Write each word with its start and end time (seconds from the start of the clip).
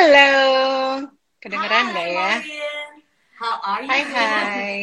Halo, 0.00 0.32
kedengeran 1.44 1.92
nggak 1.92 2.08
ya? 2.08 2.32
How 3.36 3.60
are 3.60 3.84
you? 3.84 3.88
Hai 3.92 4.02
hai, 4.08 4.80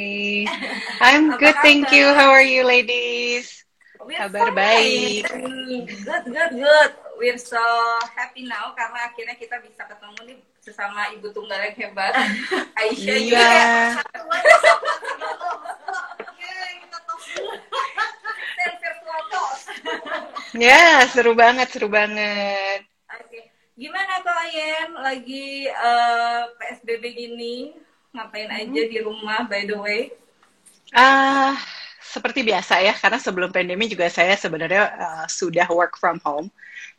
I'm 1.09 1.33
Apa 1.33 1.42
good, 1.42 1.58
thank 1.66 1.90
you. 1.90 2.13
How 2.13 2.29
are 2.29 2.46
you, 2.46 2.62
ladies? 2.62 3.66
We're 3.98 4.14
Kabar 4.14 4.53
fine. 4.53 4.61
baik. 4.61 5.25
Good, 6.06 6.25
good, 6.30 6.53
good. 6.61 6.92
We're 7.17 7.42
so 7.42 7.58
happy 8.14 8.45
now 8.45 8.77
karena 8.77 9.09
akhirnya 9.09 9.34
kita 9.41 9.57
bisa 9.66 9.89
ketemu 9.89 10.20
nih 10.21 10.38
sesama 10.61 11.09
ibu 11.18 11.34
tunggal 11.34 11.65
yang 11.65 11.73
hebat. 11.81 12.13
Aisyah 12.77 13.18
juga. 13.18 13.41
Iya. 13.41 13.57
Virtual 18.86 19.21
toast. 19.34 19.65
Ya, 20.54 21.09
seru 21.09 21.34
banget, 21.34 21.73
seru 21.73 21.89
banget. 21.89 22.86
Gimana 23.78 24.25
kalian 24.25 24.98
lagi 24.98 25.70
eh, 25.70 26.41
PSBB 26.57 27.04
gini? 27.13 27.77
Ngapain 28.09 28.49
aja 28.49 28.81
di 28.90 28.98
rumah 29.05 29.45
by 29.45 29.70
the 29.70 29.77
way? 29.77 30.02
Ah, 30.98 31.54
seperti 32.02 32.41
biasa 32.41 32.82
ya, 32.82 32.95
karena 32.98 33.20
sebelum 33.21 33.54
pandemi 33.54 33.85
juga 33.85 34.08
saya 34.08 34.34
sebenarnya 34.40 34.95
uh, 34.95 35.26
sudah 35.27 35.68
work 35.70 35.99
from 35.99 36.18
home 36.23 36.48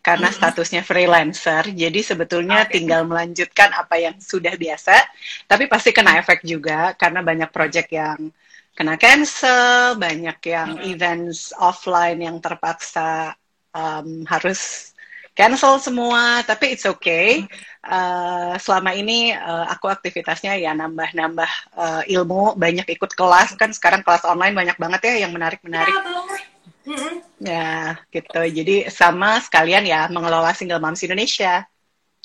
karena 0.05 0.29
statusnya 0.31 0.85
freelancer. 0.85 1.73
Jadi 1.73 2.05
sebetulnya 2.05 2.69
Oke. 2.69 2.79
tinggal 2.79 3.09
melanjutkan 3.09 3.73
apa 3.73 3.99
yang 3.99 4.15
sudah 4.21 4.55
biasa, 4.55 4.95
tapi 5.49 5.67
pasti 5.67 5.91
kena 5.91 6.21
efek 6.21 6.45
juga 6.45 6.95
karena 6.95 7.25
banyak 7.25 7.51
project 7.51 7.89
yang 7.91 8.31
kena 8.77 8.95
cancel, 8.95 9.99
banyak 9.99 10.39
yang 10.47 10.79
events 10.87 11.51
offline 11.57 12.23
yang 12.23 12.39
terpaksa 12.39 13.35
um, 13.75 14.23
harus 14.29 14.93
cancel 15.39 15.79
semua. 15.79 16.43
Tapi 16.43 16.75
it's 16.75 16.83
okay. 16.83 17.47
Uh, 17.87 18.59
selama 18.59 18.91
ini 18.99 19.31
uh, 19.31 19.71
aku 19.71 19.87
aktivitasnya 19.87 20.59
ya 20.59 20.75
nambah-nambah 20.75 21.51
uh, 21.79 22.03
ilmu, 22.11 22.59
banyak 22.59 22.91
ikut 22.91 23.15
kelas 23.15 23.55
kan 23.55 23.71
sekarang 23.71 24.03
kelas 24.03 24.27
online 24.27 24.59
banyak 24.59 24.75
banget 24.75 25.01
ya 25.07 25.15
yang 25.23 25.31
menarik-menarik. 25.31 25.95
Ya. 25.95 26.03
Mm-mm. 26.89 27.15
Ya, 27.39 28.01
gitu. 28.11 28.41
Jadi 28.43 28.91
sama 28.91 29.39
sekalian 29.45 29.87
ya 29.87 30.11
mengelola 30.11 30.51
single 30.57 30.83
moms 30.83 31.05
Indonesia. 31.07 31.69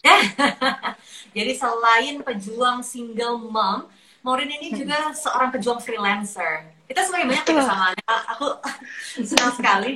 Jadi 1.38 1.52
selain 1.56 2.20
pejuang 2.24 2.84
single 2.84 3.40
mom, 3.40 3.88
Maureen 4.24 4.52
ini 4.56 4.72
juga 4.72 5.12
seorang 5.12 5.52
pejuang 5.52 5.84
freelancer. 5.84 6.72
Kita 6.88 7.04
sebenarnya 7.04 7.28
banyak 7.28 7.46
Betul. 7.46 7.60
kesamaannya. 7.60 8.06
Aku 8.36 8.48
senang 9.30 9.54
sekali. 9.56 9.92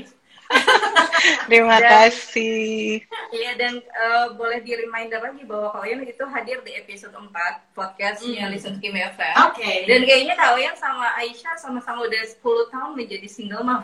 Terima 1.49 1.77
Dan- 1.79 1.87
kasih. 2.07 3.03
Iya 3.33 3.51
dan 3.59 3.73
eh, 3.81 4.25
boleh 4.35 4.63
di 4.63 4.73
reminder 4.75 5.19
lagi 5.19 5.43
bahwa 5.43 5.75
kalian 5.75 6.07
itu 6.07 6.23
hadir 6.23 6.63
di 6.63 6.71
episode 6.79 7.11
4 7.11 7.27
podcastnya 7.75 8.47
Hmm. 8.47 8.53
Listen 8.55 8.75
Kim 8.79 8.95
FM. 8.95 9.35
Oke. 9.51 9.83
Dan 9.85 10.07
kayaknya 10.07 10.35
kalian 10.39 10.75
sama 10.79 11.11
Aisyah 11.19 11.55
sama-sama 11.59 12.07
udah 12.07 12.23
10 12.23 12.39
tahun 12.71 12.91
menjadi 12.95 13.27
single 13.27 13.63
mom. 13.63 13.83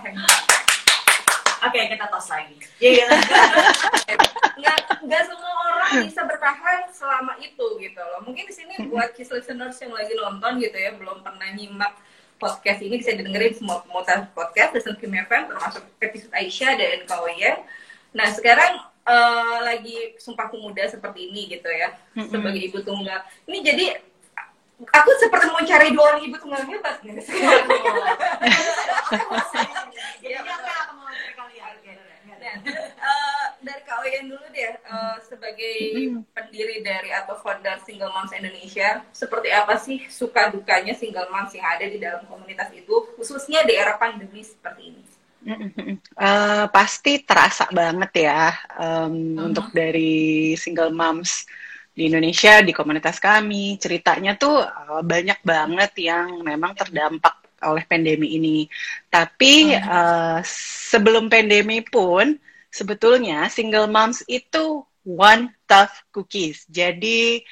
Oke, 1.64 1.80
kita 1.80 2.06
tos 2.12 2.28
lagi. 2.28 2.56
Iya. 2.80 3.08
nggak 4.60 4.78
nggak 5.04 5.24
semua 5.28 5.52
orang 5.72 5.92
bisa 6.04 6.22
bertahan 6.28 6.80
selama 6.92 7.34
itu 7.40 7.66
gitu 7.80 8.02
loh. 8.04 8.20
Mungkin 8.24 8.44
di 8.48 8.54
sini 8.56 8.74
buat 8.92 9.16
kiss 9.16 9.32
listeners 9.32 9.80
yang 9.80 9.96
lagi 9.96 10.12
nonton 10.16 10.60
gitu 10.60 10.76
ya 10.76 10.92
belum 10.96 11.24
pernah 11.24 11.48
nyimak 11.56 11.96
podcast 12.44 12.84
ini 12.84 13.00
bisa 13.00 13.16
didengerin 13.16 13.56
semua 13.56 13.80
pemutar 13.88 14.28
podcast 14.36 14.76
Listen 14.76 15.00
Kim 15.00 15.16
FM 15.16 15.48
termasuk 15.48 15.80
episode 16.04 16.36
Aisyah 16.36 16.76
dan 16.76 17.08
Kawayan. 17.08 17.64
Nah 18.12 18.28
sekarang 18.36 18.84
eh, 19.08 19.58
lagi 19.64 20.20
sumpah 20.20 20.52
pemuda 20.52 20.84
seperti 20.92 21.32
ini 21.32 21.48
gitu 21.56 21.72
ya 21.72 21.96
Mm-mm. 22.20 22.28
sebagai 22.28 22.60
ibu 22.60 22.84
tunggal. 22.84 23.24
Ini 23.48 23.58
jadi 23.64 23.86
aku 24.84 25.10
seperti 25.24 25.48
mau 25.56 25.64
cari 25.64 25.96
dua 25.96 26.04
orang 26.12 26.24
ibu 26.28 26.36
tunggal 26.36 26.68
hebat 26.68 27.00
nih. 27.08 27.16
Jadi 30.24 30.34
apa 30.40 30.48
yang 30.48 30.64
akan 30.64 30.96
mau 31.00 31.12
cari 31.12 31.34
kalian? 31.36 31.76
Dan, 32.44 32.56
eh, 32.64 33.46
dari 33.64 33.82
Kak 33.88 33.98
Oyen 34.04 34.26
dulu 34.30 34.46
deh, 34.52 34.72
eh, 34.76 35.16
sebagai 35.26 35.76
pendiri 36.36 36.84
dari 36.84 37.10
atau 37.12 37.36
founder 37.40 37.80
Single 37.82 38.12
Moms 38.12 38.36
Indonesia, 38.36 39.02
seperti 39.12 39.50
apa 39.52 39.76
sih 39.80 40.04
suka 40.12 40.52
dukanya 40.52 40.94
single 40.94 41.32
moms 41.32 41.52
yang 41.56 41.66
ada 41.66 41.86
di 41.88 41.98
dalam 41.98 42.24
komunitas 42.28 42.70
itu, 42.76 42.96
khususnya 43.18 43.64
di 43.64 43.74
era 43.74 43.96
pandemi 43.98 44.44
seperti 44.44 44.82
ini? 44.92 45.02
Eh, 45.44 46.66
pasti 46.72 47.20
terasa 47.20 47.68
banget 47.68 48.12
ya 48.16 48.48
em, 48.80 49.36
Mhm. 49.36 49.52
untuk 49.52 49.68
dari 49.76 50.56
single 50.56 50.96
moms 50.96 51.44
di 51.94 52.08
Indonesia 52.08 52.64
di 52.64 52.72
komunitas 52.72 53.20
kami 53.20 53.76
ceritanya 53.76 54.40
tuh 54.40 54.64
eh, 54.64 55.02
banyak 55.04 55.40
banget 55.44 55.92
yang 56.00 56.40
memang 56.42 56.72
terdampak 56.80 57.36
oleh 57.64 57.84
pandemi 57.84 58.40
ini. 58.40 58.58
Tapi 59.12 59.76
eh, 59.76 60.40
sebelum 60.88 61.28
pandemi 61.28 61.84
pun 61.84 62.40
sebetulnya 62.74 63.46
single 63.54 63.86
moms 63.86 64.26
itu 64.26 64.82
one 65.06 65.54
tough 65.70 65.94
cookies. 66.10 66.66
Jadi 66.66 67.44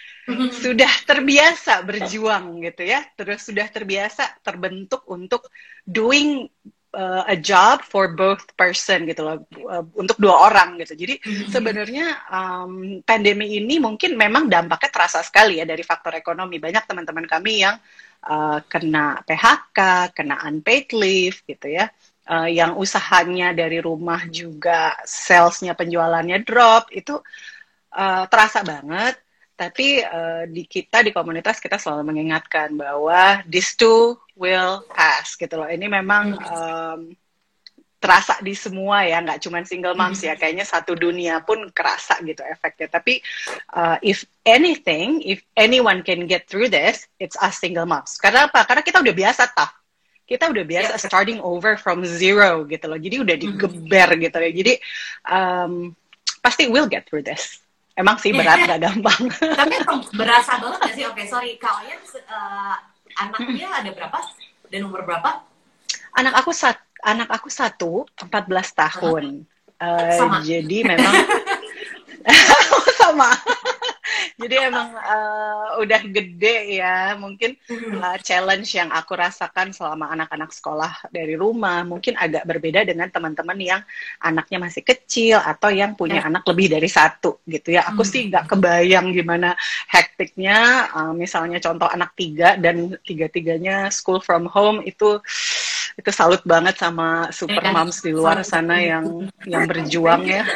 sudah 0.56 0.90
terbiasa 1.04 1.84
berjuang 1.84 2.64
gitu 2.64 2.88
ya, 2.88 3.04
terus 3.14 3.44
sudah 3.46 3.68
terbiasa 3.68 4.42
terbentuk 4.42 5.04
untuk 5.12 5.52
doing 5.84 6.48
uh, 6.96 7.24
a 7.28 7.36
job 7.36 7.84
for 7.84 8.16
both 8.16 8.56
person 8.56 9.04
gitu 9.04 9.22
loh, 9.28 9.44
uh, 9.68 9.84
untuk 10.00 10.16
dua 10.16 10.48
orang 10.48 10.80
gitu. 10.80 10.96
Jadi 10.96 11.20
sebenarnya 11.52 12.32
um, 12.32 13.04
pandemi 13.04 13.60
ini 13.60 13.80
mungkin 13.84 14.16
memang 14.16 14.48
dampaknya 14.48 14.90
terasa 14.92 15.20
sekali 15.20 15.60
ya 15.60 15.68
dari 15.68 15.84
faktor 15.84 16.16
ekonomi. 16.16 16.58
Banyak 16.60 16.88
teman-teman 16.88 17.28
kami 17.28 17.68
yang 17.68 17.76
uh, 18.28 18.64
kena 18.68 19.20
PHK, 19.28 20.12
kena 20.16 20.48
unpaid 20.48 20.88
leave 20.96 21.44
gitu 21.44 21.68
ya. 21.68 21.92
Uh, 22.32 22.48
yang 22.48 22.80
usahanya 22.80 23.52
dari 23.52 23.84
rumah 23.84 24.24
juga 24.32 24.96
salesnya 25.04 25.76
penjualannya 25.76 26.40
drop 26.48 26.88
itu 26.96 27.20
uh, 27.92 28.24
terasa 28.32 28.64
banget. 28.64 29.20
Tapi 29.52 30.00
uh, 30.00 30.48
di 30.48 30.64
kita 30.64 31.04
di 31.04 31.12
komunitas 31.12 31.60
kita 31.60 31.76
selalu 31.76 32.08
mengingatkan 32.08 32.72
bahwa 32.80 33.44
this 33.52 33.76
too 33.76 34.16
will 34.40 34.80
pass 34.96 35.36
gitu 35.36 35.60
loh. 35.60 35.68
Ini 35.68 35.92
memang 35.92 36.40
um, 36.40 37.12
terasa 38.00 38.40
di 38.40 38.56
semua 38.56 39.04
ya 39.04 39.20
nggak 39.20 39.44
cuma 39.44 39.60
single 39.68 40.00
moms 40.00 40.24
ya. 40.24 40.40
Kayaknya 40.40 40.64
satu 40.64 40.96
dunia 40.96 41.44
pun 41.44 41.68
kerasa 41.68 42.16
gitu 42.24 42.48
efeknya. 42.48 42.96
Tapi 42.96 43.20
uh, 43.76 44.00
if 44.00 44.24
anything 44.48 45.20
if 45.20 45.44
anyone 45.60 46.00
can 46.00 46.32
get 46.32 46.48
through 46.48 46.72
this 46.72 47.12
it's 47.20 47.36
us 47.44 47.60
single 47.60 47.84
moms. 47.84 48.16
Karena 48.16 48.48
apa? 48.48 48.64
Karena 48.64 48.88
kita 48.88 49.04
udah 49.04 49.16
biasa 49.20 49.52
tough 49.52 49.81
kita 50.32 50.48
udah 50.48 50.64
biasa 50.64 50.96
starting 50.96 51.44
over 51.44 51.76
from 51.76 52.08
zero 52.08 52.64
gitu 52.64 52.88
loh. 52.88 52.96
Jadi 52.96 53.16
udah 53.20 53.36
digeber 53.36 54.10
gitu 54.16 54.38
ya. 54.40 54.52
Jadi 54.56 54.74
um, 55.28 55.92
pasti 56.40 56.72
we'll 56.72 56.88
get 56.88 57.04
through 57.04 57.28
this. 57.28 57.60
Emang 58.00 58.16
sih 58.16 58.32
berat 58.32 58.64
gak 58.64 58.80
gampang. 58.80 59.28
Tapi 59.60 59.76
berasa 60.16 60.56
banget 60.64 60.80
gak 60.80 60.94
sih? 60.96 61.04
Oke, 61.12 61.28
sorry. 61.28 61.60
Kalian 61.60 62.00
eh, 62.00 62.76
anaknya 63.20 63.68
ada 63.84 63.92
berapa? 63.92 64.18
Dan 64.72 64.88
umur 64.88 65.04
berapa? 65.04 65.52
anak 66.16 66.44
aku 66.44 66.52
sat 66.52 66.78
anak 67.02 67.30
aku 67.32 67.48
satu 67.48 68.06
14 68.20 68.28
tahun. 68.76 69.24
Eh, 69.82 70.14
Sama. 70.14 70.46
jadi 70.46 70.78
memang 70.86 71.16
sama 73.02 73.34
jadi 74.36 74.68
emang 74.68 74.90
eh, 74.94 75.68
udah 75.82 76.02
gede 76.08 76.78
ya. 76.78 77.14
Mungkin 77.16 77.56
uh, 77.98 78.18
challenge 78.20 78.74
yang 78.74 78.90
aku 78.90 79.14
rasakan 79.14 79.72
selama 79.72 80.12
anak-anak 80.12 80.52
sekolah 80.52 81.10
dari 81.10 81.36
rumah. 81.36 81.84
Mungkin 81.84 82.16
agak 82.16 82.44
berbeda 82.44 82.84
dengan 82.84 83.08
teman-teman 83.08 83.58
yang 83.58 83.82
anaknya 84.20 84.58
masih 84.60 84.82
kecil 84.82 85.38
atau 85.38 85.70
yang 85.70 85.94
punya 85.94 86.22
anak 86.24 86.44
lebih 86.46 86.72
dari 86.72 86.88
satu 86.88 87.40
gitu 87.46 87.74
ya. 87.74 87.88
Aku 87.88 88.02
Hmm. 88.02 88.12
sih 88.12 88.22
nggak 88.28 88.46
kebayang 88.48 89.12
gimana 89.12 89.54
hektiknya 89.88 90.58
uh, 90.92 91.14
misalnya 91.14 91.60
contoh 91.60 91.86
anak 91.86 92.12
tiga 92.14 92.56
dan 92.56 92.98
tiga-tiganya 93.02 93.88
school 93.90 94.20
from 94.20 94.46
home 94.46 94.82
itu 94.82 95.22
itu 95.92 96.10
salut 96.10 96.40
banget 96.44 96.80
sama 96.80 97.28
super 97.30 97.60
Iya. 97.62 97.72
moms 97.76 98.00
di 98.00 98.12
luar 98.12 98.42
sana 98.42 98.80
yang 98.80 99.28
yang 99.44 99.68
berjuang 99.68 100.24
ya 100.24 100.44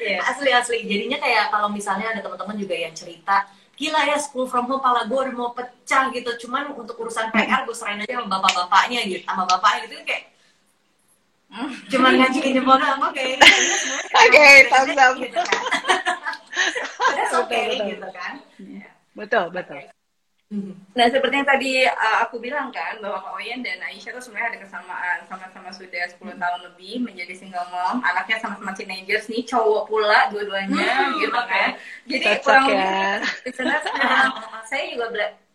Iya, 0.00 0.18
asli 0.24 0.50
asli. 0.50 0.78
Jadinya 0.88 1.20
kayak 1.20 1.52
kalau 1.52 1.68
misalnya 1.68 2.16
ada 2.16 2.20
teman-teman 2.24 2.56
juga 2.56 2.72
yang 2.72 2.96
cerita, 2.96 3.44
gila 3.76 4.00
ya 4.08 4.16
school 4.16 4.48
from 4.48 4.64
home 4.64 4.80
pala 4.80 5.04
gue 5.04 5.18
udah 5.20 5.34
mau 5.36 5.52
pecah 5.52 6.08
gitu. 6.08 6.48
Cuman 6.48 6.72
untuk 6.72 6.96
urusan 6.96 7.28
PR 7.28 7.68
gue 7.68 7.76
serahin 7.76 8.00
aja 8.00 8.16
sama 8.16 8.40
bapak-bapaknya 8.40 9.00
gitu, 9.04 9.22
sama 9.28 9.44
bapaknya 9.44 9.80
gitu 9.86 9.94
kayak 10.08 10.24
cuman 11.90 12.14
ngajuin 12.14 12.54
jempol 12.54 12.78
doang. 12.78 13.10
oke. 13.10 13.26
Oke, 14.22 14.46
thumbs 14.70 14.94
up. 14.94 15.12
gitu 15.18 15.34
kan 15.34 15.60
okay 17.40 17.64
Betul, 17.66 17.74
betul. 17.74 17.88
gitu 17.90 18.08
kan. 18.14 18.32
Betul 19.16 19.44
betul 19.50 19.99
Nah, 20.50 21.06
seperti 21.06 21.34
yang 21.38 21.46
tadi 21.46 21.86
uh, 21.86 22.26
aku 22.26 22.42
bilang 22.42 22.74
kan, 22.74 22.98
bahwa 22.98 23.22
Kak 23.22 23.38
Oyen 23.38 23.62
dan 23.62 23.78
Aisyah 23.86 24.18
tuh 24.18 24.18
sebenarnya 24.18 24.58
ada 24.58 24.60
kesamaan. 24.66 25.18
Sama-sama 25.30 25.70
sudah 25.70 26.10
10 26.10 26.18
hmm. 26.18 26.42
tahun 26.42 26.60
lebih 26.66 27.06
menjadi 27.06 27.38
single 27.38 27.70
mom. 27.70 28.02
Anaknya 28.02 28.42
sama-sama 28.42 28.74
teenagers 28.74 29.30
nih, 29.30 29.46
cowok 29.46 29.86
pula 29.86 30.26
dua-duanya 30.34 30.74
hmm, 31.06 31.22
gitu 31.22 31.40
kan. 31.46 31.70
Jadi 32.10 32.26
kurang 32.42 32.66
ya. 32.66 33.22
lebih, 33.46 33.54
saya 34.70 34.82
juga 34.90 35.06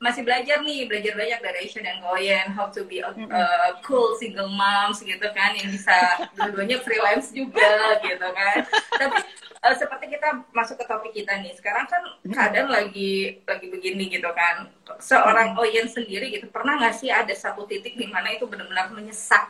masih 0.05 0.21
belajar 0.21 0.61
nih, 0.61 0.85
belajar 0.85 1.17
banyak 1.17 1.39
dari 1.41 1.57
Aisyah 1.65 1.81
dan 1.81 1.97
Kak 1.97 2.13
Oyen, 2.13 2.47
how 2.53 2.69
to 2.69 2.85
be 2.85 3.01
a 3.01 3.09
uh, 3.09 3.73
cool 3.81 4.13
single 4.21 4.53
moms 4.53 5.01
gitu 5.01 5.27
kan, 5.33 5.57
yang 5.57 5.73
bisa 5.73 5.97
dua-duanya 6.37 6.77
freelance 6.85 7.33
juga 7.33 7.97
gitu 8.05 8.27
kan. 8.29 8.69
Tapi 8.93 9.17
uh, 9.65 9.73
seperti 9.73 10.13
kita 10.13 10.45
masuk 10.53 10.77
ke 10.77 10.85
topik 10.85 11.11
kita 11.17 11.41
nih 11.41 11.57
sekarang 11.57 11.89
kan 11.89 12.05
keadaan 12.29 12.69
lagi 12.69 13.41
lagi 13.49 13.65
begini 13.73 14.13
gitu 14.13 14.29
kan. 14.37 14.69
Seorang 15.01 15.57
Oyen 15.57 15.89
sendiri 15.89 16.29
gitu 16.29 16.45
pernah 16.53 16.77
nggak 16.77 16.93
sih 17.01 17.09
ada 17.09 17.33
satu 17.33 17.65
titik 17.65 17.97
di 17.97 18.05
mana 18.05 18.29
itu 18.29 18.45
benar-benar 18.45 18.93
menyesak 18.93 19.49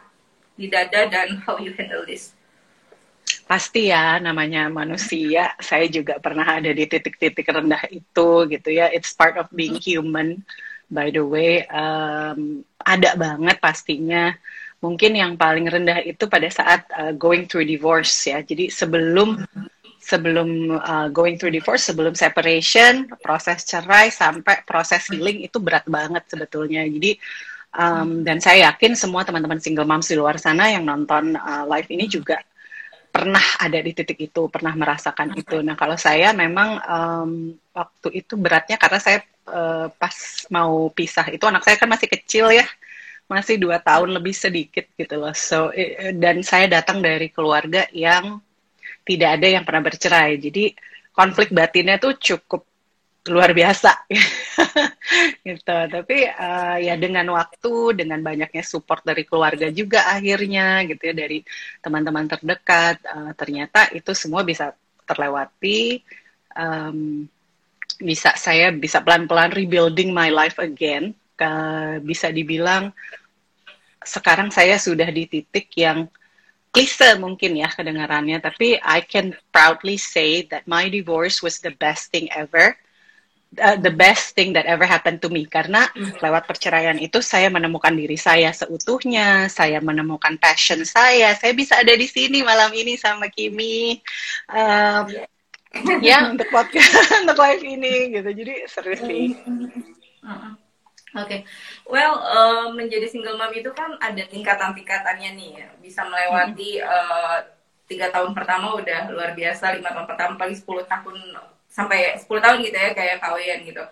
di 0.56 0.72
dada 0.72 1.12
dan 1.12 1.36
how 1.44 1.60
you 1.60 1.76
handle 1.76 2.08
this 2.08 2.32
pasti 3.46 3.94
ya 3.94 4.18
namanya 4.18 4.74
manusia 4.74 5.54
saya 5.62 5.86
juga 5.86 6.18
pernah 6.18 6.46
ada 6.58 6.74
di 6.74 6.86
titik-titik 6.90 7.46
rendah 7.46 7.86
itu 7.94 8.30
gitu 8.50 8.70
ya. 8.74 8.90
It's 8.90 9.14
part 9.14 9.38
of 9.38 9.50
being 9.54 9.78
human 9.78 10.42
by 10.90 11.10
the 11.14 11.22
way. 11.22 11.66
Um, 11.70 12.66
ada 12.82 13.18
banget 13.18 13.58
pastinya. 13.62 14.34
Mungkin 14.82 15.18
yang 15.18 15.34
paling 15.34 15.66
rendah 15.66 16.06
itu 16.06 16.30
pada 16.30 16.46
saat 16.50 16.86
uh, 16.94 17.14
going 17.18 17.50
through 17.50 17.66
divorce 17.66 18.14
ya. 18.30 18.46
Jadi 18.46 18.70
sebelum 18.70 19.42
sebelum 20.06 20.78
uh, 20.78 21.10
going 21.10 21.42
through 21.42 21.50
divorce, 21.50 21.90
sebelum 21.90 22.14
separation, 22.14 23.10
proses 23.26 23.66
cerai 23.66 24.14
sampai 24.14 24.62
proses 24.62 25.10
healing 25.10 25.42
itu 25.42 25.58
berat 25.58 25.90
banget 25.90 26.30
sebetulnya. 26.30 26.86
Jadi 26.86 27.18
um, 27.74 28.22
dan 28.22 28.38
saya 28.38 28.70
yakin 28.70 28.94
semua 28.94 29.26
teman-teman 29.26 29.58
single 29.58 29.90
moms 29.90 30.06
di 30.06 30.14
luar 30.14 30.38
sana 30.38 30.70
yang 30.70 30.86
nonton 30.86 31.34
uh, 31.34 31.66
live 31.66 31.90
ini 31.90 32.06
juga 32.06 32.38
pernah 33.16 33.46
ada 33.64 33.80
di 33.80 33.96
titik 33.96 34.20
itu, 34.28 34.52
pernah 34.52 34.76
merasakan 34.76 35.32
itu. 35.40 35.64
Nah 35.64 35.80
kalau 35.80 35.96
saya 35.96 36.36
memang 36.36 36.84
um, 36.84 37.32
waktu 37.72 38.20
itu 38.20 38.36
beratnya 38.36 38.76
karena 38.76 39.00
saya 39.00 39.24
uh, 39.48 39.88
pas 39.96 40.44
mau 40.52 40.92
pisah 40.92 41.32
itu 41.32 41.48
anak 41.48 41.64
saya 41.64 41.80
kan 41.80 41.88
masih 41.88 42.12
kecil 42.12 42.52
ya 42.52 42.68
masih 43.32 43.56
dua 43.56 43.80
tahun 43.80 44.12
lebih 44.20 44.36
sedikit 44.36 44.84
gitu 45.00 45.16
loh. 45.16 45.32
So 45.32 45.72
dan 46.20 46.44
saya 46.44 46.68
datang 46.68 47.00
dari 47.00 47.32
keluarga 47.32 47.88
yang 47.96 48.44
tidak 49.08 49.40
ada 49.40 49.48
yang 49.48 49.64
pernah 49.64 49.88
bercerai. 49.88 50.36
Jadi 50.36 50.76
konflik 51.16 51.56
batinnya 51.56 51.96
tuh 51.96 52.20
cukup 52.20 52.68
luar 53.26 53.58
biasa 53.58 54.06
gitu. 55.48 55.78
Tapi 55.90 56.18
uh, 56.30 56.78
ya 56.78 56.94
dengan 56.98 57.26
waktu, 57.34 57.98
dengan 57.98 58.22
banyaknya 58.22 58.62
support 58.62 59.02
dari 59.02 59.26
keluarga 59.26 59.70
juga 59.74 60.06
akhirnya 60.14 60.86
gitu 60.86 61.02
ya 61.10 61.16
dari 61.18 61.42
teman-teman 61.82 62.30
terdekat, 62.30 63.02
uh, 63.10 63.32
ternyata 63.34 63.90
itu 63.94 64.14
semua 64.14 64.46
bisa 64.46 64.74
terlewati. 65.06 66.02
Um, 66.56 67.28
bisa 67.96 68.36
saya 68.36 68.76
bisa 68.76 69.00
pelan-pelan 69.00 69.56
rebuilding 69.56 70.12
my 70.14 70.30
life 70.30 70.60
again. 70.62 71.16
Uh, 71.36 72.00
bisa 72.00 72.32
dibilang 72.32 72.96
sekarang 74.06 74.54
saya 74.54 74.78
sudah 74.80 75.10
di 75.10 75.28
titik 75.28 75.68
yang 75.76 76.08
klise 76.70 77.16
mungkin 77.18 77.56
ya 77.56 77.72
kedengarannya, 77.72 78.38
tapi 78.44 78.76
I 78.84 79.02
can 79.02 79.34
proudly 79.50 79.96
say 79.96 80.44
that 80.52 80.68
my 80.68 80.92
divorce 80.92 81.40
was 81.40 81.64
the 81.64 81.72
best 81.72 82.12
thing 82.12 82.28
ever. 82.36 82.76
Uh, 83.56 83.80
the 83.80 83.94
best 83.94 84.36
thing 84.36 84.52
that 84.52 84.68
ever 84.68 84.84
happened 84.84 85.24
to 85.24 85.32
me 85.32 85.48
karena 85.48 85.88
mm. 85.96 86.20
lewat 86.20 86.44
perceraian 86.44 87.00
itu 87.00 87.24
saya 87.24 87.48
menemukan 87.48 87.96
diri 87.96 88.20
saya 88.20 88.52
seutuhnya, 88.52 89.48
saya 89.48 89.80
menemukan 89.80 90.36
passion 90.36 90.84
saya, 90.84 91.32
saya 91.40 91.56
bisa 91.56 91.80
ada 91.80 91.96
di 91.96 92.04
sini 92.04 92.44
malam 92.44 92.68
ini 92.76 93.00
sama 93.00 93.32
Kimi, 93.32 93.96
uh, 94.52 95.08
ya 96.04 96.26
untuk 96.36 96.52
podcast 96.52 97.16
untuk 97.24 97.40
live 97.40 97.64
ini 97.64 97.96
gitu, 98.20 98.30
jadi 98.34 98.54
serius 98.68 99.02
sih. 99.08 99.40
Mm. 99.48 99.72
Oke, 100.26 100.52
okay. 101.16 101.40
well 101.88 102.20
uh, 102.20 102.68
menjadi 102.76 103.08
single 103.08 103.40
mom 103.40 103.56
itu 103.56 103.72
kan 103.72 103.96
ada 104.04 104.26
tingkatan-tingkatannya 104.28 105.32
nih, 105.32 105.50
ya. 105.64 105.68
bisa 105.80 106.04
melewati 106.04 106.84
uh, 106.84 107.40
tiga 107.88 108.12
tahun 108.12 108.36
pertama 108.36 108.76
udah 108.76 109.16
luar 109.16 109.32
biasa, 109.32 109.80
lima 109.80 109.96
tahun 109.96 110.08
pertama 110.12 110.34
paling 110.36 110.58
sepuluh 110.60 110.84
tahun 110.84 111.16
sampai 111.76 112.16
sepuluh 112.16 112.40
tahun 112.40 112.64
gitu 112.64 112.78
ya 112.80 112.96
kayak 112.96 113.20
kawian 113.20 113.60
gitu. 113.68 113.84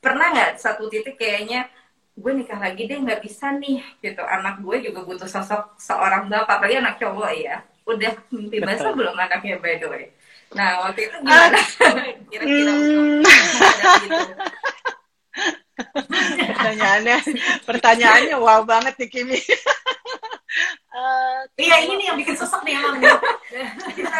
Pernah 0.00 0.32
nggak 0.32 0.50
satu 0.56 0.88
titik 0.88 1.20
kayaknya 1.20 1.68
gue 2.16 2.32
nikah 2.32 2.56
lagi 2.56 2.88
deh 2.88 2.96
nggak 2.96 3.20
bisa 3.20 3.52
nih 3.60 3.84
gitu, 4.00 4.24
anak 4.24 4.64
gue 4.64 4.76
juga 4.88 5.04
butuh 5.04 5.28
sosok 5.28 5.76
seorang 5.76 6.32
bapak, 6.32 6.60
apalagi 6.60 6.80
anak 6.80 6.96
cowok 6.96 7.32
ya. 7.36 7.60
Udah 7.84 8.16
mimpi 8.32 8.64
basah 8.64 8.96
belum 8.96 9.12
anaknya 9.12 9.60
by 9.60 9.76
the 9.76 9.88
way. 9.92 10.04
Nah 10.56 10.88
waktu 10.88 11.12
itu 11.12 11.16
gimana? 11.20 11.60
Kira-kira 12.32 12.72
untuk 12.72 13.04
gitu 14.08 14.34
pertanyaannya 16.62 17.16
pertanyaannya 17.66 18.36
wow 18.38 18.62
banget 18.62 18.94
nih 19.00 19.08
Kimi 19.10 19.38
uh, 20.92 21.40
iya 21.56 21.76
ini 21.84 21.92
nih 22.00 22.06
yang 22.12 22.18
bikin 22.20 22.36
sosok 22.36 22.62
nih 22.66 22.76
emang 22.76 23.00
bisa 23.00 23.16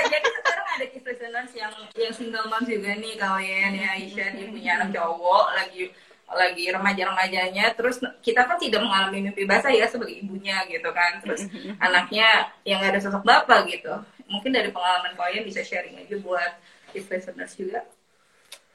jadi 0.12 0.29
sekarang 0.29 0.67
ada 0.79 0.87
kiss 0.88 1.05
listeners 1.05 1.52
yang 1.52 1.73
yang 1.96 2.12
single 2.12 2.46
mom 2.49 2.64
juga 2.64 2.96
nih 2.96 3.14
kalian 3.20 3.73
ya 3.76 3.88
Aisyah 3.96 4.29
dia 4.37 4.46
punya 4.49 4.70
anak 4.81 4.88
cowok 4.96 5.46
lagi 5.56 5.93
lagi 6.32 6.64
remaja-remajanya. 6.73 7.76
Terus 7.76 8.00
kita 8.25 8.49
kan 8.49 8.56
tidak 8.56 8.81
mengalami 8.82 9.29
mimpi 9.31 9.44
basah 9.44 9.73
ya 9.73 9.87
sebagai 9.88 10.17
ibunya 10.17 10.64
gitu 10.69 10.88
kan. 10.90 11.20
Terus 11.20 11.46
anaknya 11.79 12.49
yang 12.64 12.81
gak 12.81 12.96
ada 12.96 13.00
sosok 13.05 13.25
bapak 13.25 13.69
gitu. 13.69 13.93
Mungkin 14.28 14.50
dari 14.52 14.73
pengalaman 14.73 15.12
kalian 15.14 15.44
bisa 15.44 15.61
sharing 15.61 16.00
aja 16.00 16.17
buat 16.20 16.52
kiss 16.93 17.08
listeners 17.08 17.52
juga. 17.56 17.85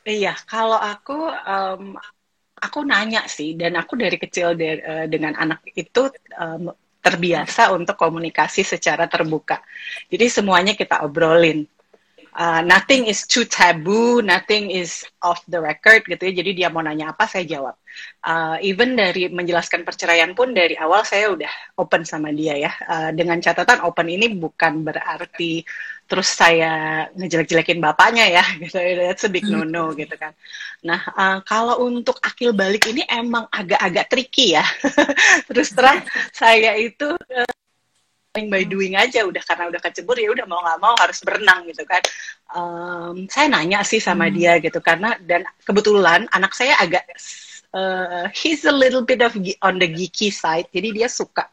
Iya, 0.07 0.37
kalau 0.47 0.79
aku 0.79 1.27
um, 1.27 1.99
aku 2.57 2.79
nanya 2.87 3.27
sih 3.27 3.59
dan 3.59 3.75
aku 3.75 3.99
dari 3.99 4.15
kecil 4.15 4.55
de 4.55 4.79
uh, 4.79 5.05
dengan 5.11 5.35
anak 5.35 5.61
itu 5.75 6.07
um, 6.39 6.71
terbiasa 7.07 7.71
untuk 7.71 7.95
komunikasi 7.95 8.67
secara 8.67 9.07
terbuka. 9.07 9.63
Jadi 10.11 10.27
semuanya 10.27 10.75
kita 10.75 11.07
obrolin. 11.07 11.63
Uh, 12.37 12.61
nothing 12.61 13.09
is 13.09 13.25
too 13.25 13.49
taboo, 13.49 14.21
nothing 14.21 14.69
is 14.69 15.01
off 15.25 15.41
the 15.49 15.57
record 15.57 16.05
gitu 16.05 16.21
ya. 16.29 16.33
Jadi 16.37 16.51
dia 16.53 16.67
mau 16.69 16.85
nanya 16.85 17.09
apa 17.09 17.25
saya 17.25 17.49
jawab. 17.49 17.73
Uh, 18.21 18.61
even 18.61 18.93
dari 18.93 19.25
menjelaskan 19.25 19.81
perceraian 19.81 20.37
pun 20.37 20.53
dari 20.53 20.77
awal 20.77 21.01
saya 21.01 21.33
udah 21.33 21.49
open 21.81 22.05
sama 22.05 22.29
dia 22.29 22.53
ya. 22.53 22.71
Uh, 22.85 23.09
dengan 23.09 23.41
catatan 23.41 23.81
open 23.81 24.05
ini 24.05 24.37
bukan 24.37 24.85
berarti 24.85 25.65
terus 26.07 26.31
saya 26.31 27.05
ngejelek-jelekin 27.13 27.83
bapaknya 27.83 28.25
ya 28.39 28.45
gitu. 28.63 28.79
That's 28.79 29.27
a 29.27 29.29
big 29.29 29.45
no 29.45 29.67
no 29.67 29.91
gitu 29.93 30.15
kan. 30.15 30.31
Nah 30.81 31.01
uh, 31.13 31.39
kalau 31.43 31.83
untuk 31.83 32.17
akil 32.23 32.55
balik 32.55 32.87
ini 32.87 33.03
emang 33.11 33.45
agak-agak 33.51 34.07
tricky 34.07 34.55
ya. 34.55 34.65
Terus 35.51 35.75
terang 35.75 36.01
saya 36.31 36.79
itu 36.79 37.11
uh, 37.13 37.53
by 38.37 38.63
doing 38.69 38.93
aja 38.93 39.25
udah 39.25 39.41
karena 39.41 39.65
udah 39.65 39.81
kecebur 39.81 40.13
ya 40.13 40.29
udah 40.29 40.45
mau 40.45 40.61
nggak 40.61 40.79
mau 40.79 40.95
harus 40.95 41.19
berenang 41.21 41.67
gitu 41.67 41.83
kan. 41.83 42.01
Um, 42.55 43.27
saya 43.27 43.51
nanya 43.51 43.83
sih 43.83 43.99
sama 43.99 44.31
hmm. 44.31 44.33
dia 44.33 44.53
gitu 44.63 44.79
karena 44.79 45.19
dan 45.19 45.43
kebetulan 45.67 46.25
anak 46.31 46.55
saya 46.55 46.79
agak 46.79 47.03
uh, 47.73 48.29
he's 48.31 48.63
a 48.63 48.71
little 48.71 49.03
bit 49.03 49.19
of 49.21 49.35
on 49.61 49.81
the 49.81 49.89
geeky 49.89 50.31
side 50.31 50.69
jadi 50.71 50.89
dia 50.93 51.09
suka 51.11 51.49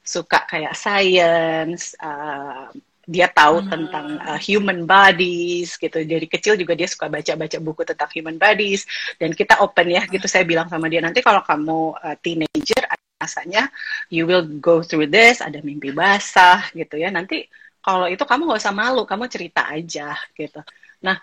suka 0.00 0.48
kayak 0.48 0.74
science 0.74 1.94
uh, 2.00 2.72
dia 3.10 3.26
tahu 3.26 3.58
hmm. 3.58 3.68
tentang 3.74 4.06
uh, 4.22 4.38
human 4.38 4.86
bodies 4.86 5.74
gitu. 5.74 6.06
Dari 6.06 6.30
kecil 6.30 6.54
juga 6.54 6.78
dia 6.78 6.86
suka 6.86 7.10
baca-baca 7.10 7.58
buku 7.58 7.82
tentang 7.82 8.10
human 8.14 8.38
bodies. 8.38 8.86
Dan 9.18 9.34
kita 9.34 9.58
open 9.66 9.90
ya 9.90 10.06
gitu. 10.06 10.30
Saya 10.30 10.46
bilang 10.46 10.70
sama 10.70 10.86
dia 10.86 11.02
nanti 11.02 11.18
kalau 11.18 11.42
kamu 11.42 11.98
uh, 11.98 12.16
teenager 12.22 12.86
rasanya 13.20 13.68
you 14.08 14.24
will 14.24 14.46
go 14.62 14.80
through 14.80 15.10
this 15.10 15.42
ada 15.42 15.58
mimpi 15.66 15.90
basah 15.90 16.70
gitu 16.70 16.94
ya. 16.94 17.10
Nanti 17.10 17.50
kalau 17.82 18.06
itu 18.06 18.22
kamu 18.22 18.46
nggak 18.46 18.62
usah 18.62 18.74
malu 18.76 19.02
kamu 19.02 19.26
cerita 19.26 19.66
aja 19.66 20.14
gitu. 20.38 20.62
Nah 21.02 21.18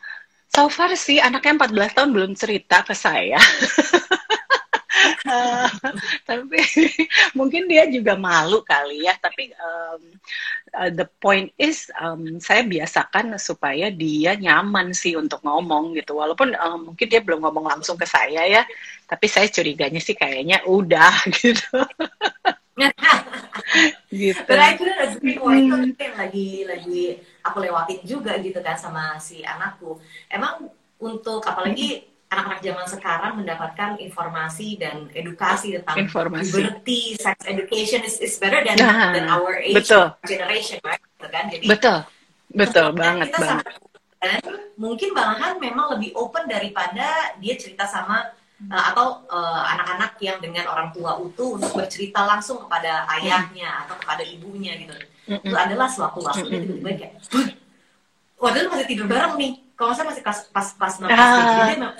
so 0.52 0.68
far 0.68 0.92
sih 1.00 1.24
anaknya 1.24 1.72
14 1.72 1.96
tahun 1.96 2.10
belum 2.12 2.32
cerita 2.36 2.84
ke 2.84 2.92
saya 2.92 3.40
uh, 5.26 5.70
tapi 6.30 6.62
mungkin 7.34 7.66
dia 7.66 7.90
juga 7.90 8.14
malu 8.14 8.62
kali 8.62 9.10
ya 9.10 9.18
tapi 9.18 9.50
um, 9.58 10.02
uh, 10.78 10.90
the 10.94 11.08
point 11.18 11.50
is 11.58 11.90
um, 11.98 12.38
saya 12.38 12.62
biasakan 12.68 13.34
supaya 13.42 13.90
dia 13.90 14.38
nyaman 14.38 14.94
sih 14.94 15.18
untuk 15.18 15.42
ngomong 15.42 15.98
gitu 15.98 16.20
walaupun 16.20 16.54
um, 16.60 16.94
mungkin 16.94 17.08
dia 17.10 17.24
belum 17.24 17.42
ngomong 17.42 17.66
langsung 17.78 17.98
ke 17.98 18.06
saya 18.06 18.46
ya 18.46 18.64
tapi 19.08 19.26
saya 19.26 19.50
curiganya 19.50 20.04
sih 20.04 20.14
kayaknya 20.14 20.62
udah 20.68 21.14
gitu 21.42 21.82
gitu. 24.14 24.42
But 24.46 24.78
itu 24.78 25.42
hmm. 25.42 25.98
yang 25.98 26.16
lagi 26.18 26.64
lagi 26.66 27.02
aku 27.42 27.58
lewatin 27.62 28.00
juga 28.06 28.38
gitu 28.40 28.62
kan 28.62 28.78
sama 28.78 29.18
si 29.18 29.42
anakku. 29.42 29.98
Emang 30.30 30.70
untuk 31.02 31.42
apalagi 31.46 32.06
anak-anak 32.28 32.60
zaman 32.60 32.86
sekarang 32.86 33.34
mendapatkan 33.36 33.92
informasi 33.98 34.76
dan 34.76 35.08
edukasi 35.12 35.72
tentang 35.74 35.96
Informasi. 35.98 36.52
puberty, 36.52 37.02
sex 37.16 37.38
education 37.44 38.04
is, 38.04 38.20
is 38.20 38.36
better 38.36 38.60
than, 38.62 38.76
Nah, 38.76 39.16
than 39.16 39.26
our 39.26 39.56
age 39.58 39.72
betul. 39.74 40.12
generation, 40.24 40.76
right? 40.82 41.00
Gitu 41.00 41.28
kan? 41.28 41.44
Jadi 41.48 41.66
Betul, 41.66 41.98
betul 42.50 42.88
banget 42.94 43.32
kita 43.32 43.40
banget. 43.40 43.66
dan 44.18 44.40
mungkin 44.76 45.10
malahan 45.12 45.56
memang 45.58 45.96
lebih 45.96 46.12
open 46.14 46.46
daripada 46.46 47.06
dia 47.38 47.54
cerita 47.54 47.86
sama 47.86 48.28
uh, 48.66 48.84
atau 48.92 49.24
uh, 49.26 49.64
anak-anak 49.70 50.18
yang 50.20 50.38
dengan 50.38 50.68
orang 50.68 50.90
tua 50.90 51.16
utuh 51.16 51.56
untuk 51.56 51.72
bercerita 51.72 52.26
langsung 52.26 52.60
kepada 52.60 53.08
ayahnya 53.14 53.86
atau 53.86 53.96
kepada 53.96 54.22
ibunya 54.22 54.76
gitu. 54.76 54.94
Itu 55.30 55.54
adalah 55.54 55.88
suatu 55.88 56.20
waktu 56.20 56.44
tiba-tiba 56.44 56.92
kayak, 56.98 57.14
"Huh, 57.30 57.48
waduh 58.38 58.68
masih 58.68 58.88
tidur 58.88 59.06
bareng 59.06 59.36
nih. 59.36 59.54
Kalau 59.74 59.94
saya 59.94 60.10
masih 60.10 60.22
pas 60.22 60.38
pas 60.50 60.68
pas 60.74 60.94
Ah. 61.00 61.06
jadi 61.06 61.14
dia 61.46 61.76
memang 61.78 61.94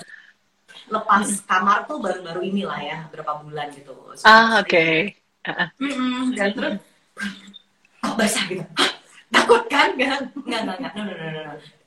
lepas 0.88 1.26
kamar 1.44 1.84
tuh 1.84 2.00
baru-baru 2.00 2.40
inilah 2.44 2.80
ya 2.80 2.98
berapa 3.12 3.40
bulan 3.44 3.68
gitu. 3.72 3.92
Ah, 4.24 4.60
oke. 4.60 5.14
Ah. 5.44 5.68
Mm-mm, 5.80 6.36
dan 6.36 6.50
terus 6.52 6.74
kok 7.98 8.14
basah 8.14 8.44
gitu 8.46 8.64
takut 9.28 9.64
kan 9.68 9.92
kan 9.96 10.28
nggak 10.32 10.60
nggak 10.64 10.76
nggak 10.80 10.92
no 10.96 11.02
no 11.04 11.14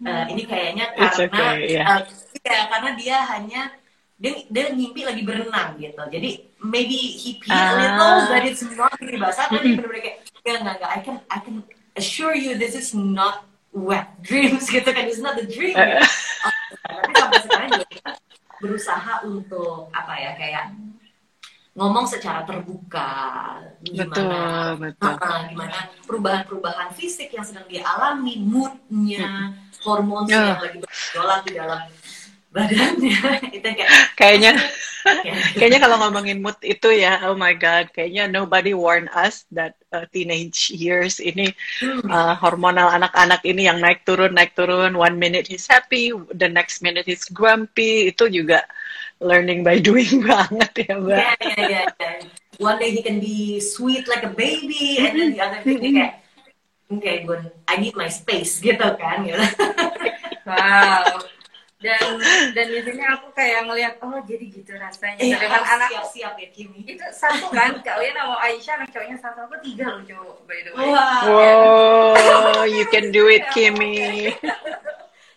no. 0.01 0.09
Eh, 0.09 0.25
ini 0.33 0.43
kayaknya 0.45 0.85
It's 0.97 1.17
karena 1.17 1.29
okay, 1.29 1.77
yeah. 1.77 2.01
eh, 2.01 2.01
ya, 2.41 2.59
karena 2.69 2.89
dia 2.97 3.17
hanya 3.33 3.61
dia 4.17 4.45
dia 4.49 4.65
ngimpi 4.73 5.01
lagi 5.05 5.21
berenang 5.25 5.77
gitu 5.77 6.01
jadi 6.09 6.29
maybe 6.61 6.93
he 6.93 7.37
pee 7.37 7.49
a 7.49 7.73
little 7.77 8.17
Ah. 8.17 8.29
but 8.29 8.41
it's 8.45 8.61
not 8.77 8.93
really 9.01 9.17
basah 9.17 9.45
tapi 9.49 9.77
bener-bener 9.77 10.01
kayak 10.01 10.17
nggak 10.41 10.57
nggak 10.61 10.75
nggak 10.81 10.91
I 10.93 10.99
can 11.01 11.15
I 11.29 11.39
can 11.41 11.55
assure 11.97 12.33
you 12.33 12.57
this 12.57 12.73
is 12.73 12.93
not 12.93 13.45
wet 13.73 14.09
dreams 14.21 14.69
gitu 14.73 14.89
kan 14.89 15.05
it's 15.05 15.21
not 15.21 15.37
the 15.37 15.45
dream. 15.45 15.73
Oh, 15.77 16.01
tapi 16.97 17.11
sampai 17.13 17.39
sekarang 17.45 17.69
juga 17.77 18.09
berusaha 18.61 19.25
untuk 19.25 19.89
apa 19.91 20.13
ya 20.15 20.31
kayak 20.37 20.65
ngomong 21.71 22.03
secara 22.03 22.43
terbuka 22.43 23.09
gimana 23.79 24.11
Betul, 24.11 24.67
betul. 24.77 25.13
Gimana 25.55 25.77
perubahan-perubahan 26.03 26.89
fisik 26.93 27.31
yang 27.31 27.47
sedang 27.47 27.63
dia 27.71 27.81
alami 27.87 28.37
moodnya 28.43 29.55
hormon 29.81 30.27
Ya. 30.27 30.53
yang 30.53 30.61
lagi 30.61 30.77
bergejolak 30.83 31.39
di 31.47 31.51
dalam 31.55 31.79
badannya 32.51 33.19
itu 33.55 33.63
kayak 33.63 33.89
Kayaknya 34.19 34.51
kayak 35.25 35.35
Kayaknya 35.57 35.79
kalau 35.79 35.97
ngomongin 35.97 36.43
mood 36.43 36.59
itu 36.61 36.93
ya, 36.93 37.25
oh 37.25 37.33
my 37.33 37.55
god, 37.57 37.89
kayaknya 37.89 38.29
nobody 38.29 38.75
warn 38.75 39.09
us 39.17 39.47
that 39.49 39.73
uh, 39.91 40.07
teenage 40.09 40.71
years 40.71 41.19
ini 41.19 41.51
hmm, 41.83 42.07
uh, 42.07 42.33
hormonal 42.39 42.91
anak-anak 42.91 43.43
ini 43.43 43.67
yang 43.67 43.83
naik 43.83 44.03
turun 44.07 44.33
naik 44.33 44.55
turun. 44.55 44.95
One 44.95 45.19
minute 45.19 45.47
he's 45.47 45.67
happy, 45.67 46.15
the 46.35 46.47
next 46.47 46.81
minute 46.81 47.05
he's 47.05 47.27
grumpy. 47.27 48.11
Itu 48.11 48.31
juga 48.31 48.63
learning 49.21 49.61
by 49.61 49.77
doing 49.77 50.23
banget 50.29 50.71
ya, 50.87 50.93
Mbak. 50.97 51.19
ya, 51.19 51.33
ya, 51.39 51.65
ya, 51.67 51.83
ya. 51.93 52.11
one 52.61 52.77
day 52.77 52.93
he 52.93 53.01
can 53.01 53.19
be 53.19 53.59
sweet 53.59 54.07
like 54.07 54.23
a 54.23 54.33
baby 54.33 55.01
and 55.01 55.17
then 55.17 55.29
the 55.33 55.41
other 55.41 55.59
day 55.65 55.77
dia 55.81 55.91
kayak 55.93 56.13
okay 56.93 57.15
gue 57.25 57.39
I 57.65 57.75
need 57.81 57.97
my 57.97 58.07
space 58.07 58.59
gitu 58.65 58.85
kan 58.97 59.25
gitu. 59.25 59.41
Wow. 60.45 61.40
Dan 61.81 62.21
dan 62.53 62.65
di 62.69 62.79
sini 62.79 63.01
aku 63.01 63.33
kayak 63.33 63.65
ngelihat 63.65 63.97
oh 64.05 64.21
jadi 64.21 64.45
gitu 64.47 64.71
rasanya 64.77 65.17
Iya, 65.17 65.37
dengan 65.41 65.61
anak 65.65 65.89
siap-siap 65.89 66.33
ya 66.37 66.47
Kimi 66.53 66.85
itu 66.85 67.01
satu 67.09 67.49
kan 67.49 67.73
kalian 67.81 68.13
sama 68.13 68.37
Aisyah 68.37 68.73
anak 68.77 68.89
cowoknya 68.93 69.17
satu 69.17 69.39
apa 69.49 69.55
tiga 69.65 69.85
loh 69.89 70.03
cowok 70.05 70.37
by 70.45 70.59
the 70.61 70.71
way. 70.77 70.85
Wah, 70.93 71.21
Wow, 72.21 72.63
you 72.63 72.85
can 72.87 73.09
do 73.09 73.25
it, 73.27 73.41
Kimmy. 73.57 74.29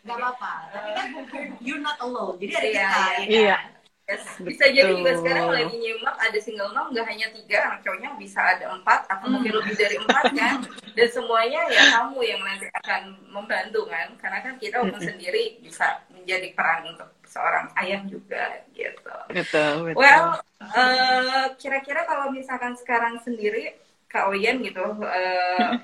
nggak 0.05 0.17
apa-apa. 0.21 0.53
Tapi 0.69 0.91
kan 1.33 1.45
you're 1.65 1.81
not 1.81 1.97
alone. 2.05 2.37
Jadi 2.37 2.53
ada 2.53 2.69
Iya, 2.69 2.89
kita, 3.25 3.33
ya 3.33 3.57
kan? 3.57 3.65
Iya. 4.05 4.21
Yes. 4.21 4.25
Bisa 4.37 4.65
jadi 4.69 4.93
juga 4.93 5.17
sekarang 5.17 5.49
lagi 5.49 5.77
nyimak 5.81 6.17
ada 6.21 6.39
single 6.41 6.71
mom 6.77 6.93
nggak 6.93 7.07
hanya 7.09 7.27
tiga 7.33 7.57
anak 7.65 7.81
cowoknya 7.81 8.11
bisa 8.21 8.41
ada 8.45 8.65
empat 8.77 9.09
atau 9.09 9.27
mungkin 9.33 9.53
lebih 9.57 9.75
dari 9.81 9.97
empat 9.97 10.25
kan 10.37 10.61
dan 10.93 11.09
semuanya 11.09 11.61
ya 11.73 11.83
kamu 11.89 12.21
yang 12.21 12.41
nanti 12.45 12.69
akan 12.85 13.03
membantu 13.33 13.89
kan 13.89 14.13
karena 14.21 14.39
kan 14.45 14.55
kita 14.61 14.77
walaupun 14.85 15.01
sendiri 15.01 15.57
bisa 15.65 16.05
menjadi 16.13 16.53
peran 16.53 16.93
untuk 16.93 17.09
seorang 17.25 17.67
ayah 17.81 18.05
juga 18.05 18.61
gitu. 18.77 19.17
Betul, 19.33 19.73
betul. 19.89 19.97
Well, 19.97 20.27
eh, 20.61 21.47
kira-kira 21.57 22.05
kalau 22.05 22.29
misalkan 22.29 22.77
sekarang 22.77 23.25
sendiri 23.25 23.73
Kak 24.13 24.29
Oyen 24.31 24.61
gitu, 24.61 24.85
eh, 25.01 25.81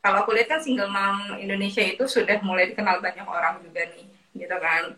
kalau 0.00 0.24
aku 0.24 0.32
lihat 0.34 0.56
kan 0.56 0.60
single 0.64 0.88
mom 0.88 1.36
Indonesia 1.36 1.84
itu 1.84 2.08
sudah 2.08 2.40
mulai 2.42 2.72
dikenal 2.72 2.98
banyak 2.98 3.28
orang 3.28 3.60
juga 3.60 3.86
nih, 3.92 4.08
gitu 4.40 4.56
kan. 4.56 4.96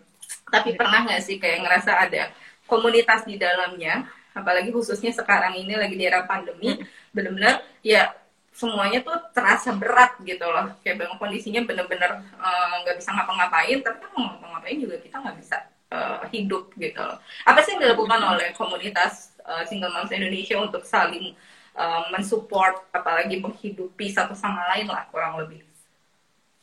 Tapi 0.49 0.78
pernah 0.78 1.04
nggak 1.04 1.20
sih 1.20 1.37
kayak 1.37 1.66
ngerasa 1.66 1.92
ada 2.08 2.30
komunitas 2.66 3.25
di 3.28 3.37
dalamnya, 3.37 4.09
apalagi 4.35 4.73
khususnya 4.75 5.12
sekarang 5.14 5.54
ini 5.59 5.76
lagi 5.76 5.94
di 5.94 6.04
era 6.04 6.25
pandemi, 6.25 6.80
benar-benar 7.14 7.62
ya 7.85 8.11
semuanya 8.54 9.02
tuh 9.02 9.18
terasa 9.35 9.75
berat 9.75 10.18
gitu 10.23 10.47
loh. 10.47 10.75
Kayak 10.83 11.06
memang 11.06 11.18
kondisinya 11.18 11.62
bener-bener 11.66 12.23
eh, 12.38 12.75
nggak 12.85 12.97
bisa 12.99 13.11
ngapa-ngapain, 13.14 13.78
tapi 13.83 13.97
kan 14.02 14.11
mau 14.16 14.25
ngapa-ngapain 14.35 14.78
juga 14.78 14.97
kita 15.02 15.16
nggak 15.21 15.37
bisa 15.38 15.56
eh, 15.92 16.18
hidup 16.35 16.73
gitu 16.78 17.00
loh. 17.00 17.18
Apa 17.47 17.59
sih 17.62 17.76
yang 17.76 17.83
dilakukan 17.85 18.21
oleh 18.23 18.54
komunitas 18.54 19.35
eh, 19.42 19.64
single 19.68 19.92
moms 19.92 20.12
Indonesia 20.14 20.56
untuk 20.59 20.83
saling 20.87 21.35
eh, 21.76 22.02
mensupport, 22.14 22.90
apalagi 22.94 23.42
menghidupi 23.42 24.09
satu 24.11 24.33
sama 24.33 24.64
lain 24.75 24.88
lah 24.88 25.04
kurang 25.11 25.38
lebih. 25.42 25.64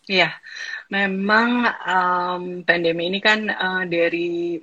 Iya, 0.09 0.33
memang 0.89 1.61
um, 1.85 2.43
pandemi 2.65 3.07
ini 3.07 3.21
kan 3.21 3.45
uh, 3.47 3.83
dari 3.85 4.57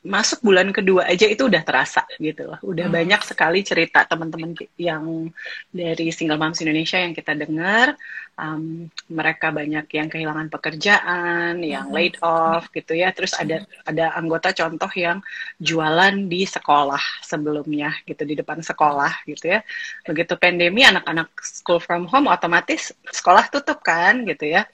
masuk 0.00 0.40
bulan 0.40 0.72
kedua 0.72 1.04
aja 1.12 1.28
itu 1.28 1.44
udah 1.44 1.60
terasa 1.60 2.08
gitu 2.16 2.48
loh. 2.48 2.56
Udah 2.64 2.88
Hmm. 2.88 2.96
banyak 2.96 3.20
sekali 3.20 3.60
cerita 3.60 4.08
teman-teman 4.08 4.56
yang 4.80 5.28
dari 5.68 6.08
Single 6.08 6.40
Moms 6.40 6.64
Indonesia 6.64 6.96
yang 6.96 7.12
kita 7.12 7.36
dengar. 7.36 8.00
Um, 8.40 8.88
mereka 9.12 9.52
banyak 9.52 9.84
yang 9.92 10.08
kehilangan 10.08 10.48
pekerjaan, 10.48 11.60
yang 11.60 11.92
Hmm. 11.92 11.92
laid 11.92 12.16
off 12.24 12.72
gitu 12.72 12.96
ya. 12.96 13.12
Terus 13.12 13.36
ada 13.36 13.60
ada 13.84 14.16
anggota 14.16 14.56
contoh 14.56 14.88
yang 14.96 15.20
jualan 15.60 16.16
di 16.24 16.48
sekolah 16.48 17.20
sebelumnya 17.20 17.92
gitu 18.08 18.24
di 18.24 18.40
depan 18.40 18.64
sekolah 18.64 19.28
gitu 19.28 19.52
ya. 19.52 19.60
Begitu 20.08 20.32
pandemi 20.40 20.80
anak-anak 20.88 21.28
school 21.44 21.76
from 21.84 22.08
home 22.08 22.32
otomatis 22.32 22.96
sekolah 23.12 23.52
tutup 23.52 23.84
kan 23.84 24.24
gitu 24.24 24.48
ya. 24.56 24.64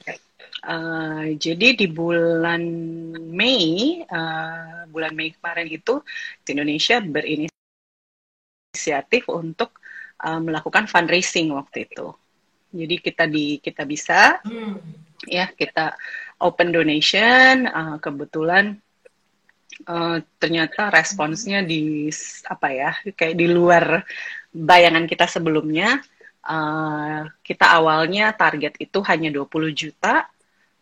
Uh, 0.64 1.36
jadi 1.36 1.76
di 1.76 1.86
bulan 1.90 2.62
Mei, 3.28 4.00
uh, 4.08 4.88
bulan 4.88 5.12
Mei 5.12 5.36
kemarin 5.36 5.68
itu 5.68 6.00
di 6.42 6.56
Indonesia 6.56 6.96
berinisiatif 7.02 7.52
untuk 9.28 9.76
uh, 10.24 10.40
melakukan 10.40 10.88
fundraising 10.88 11.52
waktu 11.52 11.84
itu. 11.90 12.08
Jadi 12.72 12.94
kita 13.00 13.24
di 13.28 13.60
kita 13.60 13.84
bisa 13.88 14.40
Hmm. 14.44 14.80
ya 15.28 15.48
kita 15.52 15.96
open 16.40 16.72
donation. 16.72 17.68
uh, 17.68 17.96
kebetulan 18.00 18.76
uh, 19.88 20.18
ternyata 20.40 20.88
responsnya 20.92 21.60
di 21.64 22.08
apa 22.48 22.68
ya 22.72 22.90
kayak 23.12 23.36
di 23.36 23.46
luar 23.48 24.04
bayangan 24.52 25.04
kita 25.04 25.28
sebelumnya. 25.28 26.00
Uh, 26.46 27.26
kita 27.42 27.74
awalnya 27.74 28.30
target 28.30 28.78
itu 28.78 29.02
hanya 29.02 29.34
20 29.34 29.74
juta. 29.74 30.30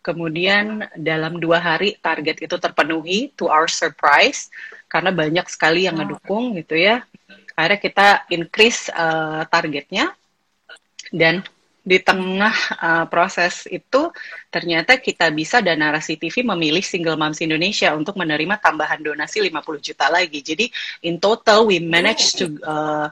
Kemudian 0.04 0.84
dalam 0.92 1.40
dua 1.40 1.64
hari 1.64 1.96
target 1.96 2.44
itu 2.44 2.61
terpenuhi 2.61 3.32
to 3.32 3.49
our 3.49 3.64
surprise 3.73 4.52
karena 4.84 5.08
banyak 5.08 5.49
sekali 5.49 5.88
yang 5.88 5.96
ngedukung 5.96 6.52
gitu 6.61 6.76
ya. 6.76 7.08
Akhirnya 7.56 7.80
kita 7.80 8.08
increase 8.28 8.92
uh, 8.92 9.49
targetnya 9.49 10.12
dan 11.08 11.40
di 11.84 12.00
tengah 12.00 12.56
uh, 12.80 13.04
proses 13.08 13.68
itu 13.68 14.08
ternyata 14.49 14.96
kita 14.96 15.28
bisa 15.32 15.61
dan 15.61 15.80
Narasi 15.80 16.20
TV 16.20 16.40
memilih 16.40 16.80
Single 16.80 17.16
Moms 17.16 17.40
Indonesia 17.40 17.92
untuk 17.96 18.16
menerima 18.20 18.61
tambahan 18.61 19.00
donasi 19.00 19.40
50 19.40 19.84
juta 19.84 20.12
lagi. 20.12 20.40
Jadi 20.44 20.68
in 21.04 21.16
total 21.16 21.68
we 21.68 21.80
managed 21.80 22.40
to 22.40 22.56
uh, 22.64 23.08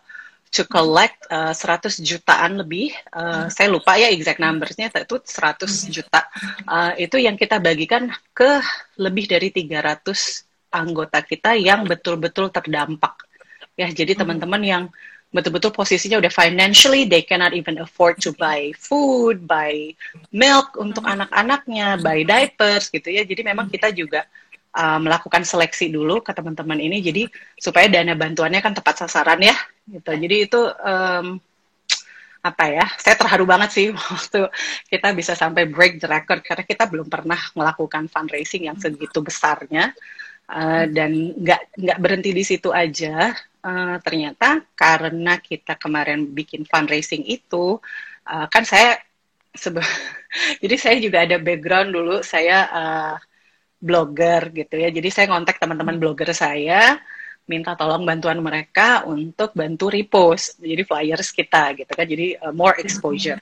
to 0.52 0.68
collect 0.68 1.24
uh, 1.32 1.56
100 1.56 2.04
jutaan 2.04 2.60
lebih. 2.60 2.92
Uh, 3.08 3.48
saya 3.48 3.72
lupa 3.72 3.96
ya 3.96 4.12
exact 4.12 4.36
numbersnya 4.36 4.92
itu 4.92 5.16
100 5.16 5.64
juta. 5.88 6.28
Uh, 6.68 6.92
itu 7.00 7.16
yang 7.16 7.40
kita 7.40 7.56
bagikan 7.56 8.12
ke 8.36 8.60
lebih 9.00 9.24
dari 9.24 9.48
300 9.48 10.76
anggota 10.76 11.24
kita 11.24 11.56
yang 11.56 11.88
betul-betul 11.88 12.52
terdampak. 12.52 13.16
Ya, 13.80 13.88
jadi 13.88 14.12
teman-teman 14.12 14.60
yang 14.60 14.84
betul-betul 15.32 15.72
posisinya 15.72 16.20
udah 16.20 16.28
financially 16.28 17.08
they 17.08 17.24
cannot 17.24 17.56
even 17.56 17.80
afford 17.80 18.20
to 18.20 18.36
buy 18.36 18.68
food, 18.76 19.48
buy 19.48 19.96
milk 20.28 20.76
untuk 20.76 21.08
anak-anaknya, 21.08 21.96
buy 22.04 22.20
diapers 22.28 22.92
gitu 22.92 23.08
ya. 23.08 23.24
Jadi 23.24 23.40
memang 23.40 23.72
kita 23.72 23.88
juga 23.96 24.28
uh, 24.76 24.98
melakukan 25.00 25.44
seleksi 25.44 25.88
dulu 25.92 26.20
ke 26.20 26.32
teman-teman 26.36 26.76
ini 26.80 27.00
jadi 27.04 27.22
supaya 27.56 27.88
dana 27.88 28.16
bantuannya 28.16 28.60
kan 28.60 28.76
tepat 28.76 29.04
sasaran 29.04 29.40
ya 29.40 29.56
gitu. 29.92 30.10
Jadi 30.16 30.36
itu 30.48 30.60
um, 30.64 31.36
apa 32.42 32.64
ya? 32.66 32.86
Saya 32.98 33.14
terharu 33.20 33.44
banget 33.46 33.70
sih 33.70 33.86
waktu 33.96 34.48
kita 34.88 35.08
bisa 35.12 35.32
sampai 35.36 35.68
break 35.68 36.00
the 36.02 36.08
record 36.08 36.40
karena 36.42 36.64
kita 36.64 36.84
belum 36.88 37.06
pernah 37.12 37.38
melakukan 37.54 38.08
fundraising 38.08 38.66
yang 38.72 38.78
segitu 38.80 39.20
besarnya. 39.20 39.92
Uh, 40.52 40.84
dan 40.90 41.32
nggak 41.38 41.80
nggak 41.80 41.98
berhenti 42.02 42.30
di 42.34 42.44
situ 42.44 42.74
aja. 42.74 43.32
Uh, 43.62 43.96
ternyata 44.02 44.58
karena 44.74 45.38
kita 45.38 45.78
kemarin 45.78 46.26
bikin 46.34 46.66
fundraising 46.66 47.22
itu, 47.24 47.78
uh, 48.26 48.46
kan 48.50 48.66
saya 48.66 48.98
sebe 49.54 49.80
jadi 50.62 50.76
saya 50.80 50.96
juga 50.98 51.22
ada 51.22 51.36
background 51.38 51.94
dulu 51.94 52.16
saya 52.26 52.58
uh, 52.68 53.16
blogger 53.82 54.54
gitu 54.54 54.78
ya. 54.78 54.88
Jadi 54.94 55.08
saya 55.10 55.26
ngontak 55.30 55.58
teman-teman 55.58 55.98
blogger 55.98 56.30
saya, 56.30 57.02
minta 57.46 57.74
tolong 57.74 58.06
bantuan 58.06 58.38
mereka 58.38 59.02
untuk 59.02 59.50
bantu 59.52 59.90
repost 59.90 60.62
jadi 60.62 60.82
flyers 60.86 61.34
kita 61.34 61.74
gitu 61.74 61.90
kan. 61.90 62.06
Jadi 62.06 62.38
uh, 62.38 62.54
more 62.54 62.78
exposure. 62.78 63.38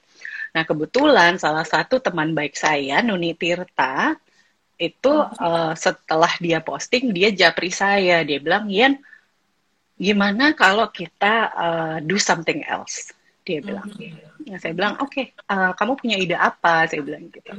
Nah 0.56 0.64
kebetulan 0.64 1.36
salah 1.36 1.62
satu 1.62 2.00
teman 2.00 2.32
baik 2.32 2.56
saya 2.56 3.04
Nuni 3.04 3.36
Tirta 3.36 4.16
itu 4.80 5.12
uh, 5.12 5.76
setelah 5.76 6.32
dia 6.40 6.64
posting 6.64 7.12
dia 7.12 7.28
japri 7.30 7.68
saya. 7.68 8.24
Dia 8.24 8.40
bilang 8.40 8.66
Ian 8.72 8.96
gimana 10.00 10.56
kalau 10.56 10.88
kita 10.88 11.34
uh, 11.52 11.96
do 12.00 12.16
something 12.16 12.64
else? 12.64 13.12
Dia 13.44 13.60
bilang. 13.60 13.88
Nah, 14.48 14.56
saya 14.56 14.72
bilang 14.72 14.96
oke 14.96 15.12
okay, 15.12 15.26
uh, 15.52 15.76
kamu 15.76 15.92
punya 16.00 16.16
ide 16.16 16.36
apa? 16.40 16.88
Saya 16.88 17.04
bilang 17.04 17.28
gitu. 17.28 17.52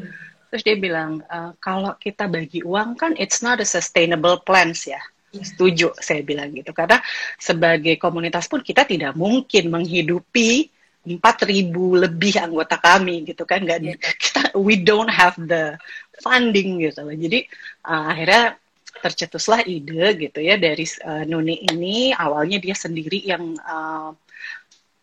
Terus 0.52 0.64
dia 0.66 0.76
bilang 0.76 1.22
uh, 1.30 1.54
kalau 1.62 1.94
kita 2.02 2.26
bagi 2.26 2.66
uang 2.66 2.98
kan 2.98 3.14
it's 3.22 3.46
not 3.46 3.62
a 3.62 3.68
sustainable 3.70 4.42
plans 4.42 4.90
ya 4.90 5.00
setuju 5.32 5.96
saya 5.96 6.20
bilang 6.22 6.52
gitu. 6.52 6.76
Karena 6.76 7.00
sebagai 7.40 7.96
komunitas 7.96 8.52
pun 8.52 8.60
kita 8.60 8.84
tidak 8.84 9.16
mungkin 9.16 9.72
menghidupi 9.72 10.68
empat 11.02 11.50
ribu 11.50 11.98
lebih 11.98 12.38
anggota 12.38 12.76
kami 12.78 13.24
gitu 13.24 13.48
kan. 13.48 13.64
Nggak 13.64 13.80
yeah. 13.80 13.98
kita 14.24 14.42
we 14.60 14.76
don't 14.76 15.10
have 15.10 15.40
the 15.40 15.80
funding 16.20 16.84
gitu. 16.84 17.00
Loh 17.02 17.16
jadi 17.16 17.48
uh, 17.88 18.12
akhirnya 18.12 18.60
tercetuslah 19.02 19.66
ide 19.66 20.14
gitu 20.20 20.44
ya 20.44 20.60
dari 20.60 20.84
uh, 21.08 21.24
Nuni 21.24 21.64
ini. 21.72 22.12
Awalnya 22.12 22.60
dia 22.60 22.76
sendiri 22.76 23.24
yang 23.24 23.56
uh, 23.64 24.12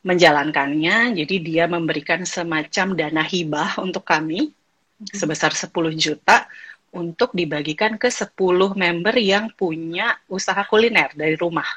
menjalankannya. 0.04 1.18
Jadi 1.18 1.34
dia 1.42 1.64
memberikan 1.66 2.22
semacam 2.22 2.94
dana 2.94 3.24
hibah 3.24 3.80
untuk 3.82 4.04
kami 4.06 4.48
hmm. 4.48 5.16
sebesar 5.16 5.56
10 5.56 5.72
juta 5.98 6.46
untuk 6.94 7.36
dibagikan 7.36 8.00
ke 8.00 8.08
10 8.08 8.32
member 8.74 9.14
yang 9.20 9.52
punya 9.52 10.16
usaha 10.28 10.64
kuliner 10.64 11.12
dari 11.12 11.36
rumah 11.36 11.68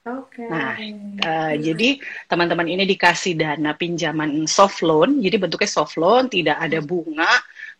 Okay. 0.00 0.48
Nah, 0.48 0.80
uh, 1.20 1.54
jadi 1.60 2.00
teman-teman 2.24 2.64
ini 2.64 2.88
dikasih 2.88 3.36
dana 3.36 3.76
pinjaman 3.76 4.48
soft 4.48 4.80
loan, 4.80 5.20
jadi 5.20 5.36
bentuknya 5.36 5.68
soft 5.68 6.00
loan, 6.00 6.32
tidak 6.32 6.56
ada 6.56 6.80
bunga, 6.80 7.28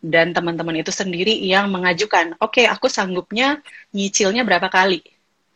dan 0.04 0.36
teman-teman 0.36 0.84
itu 0.84 0.92
sendiri 0.92 1.32
yang 1.40 1.72
mengajukan, 1.72 2.36
oke, 2.36 2.60
okay, 2.60 2.68
aku 2.68 2.92
sanggupnya 2.92 3.64
nyicilnya 3.96 4.44
berapa 4.44 4.68
kali, 4.68 5.00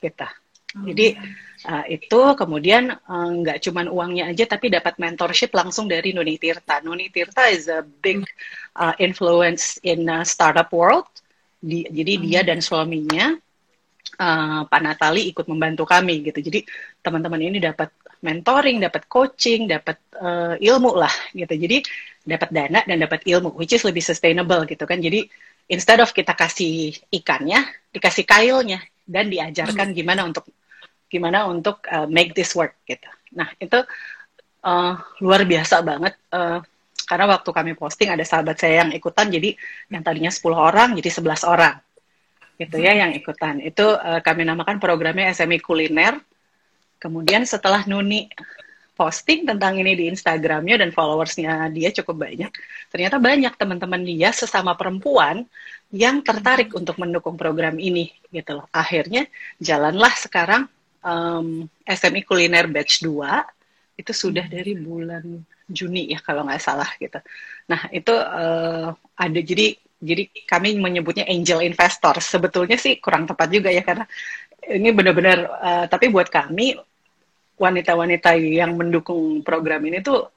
kita. 0.00 0.32
Hmm. 0.72 0.88
Jadi 0.88 1.20
uh, 1.66 1.84
itu 1.88 2.20
kemudian 2.36 2.92
uh, 2.94 3.30
nggak 3.40 3.64
cuma 3.64 3.84
uangnya 3.88 4.30
aja, 4.30 4.44
tapi 4.48 4.68
dapat 4.70 4.96
mentorship 5.00 5.50
langsung 5.56 5.88
dari 5.88 6.12
Nuni 6.12 6.36
Tirta. 6.36 6.84
Nuni 6.84 7.08
Tirta 7.08 7.48
is 7.50 7.66
a 7.66 7.82
big 7.82 8.24
uh, 8.76 8.94
influence 9.00 9.80
in 9.82 10.06
uh, 10.08 10.24
startup 10.24 10.70
world. 10.70 11.08
Di, 11.64 11.88
jadi 11.88 12.12
dia 12.20 12.40
hmm. 12.44 12.48
dan 12.52 12.58
suaminya 12.60 13.26
uh, 14.20 14.60
Pak 14.68 14.80
Natali 14.84 15.32
ikut 15.32 15.48
membantu 15.48 15.88
kami 15.88 16.20
gitu. 16.28 16.44
Jadi 16.44 16.64
teman-teman 17.00 17.40
ini 17.40 17.58
dapat 17.58 17.88
mentoring, 18.24 18.80
dapat 18.80 19.04
coaching, 19.08 19.68
dapat 19.68 20.00
uh, 20.20 20.56
ilmu 20.56 20.92
lah 20.96 21.12
gitu. 21.32 21.52
Jadi 21.56 21.84
dapat 22.24 22.48
dana 22.52 22.80
dan 22.84 22.96
dapat 23.00 23.20
ilmu, 23.28 23.52
which 23.56 23.76
is 23.76 23.84
lebih 23.84 24.00
sustainable 24.00 24.64
gitu 24.64 24.84
kan. 24.88 25.00
Jadi 25.00 25.28
instead 25.68 26.00
of 26.00 26.12
kita 26.12 26.32
kasih 26.32 26.96
ikannya, 27.12 27.64
dikasih 27.92 28.24
kailnya 28.24 28.80
dan 29.04 29.28
diajarkan 29.28 29.92
hmm. 29.92 29.96
gimana 29.96 30.24
untuk 30.24 30.48
gimana 31.14 31.46
untuk 31.46 31.86
uh, 31.86 32.10
make 32.10 32.34
this 32.34 32.50
work 32.58 32.74
gitu. 32.90 33.06
Nah 33.38 33.54
itu 33.62 33.78
uh, 34.66 34.94
luar 35.22 35.46
biasa 35.46 35.78
banget. 35.86 36.18
Uh, 36.34 36.58
karena 37.04 37.28
waktu 37.30 37.50
kami 37.52 37.72
posting 37.76 38.10
ada 38.10 38.24
sahabat 38.26 38.56
saya 38.58 38.82
yang 38.82 38.90
ikutan 38.96 39.28
jadi 39.28 39.52
yang 39.92 40.00
tadinya 40.00 40.32
10 40.32 40.40
orang 40.56 40.88
jadi 40.96 41.10
11 41.12 41.44
orang 41.46 41.76
gitu 42.58 42.76
ya 42.82 42.92
yang 42.98 43.14
ikutan. 43.14 43.62
Itu 43.62 43.94
uh, 43.94 44.18
kami 44.18 44.42
namakan 44.42 44.82
programnya 44.82 45.30
SME 45.30 45.62
Kuliner. 45.62 46.18
Kemudian 46.98 47.44
setelah 47.44 47.84
Nuni 47.84 48.32
posting 48.94 49.44
tentang 49.44 49.76
ini 49.76 49.92
di 49.98 50.04
Instagramnya 50.06 50.78
dan 50.78 50.94
followersnya 50.94 51.68
dia 51.74 51.90
cukup 51.90 52.24
banyak, 52.30 52.48
ternyata 52.88 53.18
banyak 53.18 53.52
teman-teman 53.58 54.06
dia 54.06 54.30
sesama 54.30 54.78
perempuan 54.78 55.44
yang 55.90 56.22
tertarik 56.22 56.70
untuk 56.72 56.96
mendukung 57.02 57.34
program 57.34 57.76
ini 57.76 58.14
gitu 58.30 58.62
loh. 58.62 58.66
Akhirnya 58.70 59.26
jalanlah 59.58 60.14
sekarang 60.14 60.70
um, 61.04 61.68
SME 61.84 62.24
Kuliner 62.24 62.66
Batch 62.66 63.04
2 63.04 64.00
itu 64.00 64.12
sudah 64.12 64.48
dari 64.50 64.74
bulan 64.74 65.22
Juni 65.64 66.12
ya 66.12 66.20
kalau 66.20 66.44
nggak 66.44 66.60
salah 66.60 66.90
gitu. 67.00 67.16
Nah 67.70 67.88
itu 67.94 68.12
uh, 68.12 68.92
ada 69.16 69.40
jadi 69.40 69.76
jadi 70.04 70.28
kami 70.44 70.76
menyebutnya 70.76 71.24
angel 71.24 71.64
investor. 71.64 72.20
Sebetulnya 72.20 72.76
sih 72.76 73.00
kurang 73.00 73.24
tepat 73.24 73.48
juga 73.48 73.72
ya 73.72 73.80
karena 73.80 74.04
ini 74.68 74.88
benar-benar 74.92 75.38
uh, 75.48 75.84
tapi 75.88 76.12
buat 76.12 76.28
kami 76.28 76.76
wanita-wanita 77.54 78.34
yang 78.36 78.74
mendukung 78.74 79.40
program 79.46 79.86
ini 79.86 80.02
tuh 80.02 80.34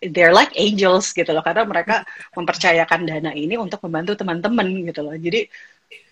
they're 0.00 0.32
like 0.36 0.52
angels 0.54 1.10
gitu 1.10 1.28
loh 1.32 1.42
karena 1.42 1.64
mereka 1.66 2.06
mempercayakan 2.36 3.08
dana 3.08 3.32
ini 3.34 3.58
untuk 3.58 3.82
membantu 3.88 4.14
teman-teman 4.14 4.68
gitu 4.86 5.00
loh. 5.02 5.16
Jadi 5.16 5.48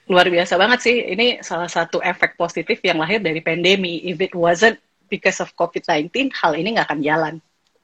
luar 0.07 0.27
biasa 0.31 0.55
banget 0.55 0.81
sih. 0.83 0.97
Ini 1.03 1.42
salah 1.42 1.71
satu 1.71 1.99
efek 2.03 2.38
positif 2.38 2.79
yang 2.83 3.03
lahir 3.03 3.19
dari 3.19 3.42
pandemi. 3.42 4.03
If 4.07 4.23
it 4.23 4.35
wasn't 4.35 4.79
because 5.11 5.42
of 5.42 5.51
COVID-19, 5.59 6.35
hal 6.35 6.53
ini 6.55 6.79
nggak 6.79 6.87
akan 6.90 7.01
jalan. 7.03 7.35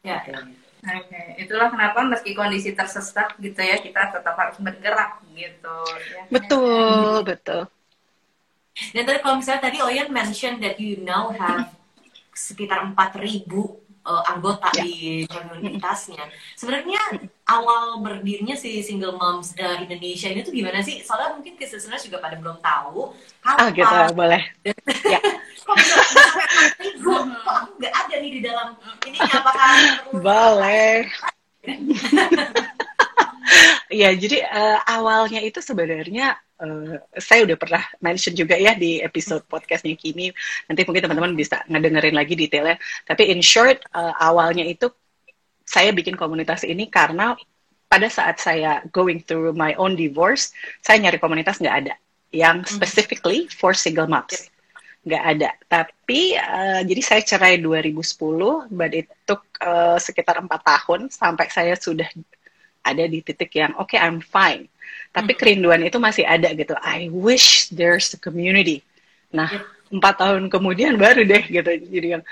Ya. 0.02 0.22
Oke, 0.82 1.14
okay. 1.14 1.46
itulah 1.46 1.70
kenapa 1.70 2.02
meski 2.02 2.34
kondisi 2.34 2.74
tersesak 2.74 3.38
gitu 3.38 3.62
ya, 3.62 3.78
kita 3.78 4.18
tetap 4.18 4.34
harus 4.34 4.58
bergerak 4.58 5.22
gitu. 5.30 5.78
Ya. 6.10 6.22
Betul, 6.26 7.22
betul. 7.22 7.70
Dan 8.90 9.06
tadi 9.06 9.18
kalau 9.22 9.38
misalnya 9.38 9.62
tadi 9.62 9.78
Oyen 9.78 10.10
mention 10.10 10.58
that 10.58 10.82
you 10.82 10.98
now 11.06 11.30
have 11.30 11.70
sekitar 12.34 12.82
4.000 12.98 13.46
uh, 14.06 14.22
anggota 14.30 14.68
yeah. 14.78 14.84
di 14.84 14.94
komunitasnya. 15.26 16.24
Sebenarnya 16.54 17.00
awal 17.48 18.02
berdirinya 18.02 18.54
si 18.54 18.82
single 18.82 19.18
moms 19.18 19.54
uh, 19.58 19.82
Indonesia 19.82 20.30
ini 20.30 20.42
tuh 20.42 20.54
gimana 20.54 20.82
sih? 20.82 21.02
Soalnya 21.02 21.38
mungkin 21.38 21.58
listeners 21.58 22.04
juga 22.04 22.18
pada 22.22 22.38
belum 22.38 22.58
tahu. 22.62 23.14
Ah 23.42 23.70
gitu, 23.74 23.96
boleh. 24.14 24.42
ya. 25.06 25.20
kok 25.62 25.76
bisa 25.78 25.94
kok 26.98 27.22
nggak 27.78 27.94
ada 27.94 28.14
nih 28.18 28.30
di 28.34 28.40
dalam 28.42 28.74
ini 29.06 29.18
apakah 29.22 29.70
boleh 30.18 31.06
ya 34.02 34.10
jadi 34.14 34.38
uh, 34.46 34.78
awalnya 34.86 35.40
itu 35.42 35.62
sebenarnya 35.62 36.38
uh, 36.62 36.96
saya 37.18 37.44
udah 37.44 37.56
pernah 37.58 37.82
mention 37.98 38.32
juga 38.32 38.54
ya 38.54 38.78
di 38.78 39.02
episode 39.02 39.42
podcastnya 39.50 39.98
Kimi. 39.98 40.30
Nanti 40.70 40.80
mungkin 40.86 41.02
teman-teman 41.02 41.34
bisa 41.34 41.60
ngedengerin 41.66 42.14
lagi 42.14 42.38
detailnya. 42.38 42.78
Tapi 43.04 43.34
in 43.34 43.42
short, 43.42 43.82
uh, 43.92 44.14
awalnya 44.22 44.62
itu 44.62 44.88
saya 45.66 45.90
bikin 45.90 46.14
komunitas 46.14 46.62
ini 46.62 46.86
karena 46.86 47.34
pada 47.90 48.08
saat 48.08 48.40
saya 48.40 48.80
going 48.94 49.20
through 49.20 49.52
my 49.52 49.76
own 49.76 49.98
divorce, 49.98 50.54
saya 50.80 51.02
nyari 51.02 51.20
komunitas 51.20 51.60
nggak 51.60 51.76
ada 51.86 51.94
yang 52.32 52.64
mm-hmm. 52.64 52.72
specifically 52.72 53.50
for 53.52 53.76
single 53.76 54.08
moms. 54.08 54.48
Nggak 55.02 55.24
ada. 55.36 55.50
Tapi 55.66 56.38
uh, 56.38 56.80
jadi 56.86 57.02
saya 57.02 57.20
cerai 57.26 57.54
2010, 57.60 58.70
but 58.72 58.94
it 58.94 59.10
took 59.26 59.44
uh, 59.60 59.98
sekitar 59.98 60.40
empat 60.40 60.62
tahun 60.62 61.10
sampai 61.10 61.50
saya 61.50 61.74
sudah 61.76 62.08
ada 62.82 63.04
di 63.06 63.22
titik 63.22 63.54
yang 63.54 63.78
oke 63.78 63.94
okay, 63.94 63.98
I'm 64.02 64.18
fine 64.18 64.71
tapi 65.12 65.36
kerinduan 65.36 65.84
itu 65.84 66.00
masih 66.00 66.24
ada 66.24 66.48
gitu. 66.56 66.72
I 66.80 67.12
wish 67.12 67.68
there's 67.68 68.12
a 68.16 68.18
community. 68.18 68.80
Nah 69.30 69.48
empat 69.92 70.24
tahun 70.24 70.48
kemudian 70.48 70.96
baru 70.96 71.22
deh 71.28 71.44
gitu 71.52 71.68
jadi 71.92 72.18
yang 72.18 72.24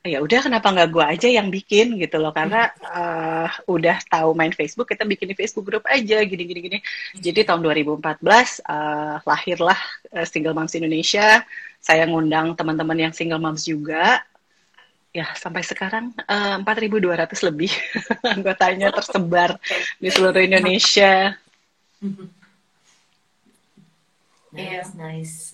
ya 0.00 0.16
udah 0.24 0.48
kenapa 0.48 0.72
nggak 0.72 0.90
gue 0.96 1.04
aja 1.04 1.28
yang 1.28 1.48
bikin? 1.52 2.00
gitu 2.00 2.16
loh. 2.16 2.32
Karena 2.32 2.72
uh, 2.88 3.48
udah 3.68 4.00
tahu 4.08 4.32
main 4.32 4.52
Facebook 4.52 4.88
kita 4.88 5.04
bikin 5.04 5.32
di 5.32 5.36
Facebook 5.36 5.68
grup 5.68 5.84
aja 5.88 6.24
gini 6.24 6.44
gini 6.48 6.60
gini. 6.60 6.78
Jadi 7.20 7.44
tahun 7.44 7.60
2014 7.60 8.00
uh, 8.64 9.20
lahirlah 9.24 9.80
uh, 10.16 10.24
Single 10.24 10.56
Moms 10.56 10.72
Indonesia. 10.76 11.44
Saya 11.80 12.04
ngundang 12.08 12.52
teman-teman 12.56 13.08
yang 13.08 13.12
single 13.16 13.40
moms 13.40 13.64
juga. 13.64 14.20
Ya 15.10 15.26
sampai 15.34 15.64
sekarang 15.64 16.14
uh, 16.28 16.60
4.200 16.62 17.48
lebih 17.48 17.72
anggotanya 18.36 18.92
tersebar 18.92 19.56
di 19.96 20.08
seluruh 20.12 20.44
Indonesia. 20.44 21.34
Iya, 21.34 21.49
yes, 24.56 24.96
nice. 24.96 25.52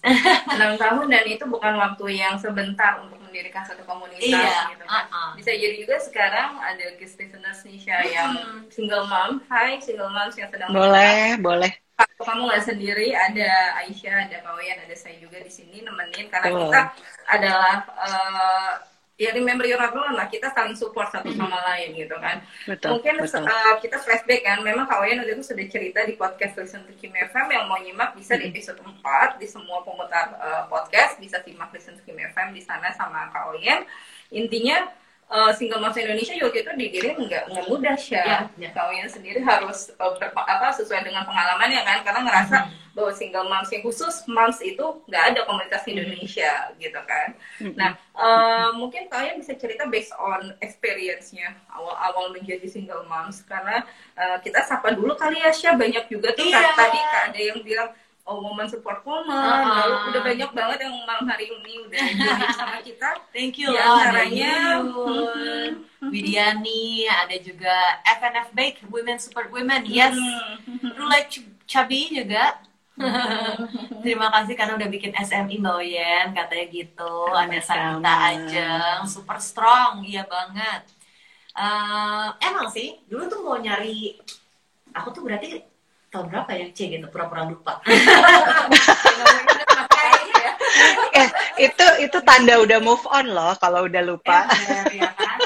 Enam 0.55 0.79
tahun 0.79 1.11
dan 1.11 1.27
itu 1.27 1.43
bukan 1.51 1.75
waktu 1.75 2.23
yang 2.23 2.39
sebentar 2.39 3.03
untuk 3.03 3.19
mendirikan 3.19 3.67
satu 3.67 3.83
komunitas 3.83 4.23
iya, 4.23 4.71
gitu 4.71 4.87
kan. 4.87 5.11
Uh 5.11 5.11
-uh. 5.11 5.29
Bisa 5.35 5.51
jadi 5.53 5.77
juga 5.83 5.99
sekarang 5.99 6.63
ada 6.63 6.95
guest 6.97 7.19
listeners 7.19 7.67
Nisha 7.67 7.99
yang 8.07 8.63
single 8.71 9.11
mom. 9.11 9.43
Hai 9.51 9.83
single 9.83 10.15
moms 10.15 10.39
yang 10.39 10.49
sedang 10.49 10.71
Boleh, 10.71 11.35
boleh. 11.43 11.75
kamu 11.97 12.53
nggak 12.53 12.65
sendiri, 12.65 13.17
ada 13.17 13.81
Aisyah, 13.81 14.29
ada 14.29 14.45
Kawayan, 14.45 14.85
ada 14.85 14.93
saya 14.93 15.17
juga 15.17 15.41
di 15.41 15.49
sini 15.49 15.81
nemenin 15.81 16.29
karena 16.29 16.53
Betul. 16.53 16.69
kita 16.69 16.81
adalah 17.25 17.77
eh, 17.89 18.73
ya 19.17 19.33
remember 19.33 19.65
you're 19.65 19.81
not 19.81 19.97
alone 19.97 20.13
lah 20.13 20.29
kita 20.29 20.53
saling 20.53 20.77
support 20.77 21.09
satu 21.09 21.33
sama 21.33 21.57
lain 21.73 21.97
gitu 21.97 22.13
kan. 22.21 22.45
Betul, 22.69 23.01
Mungkin 23.01 23.25
betul. 23.25 23.49
eh, 23.49 23.75
kita 23.81 23.97
flashback 24.05 24.45
kan, 24.45 24.61
memang 24.61 24.85
Kawayan 24.85 25.25
waktu 25.25 25.41
itu 25.41 25.45
sudah 25.45 25.67
cerita 25.73 26.05
di 26.05 26.15
podcast 26.21 26.53
Listen 26.61 26.85
to 26.85 26.93
Kim 27.01 27.17
FM 27.17 27.47
yang 27.49 27.65
mau 27.65 27.81
nyimak 27.81 28.13
bisa 28.13 28.37
di 28.37 28.53
episode 28.53 28.77
4 28.85 29.41
di 29.41 29.49
semua 29.49 29.81
pemutar 29.81 30.37
eh, 30.37 30.63
podcast 30.69 31.17
bisa 31.17 31.41
simak 31.41 31.73
Listen 31.73 31.97
to 31.97 32.05
Kim 32.05 32.21
FM 32.21 32.53
di 32.53 32.61
sana 32.61 32.93
sama 32.93 33.33
Kawayan. 33.33 33.89
Intinya 34.37 34.85
eh, 35.27 35.53
single 35.53 35.79
moms 35.79 35.97
Indonesia 35.97 36.33
juga 36.33 36.55
itu 36.57 36.71
dikirim 36.73 37.17
nggak 37.19 37.45
nggak 37.51 37.67
mudah 37.67 37.95
sih 37.95 38.15
Ya, 38.15 38.47
ya. 38.55 38.71
Kawayan 38.71 39.07
sendiri 39.07 39.43
harus 39.43 39.91
berpa- 39.93 40.47
apa 40.47 40.71
sesuai 40.71 41.03
dengan 41.03 41.23
pengalamannya 41.23 41.83
kan? 41.83 41.99
Karena 42.01 42.21
ngerasa 42.23 42.57
Hmm. 42.62 42.71
bahwa 42.93 43.12
single 43.12 43.45
moms 43.45 43.69
yang 43.69 43.83
khusus 43.83 44.25
moms 44.27 44.59
itu 44.61 44.81
nggak 45.05 45.25
ada 45.29 45.41
komunitas 45.45 45.83
di 45.83 45.91
Indonesia 45.93 46.53
gitu 46.77 47.01
kan. 47.03 47.29
Nah, 47.75 47.91
eh, 47.93 48.69
mungkin 48.73 49.07
kalian 49.07 49.37
bisa 49.37 49.53
cerita 49.53 49.85
based 49.85 50.15
on 50.17 50.55
experience-nya 50.61 51.53
awal-awal 51.69 52.31
menjadi 52.31 52.65
single 52.65 53.05
moms. 53.05 53.43
Karena 53.43 53.83
eh, 54.15 54.39
kita 54.41 54.62
sapa 54.62 54.91
dulu 54.91 55.12
kali 55.12 55.37
ya 55.39 55.51
Syah. 55.51 55.75
Banyak 55.75 56.07
juga 56.07 56.33
tuh 56.33 56.47
kan 56.47 56.65
tadi 56.73 56.97
ada 56.97 57.41
yang 57.43 57.61
bilang 57.61 57.91
oh 58.27 58.43
woman 58.43 58.67
support 58.67 59.01
woman 59.07 59.31
Uh-uh. 59.31 59.79
lalu 59.79 59.95
udah 60.11 60.23
banyak 60.27 60.51
banget 60.51 60.79
yang 60.83 60.95
malam 61.07 61.27
hari 61.31 61.47
ini 61.47 61.73
udah 61.87 62.03
join 62.21 62.51
sama 62.53 62.79
kita 62.83 63.11
Thank 63.31 63.62
you 63.62 63.71
ada 63.71 64.11
antaranya, 64.12 64.55
Widiani, 66.12 67.09
ada 67.09 67.37
juga 67.43 67.75
FNF 68.07 68.55
Bake, 68.55 68.79
Women 68.91 69.19
Support 69.19 69.51
Women, 69.51 69.83
yes. 69.89 70.15
Hmm. 70.67 70.93
Rulek 70.95 71.31
Ch- 71.31 71.51
Chabi 71.67 72.11
juga. 72.15 72.59
Terima 74.03 74.31
kasih 74.33 74.55
karena 74.55 74.75
udah 74.79 74.89
bikin 74.89 75.12
SMI 75.15 75.59
Mbak 75.59 75.75
Oyen, 75.79 76.27
katanya 76.35 76.67
gitu. 76.71 77.15
Ada. 77.33 77.59
Sanita 77.62 78.12
Ajeng, 78.33 79.01
super 79.07 79.39
strong, 79.43 80.03
iya 80.07 80.23
banget. 80.27 80.87
Eh, 81.57 82.29
emang 82.45 82.69
sih, 82.71 83.01
dulu 83.09 83.25
tuh 83.27 83.41
mau 83.43 83.57
nyari, 83.57 84.17
aku 84.93 85.09
tuh 85.12 85.23
berarti 85.25 85.61
tahun 86.17 86.33
berapa 86.33 86.51
ya, 86.57 86.67
C 86.73 86.89
gitu, 86.89 87.07
pura-pura 87.13 87.45
lupa. 87.45 87.85
Ya. 87.85 87.93
Eh, 91.17 91.29
itu 91.57 91.87
itu 92.05 92.19
tanda 92.21 92.61
udah 92.61 92.77
move 92.85 93.01
on 93.09 93.33
loh 93.33 93.57
kalau 93.57 93.89
udah 93.89 94.03
lupa. 94.05 94.45
Ember, 94.45 94.85
ya 94.93 95.09
kan? 95.17 95.39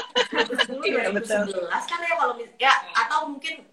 Dulu 0.67 0.83
Iya, 0.83 1.07
betul. 1.15 1.47
2011 1.47 1.87
kan 1.87 1.99
ya 2.03 2.13
kalau 2.19 2.33
mis- 2.35 2.55
ya 2.59 2.73
atau 2.91 3.31
mungkin 3.31 3.63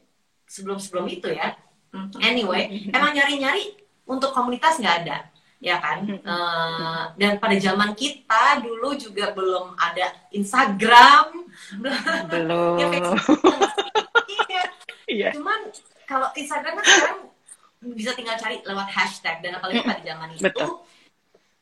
sebelum-sebelum 0.46 1.10
itu 1.10 1.34
ya. 1.34 1.58
Hmm. 1.90 2.06
Anyway, 2.22 2.86
emang 2.94 3.10
nyari-nyari 3.10 3.74
untuk 4.06 4.30
komunitas 4.30 4.78
nggak 4.78 4.96
ada, 5.02 5.26
ya 5.58 5.82
kan? 5.82 6.06
Eh, 6.06 7.02
dan 7.18 7.42
pada 7.42 7.56
zaman 7.58 7.90
kita 7.98 8.62
dulu 8.62 8.94
juga 8.94 9.34
belum 9.34 9.74
ada 9.74 10.14
Instagram, 10.30 11.42
Belum. 12.30 12.78
ya 12.82 12.86
Facebook. 12.86 13.50
Iya. 14.46 14.62
Iya. 15.10 15.28
Cuman 15.34 15.60
kalau 16.08 16.32
Instagram 16.32 16.80
kan 16.80 16.84
sekarang 16.88 17.20
bisa 17.94 18.10
tinggal 18.16 18.34
cari 18.40 18.64
lewat 18.64 18.88
hashtag 18.90 19.44
dan 19.44 19.60
apalagi 19.60 19.84
pada 19.84 20.02
zaman 20.02 20.34
itu 20.34 20.42
Betul. 20.48 20.82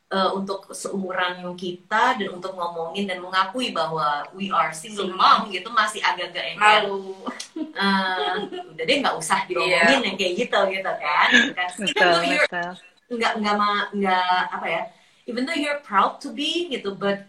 eh, 0.07 0.29
untuk 0.33 0.71
seumuran 0.71 1.43
kita 1.59 2.15
dan 2.15 2.29
untuk 2.31 2.55
ngomongin 2.55 3.05
dan 3.11 3.19
mengakui 3.19 3.75
bahwa 3.75 4.23
we 4.31 4.47
are 4.47 4.71
single. 4.71 5.11
Mom 5.11 5.51
gitu 5.51 5.67
masih 5.75 5.99
agak-agak 6.01 6.55
malu. 6.57 7.13
Eh, 7.53 8.35
udah 8.73 8.83
deh 8.87 8.97
nggak 9.03 9.15
usah 9.19 9.45
diomongin 9.45 10.01
yang 10.01 10.15
kayak 10.17 10.33
gitu 10.47 10.59
gitu 10.73 10.91
kan. 10.97 11.29
Kan. 11.53 11.69
Even 11.75 11.85
Betul, 11.91 12.09
though 12.09 12.25
you're 12.25 12.47
betul. 12.49 12.71
nggak 13.07 13.33
nggak 13.43 13.55
ma- 13.55 13.89
nggak 13.95 14.41
apa 14.51 14.67
ya 14.67 14.83
even 15.27 15.43
though 15.47 15.55
you're 15.55 15.79
proud 15.83 16.19
to 16.23 16.31
be 16.35 16.67
gitu 16.67 16.91
but 16.95 17.23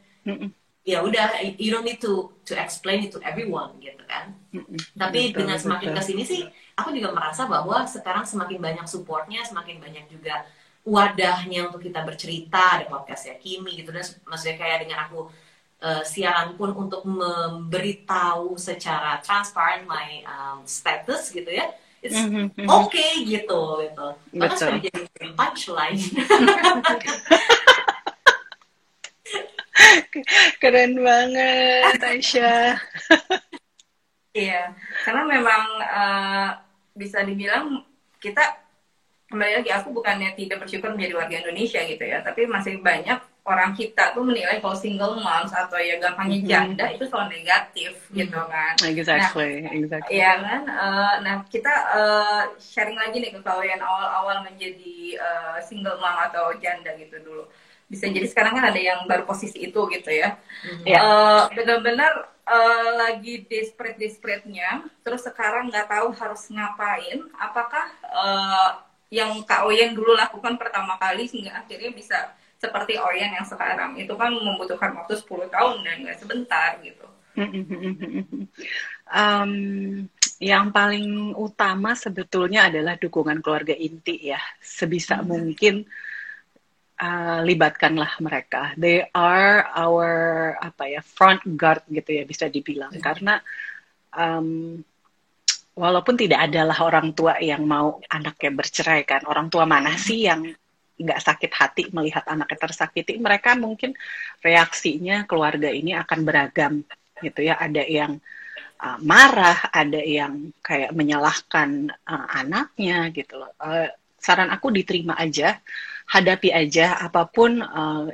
ya 0.83 1.04
udah 1.04 1.38
you 1.61 1.68
don't 1.68 1.85
need 1.85 2.00
to 2.00 2.33
to 2.42 2.57
explain 2.57 3.04
it 3.04 3.12
to 3.12 3.20
everyone 3.20 3.76
gitu 3.83 4.00
kan. 4.09 4.33
Mm-mm. 4.54 4.81
tapi 4.96 5.31
Betul, 5.31 5.44
dengan 5.44 5.59
semakin 5.61 5.88
betul. 5.92 5.98
ke 6.00 6.02
sini 6.09 6.22
sih 6.24 6.42
aku 6.78 6.94
juga 6.94 7.10
merasa 7.10 7.42
bahwa 7.50 7.82
sekarang 7.90 8.22
semakin 8.22 8.58
banyak 8.62 8.86
supportnya 8.86 9.42
semakin 9.42 9.82
banyak 9.82 10.06
juga 10.06 10.46
wadahnya 10.86 11.66
untuk 11.68 11.82
kita 11.82 12.06
bercerita 12.06 12.78
ada 12.78 12.86
podcastnya 12.86 13.36
Kimi 13.42 13.82
gitu 13.82 13.90
dan 13.90 14.06
maksudnya 14.24 14.56
kayak 14.56 14.86
dengan 14.86 15.10
aku 15.10 15.26
eh, 15.82 16.02
siaran 16.06 16.54
pun 16.54 16.70
untuk 16.72 17.02
memberitahu 17.02 18.54
secara 18.54 19.18
transparent 19.20 19.84
my 19.90 20.22
um, 20.24 20.62
status 20.62 21.34
gitu 21.34 21.50
ya 21.50 21.66
it's 21.98 22.14
Mhm, 22.14 22.54
mhm. 22.54 22.68
oke 22.70 23.06
gitu 23.26 23.60
gitu 23.82 24.06
bahkan 24.38 24.56
sudah 24.56 24.78
jadi 24.78 25.02
punchline 25.34 25.98
Keren 30.58 30.98
banget, 31.00 32.02
Aisyah. 32.02 32.74
Iya, 34.34 34.74
karena 35.06 35.22
memang 35.26 35.62
eh, 35.82 36.48
bisa 36.98 37.22
dibilang 37.22 37.87
kita 38.18 38.42
kembali 39.30 39.62
lagi 39.62 39.70
aku 39.70 39.88
bukannya 39.94 40.34
tidak 40.34 40.64
bersyukur 40.66 40.90
menjadi 40.96 41.14
warga 41.14 41.37
Indonesia 41.46 41.80
gitu 41.84 42.00
ya, 42.02 42.18
tapi 42.24 42.48
masih 42.48 42.80
banyak 42.82 43.20
orang 43.48 43.72
kita 43.72 44.12
tuh 44.12 44.24
menilai 44.24 44.61
kalau 44.61 44.76
single 44.76 45.16
moms 45.24 45.52
atau 45.56 45.80
ya 45.80 45.96
gampangnya 45.96 46.38
Mhm. 46.42 46.48
janda 46.48 46.84
itu 46.92 47.04
selalu 47.08 47.40
negatif 47.40 47.92
gitu 48.12 48.37
kan. 48.37 48.74
Exactly, 48.84 49.64
exactly. 49.68 50.20
Iya 50.20 50.32
kan, 50.44 50.62
Eh, 50.68 51.14
nah 51.24 51.37
kita 51.48 51.72
eh, 51.96 52.42
sharing 52.61 52.96
lagi 52.96 53.16
nih 53.20 53.32
ke 53.37 53.40
kalian 53.40 53.80
awal-awal 53.80 54.44
menjadi 54.44 55.16
eh, 55.16 55.58
single 55.64 55.96
mom 55.96 56.16
atau 56.28 56.52
janda 56.61 56.92
gitu 56.96 57.16
dulu. 57.24 57.44
Bisa 57.88 58.05
jadi 58.05 58.29
sekarang 58.29 58.53
kan 58.61 58.68
ada 58.68 58.77
yang 58.77 59.09
baru 59.09 59.24
posisi 59.24 59.64
itu 59.64 59.81
gitu 59.88 60.11
ya. 60.12 60.37
Iya. 60.85 61.01
Eh, 61.01 61.42
benar-benar 61.57 62.12
eh, 62.44 62.90
lagi 63.01 63.48
desperate 63.48 63.96
desperate-nya, 63.96 64.85
terus 65.01 65.24
sekarang 65.24 65.72
nggak 65.72 65.88
tahu 65.88 66.12
harus 66.12 66.42
ngapain. 66.53 67.18
Apakah 67.40 67.87
eh, 68.05 68.70
yang 69.09 69.40
Kak 69.48 69.64
Oyen 69.64 69.96
dulu 69.96 70.12
lakukan 70.12 70.61
pertama 70.61 71.01
kali 71.01 71.24
sehingga 71.24 71.64
akhirnya 71.64 71.90
bisa 71.96 72.37
seperti 72.61 73.01
Oyen 73.01 73.33
yang 73.33 73.46
sekarang 73.48 73.96
itu 73.96 74.12
kan 74.18 74.35
membutuhkan 74.37 74.92
waktu 74.98 75.16
10 75.16 75.48
tahun 75.48 75.77
dan 75.81 75.96
nggak 76.05 76.18
sebentar 76.20 76.77
gitu. 76.85 77.07
Um, 79.09 80.05
yang 80.37 80.68
paling 80.68 81.33
utama 81.33 81.96
sebetulnya 81.96 82.68
adalah 82.68 83.01
dukungan 83.01 83.40
keluarga 83.40 83.72
inti 83.72 84.29
ya. 84.29 84.40
Sebisa 84.61 85.24
mungkin 85.24 85.88
uh, 86.98 87.40
libatkanlah 87.46 88.18
mereka. 88.20 88.74
They 88.74 89.06
are 89.14 89.64
our 89.74 90.11
apa 90.58 90.84
ya 90.90 91.00
front 91.00 91.46
guard 91.56 91.87
gitu 91.88 92.18
ya 92.18 92.24
bisa 92.26 92.50
dibilang 92.50 92.92
karena 92.98 93.40
um, 94.14 94.78
walaupun 95.78 96.18
tidak 96.18 96.50
adalah 96.50 96.74
orang 96.82 97.14
tua 97.14 97.38
yang 97.38 97.62
mau 97.62 98.02
anaknya 98.11 98.50
bercerai 98.50 99.06
kan, 99.06 99.22
orang 99.30 99.46
tua 99.46 99.62
mana 99.62 99.94
sih 99.94 100.26
yang 100.26 100.42
nggak 100.98 101.20
sakit 101.22 101.52
hati 101.54 101.82
melihat 101.94 102.26
anaknya 102.26 102.58
tersakiti? 102.58 103.22
Mereka 103.22 103.54
mungkin 103.54 103.94
reaksinya 104.42 105.22
keluarga 105.30 105.70
ini 105.70 105.94
akan 105.94 106.18
beragam 106.26 106.82
gitu 107.22 107.46
ya. 107.46 107.54
Ada 107.54 107.87
yang 107.87 108.18
uh, 108.82 108.98
marah, 109.06 109.70
ada 109.70 110.02
yang 110.02 110.50
kayak 110.58 110.90
menyalahkan 110.90 111.94
uh, 112.02 112.26
anaknya 112.42 113.14
gitu 113.14 113.38
loh. 113.38 113.54
Uh, 113.62 113.87
saran 114.18 114.50
aku 114.50 114.74
diterima 114.74 115.14
aja, 115.14 115.62
hadapi 116.09 116.49
aja 116.53 116.97
apa 116.99 117.29
pun 117.29 117.61
uh, 117.61 118.09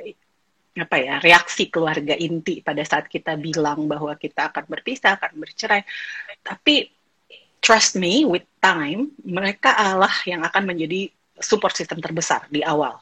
apa 0.75 0.95
ya 0.99 1.15
reaksi 1.23 1.71
keluarga 1.71 2.11
inti 2.19 2.59
pada 2.59 2.83
saat 2.83 3.07
kita 3.07 3.39
bilang 3.39 3.87
bahwa 3.87 4.11
kita 4.19 4.51
akan 4.51 4.67
berpisah, 4.67 5.15
akan 5.15 5.31
bercerai. 5.39 5.81
Tapi 6.43 6.91
trust 7.63 7.95
me, 7.95 8.27
with 8.27 8.43
time 8.59 9.15
mereka 9.23 9.71
Allah 9.71 10.11
yang 10.27 10.43
akan 10.43 10.75
menjadi 10.75 11.07
support 11.39 11.75
system 11.75 12.03
terbesar 12.03 12.47
di 12.51 12.59
awal 12.59 12.99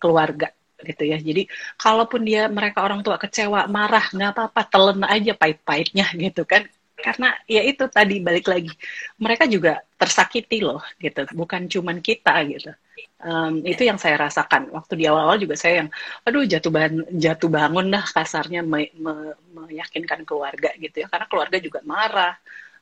keluarga 0.00 0.48
gitu 0.80 1.04
ya. 1.04 1.20
Jadi 1.20 1.44
kalaupun 1.76 2.24
dia 2.24 2.48
mereka 2.48 2.80
orang 2.80 3.04
tua 3.04 3.20
kecewa, 3.20 3.68
marah, 3.68 4.08
nggak 4.08 4.30
apa-apa, 4.32 4.60
telan 4.64 5.04
aja 5.04 5.36
pahit-pahitnya 5.36 6.08
gitu 6.16 6.48
kan. 6.48 6.64
Karena 7.00 7.32
ya 7.48 7.64
itu 7.64 7.88
tadi 7.88 8.20
balik 8.20 8.48
lagi, 8.48 8.72
mereka 9.16 9.48
juga 9.48 9.80
tersakiti 9.96 10.60
loh 10.60 10.84
gitu, 11.00 11.24
bukan 11.32 11.64
cuman 11.68 12.00
kita 12.04 12.32
gitu. 12.44 12.72
Um, 13.20 13.60
itu 13.64 13.84
yang 13.84 14.00
saya 14.00 14.16
rasakan. 14.16 14.72
Waktu 14.72 14.96
di 14.96 15.04
awal-awal 15.04 15.36
juga 15.36 15.54
saya 15.56 15.84
yang, 15.84 15.88
aduh 16.24 16.44
jatuh 16.48 16.72
bangun, 16.72 17.04
jatuh 17.20 17.50
bangun 17.52 17.86
dah 17.92 18.04
kasarnya 18.04 18.64
me, 18.64 18.88
me, 18.96 19.36
meyakinkan 19.52 20.24
keluarga 20.24 20.72
gitu 20.80 21.04
ya, 21.04 21.06
karena 21.12 21.26
keluarga 21.28 21.56
juga 21.60 21.80
marah, 21.84 22.34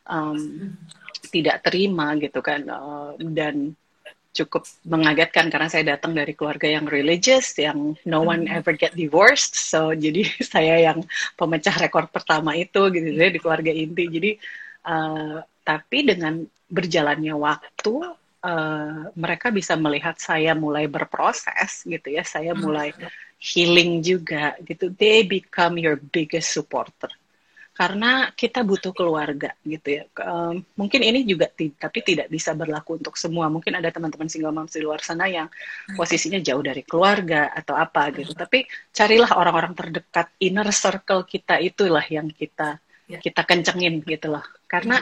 um, 0.06 0.38
tidak 1.34 1.66
terima 1.66 2.14
gitu 2.16 2.38
kan, 2.38 2.62
uh, 2.70 3.12
dan 3.18 3.74
cukup 4.38 4.62
mengagetkan 4.86 5.50
karena 5.50 5.66
saya 5.66 5.98
datang 5.98 6.14
dari 6.14 6.38
keluarga 6.38 6.70
yang 6.70 6.86
religious, 6.86 7.58
yang 7.58 7.98
no 8.06 8.22
one 8.22 8.46
ever 8.46 8.78
get 8.78 8.94
divorced, 8.94 9.58
so 9.58 9.90
jadi 10.04 10.22
saya 10.44 10.92
yang 10.92 11.02
pemecah 11.34 11.74
rekor 11.74 12.06
pertama 12.06 12.54
itu 12.54 12.92
gitu 12.94 13.08
ya 13.10 13.32
di 13.32 13.40
keluarga 13.42 13.74
inti. 13.74 14.04
Jadi 14.06 14.30
uh, 14.86 15.42
tapi 15.66 15.98
dengan 16.06 16.46
berjalannya 16.68 17.34
waktu, 17.34 17.94
uh, 18.44 19.10
mereka 19.14 19.48
bisa 19.54 19.74
melihat 19.74 20.18
saya 20.18 20.52
mulai 20.54 20.86
berproses 20.86 21.86
gitu 21.86 22.08
ya 22.12 22.22
saya 22.22 22.52
mulai 22.54 22.94
healing 23.38 24.02
juga 24.02 24.58
gitu 24.66 24.90
they 24.94 25.22
become 25.22 25.78
your 25.78 25.98
biggest 25.98 26.50
supporter 26.50 27.10
karena 27.78 28.34
kita 28.34 28.66
butuh 28.66 28.90
keluarga 28.90 29.54
gitu 29.62 30.02
ya. 30.02 30.04
Um, 30.26 30.66
mungkin 30.74 30.98
ini 30.98 31.22
juga 31.22 31.46
tapi 31.54 32.02
tidak 32.02 32.26
bisa 32.26 32.50
berlaku 32.50 32.98
untuk 32.98 33.14
semua. 33.14 33.46
Mungkin 33.46 33.78
ada 33.78 33.94
teman-teman 33.94 34.26
single 34.26 34.50
moms 34.50 34.74
di 34.74 34.82
luar 34.82 34.98
sana 34.98 35.30
yang 35.30 35.46
posisinya 35.94 36.42
jauh 36.42 36.58
dari 36.58 36.82
keluarga 36.82 37.54
atau 37.54 37.78
apa 37.78 38.10
gitu. 38.18 38.34
Tapi 38.34 38.66
carilah 38.90 39.30
orang-orang 39.30 39.78
terdekat, 39.78 40.26
inner 40.42 40.66
circle 40.74 41.22
kita 41.22 41.62
itulah 41.62 42.02
yang 42.10 42.26
kita 42.34 42.82
ya. 43.06 43.22
kita 43.22 43.46
kencengin 43.46 44.02
gitu 44.02 44.26
loh. 44.26 44.42
Karena 44.66 44.98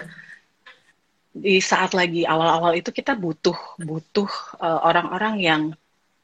di 1.37 1.61
saat 1.61 1.92
lagi 1.92 2.25
awal-awal 2.25 2.72
itu 2.81 2.88
kita 2.88 3.12
butuh 3.12 3.57
butuh 3.77 4.31
uh, 4.57 4.81
orang-orang 4.88 5.35
yang 5.44 5.62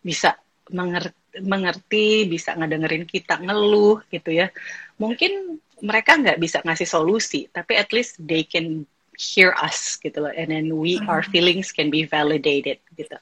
bisa 0.00 0.34
mengerti 0.72 1.20
mengerti, 1.40 2.28
bisa 2.28 2.52
ngedengerin 2.52 3.08
kita 3.08 3.40
ngeluh 3.40 4.04
gitu 4.12 4.36
ya. 4.36 4.52
Mungkin 5.00 5.56
mereka 5.80 6.20
nggak 6.20 6.36
bisa 6.36 6.60
ngasih 6.60 6.84
solusi, 6.84 7.48
tapi 7.48 7.80
at 7.80 7.88
least 7.96 8.20
they 8.20 8.44
can 8.44 8.84
hear 9.16 9.56
us 9.56 9.96
gitu 9.96 10.28
loh, 10.28 10.32
and 10.32 10.52
then 10.52 10.68
we 10.76 10.96
mm-hmm. 11.00 11.08
our 11.08 11.24
feelings 11.24 11.72
can 11.72 11.88
be 11.88 12.04
validated 12.04 12.80
gitu. 12.96 13.16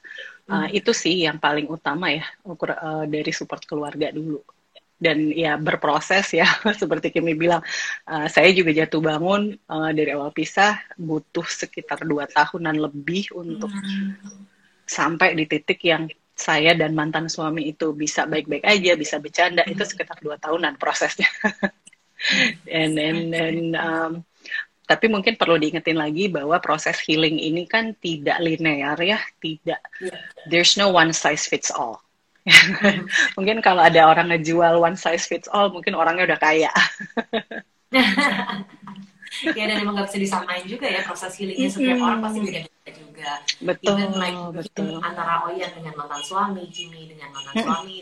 Uh, 0.51 0.67
mm. 0.67 0.83
Itu 0.83 0.91
sih 0.91 1.23
yang 1.23 1.39
paling 1.39 1.71
utama 1.71 2.11
ya 2.11 2.27
ukur 2.43 2.75
uh, 2.75 3.07
dari 3.07 3.31
support 3.31 3.63
keluarga 3.63 4.11
dulu. 4.11 4.43
Dan 5.01 5.33
ya 5.33 5.57
berproses 5.57 6.29
ya, 6.37 6.45
seperti 6.81 7.09
Kimi 7.09 7.33
bilang, 7.33 7.65
uh, 8.05 8.29
saya 8.29 8.53
juga 8.53 8.69
jatuh 8.69 9.01
bangun 9.01 9.57
uh, 9.65 9.89
dari 9.89 10.13
awal 10.13 10.29
pisah 10.29 10.77
butuh 10.93 11.49
sekitar 11.49 12.05
dua 12.05 12.29
tahunan 12.29 12.77
lebih 12.77 13.33
untuk 13.33 13.73
mm. 13.73 14.37
sampai 14.85 15.33
di 15.33 15.49
titik 15.49 15.81
yang 15.81 16.05
saya 16.37 16.77
dan 16.77 16.93
mantan 16.93 17.29
suami 17.29 17.69
itu 17.69 17.97
bisa 17.97 18.29
baik-baik 18.29 18.65
aja, 18.65 18.93
bisa 18.93 19.17
bercanda, 19.17 19.65
itu 19.65 19.81
sekitar 19.81 20.21
dua 20.21 20.37
tahunan 20.37 20.77
prosesnya. 20.77 21.29
and 22.69 22.97
and 23.01 23.33
and 23.33 23.73
um, 23.73 24.11
tapi 24.85 25.07
mungkin 25.07 25.39
perlu 25.39 25.55
diingetin 25.55 25.95
lagi 25.95 26.27
bahwa 26.27 26.59
proses 26.59 26.99
healing 26.99 27.39
ini 27.39 27.63
kan 27.63 27.95
tidak 28.01 28.41
linear 28.43 28.97
ya, 28.99 29.21
tidak 29.39 29.79
yeah. 30.03 30.19
there's 30.49 30.75
no 30.75 30.91
one 30.91 31.15
size 31.15 31.47
fits 31.47 31.71
all. 31.71 32.01
mungkin 33.37 33.61
kalau 33.61 33.85
ada 33.85 34.09
orang 34.09 34.33
ngejual 34.33 34.81
one 34.81 34.97
size 34.97 35.29
fits 35.29 35.49
all, 35.51 35.69
mungkin 35.69 35.93
orangnya 35.93 36.33
udah 36.33 36.39
kaya. 36.41 36.71
ya 39.57 39.63
dan 39.63 39.79
emang 39.79 39.95
gak 39.95 40.11
bisa 40.11 40.19
disamain 40.19 40.63
juga 40.67 40.85
ya 40.91 41.01
proses 41.07 41.33
healingnya 41.39 41.71
setiap 41.71 41.95
mm 41.95 41.97
-hmm. 41.97 42.07
orang 42.07 42.19
pasti 42.19 42.39
beda-beda 42.43 42.91
juga. 42.93 43.31
Betul. 43.63 43.95
Even 43.95 44.11
like 44.19 44.39
betul. 44.53 44.99
antara 44.99 45.33
Oyan 45.47 45.71
dengan 45.71 45.93
mantan 45.95 46.21
suami, 46.21 46.67
Jimmy 46.67 47.07
dengan 47.09 47.31
mantan 47.31 47.55
suami, 47.63 47.95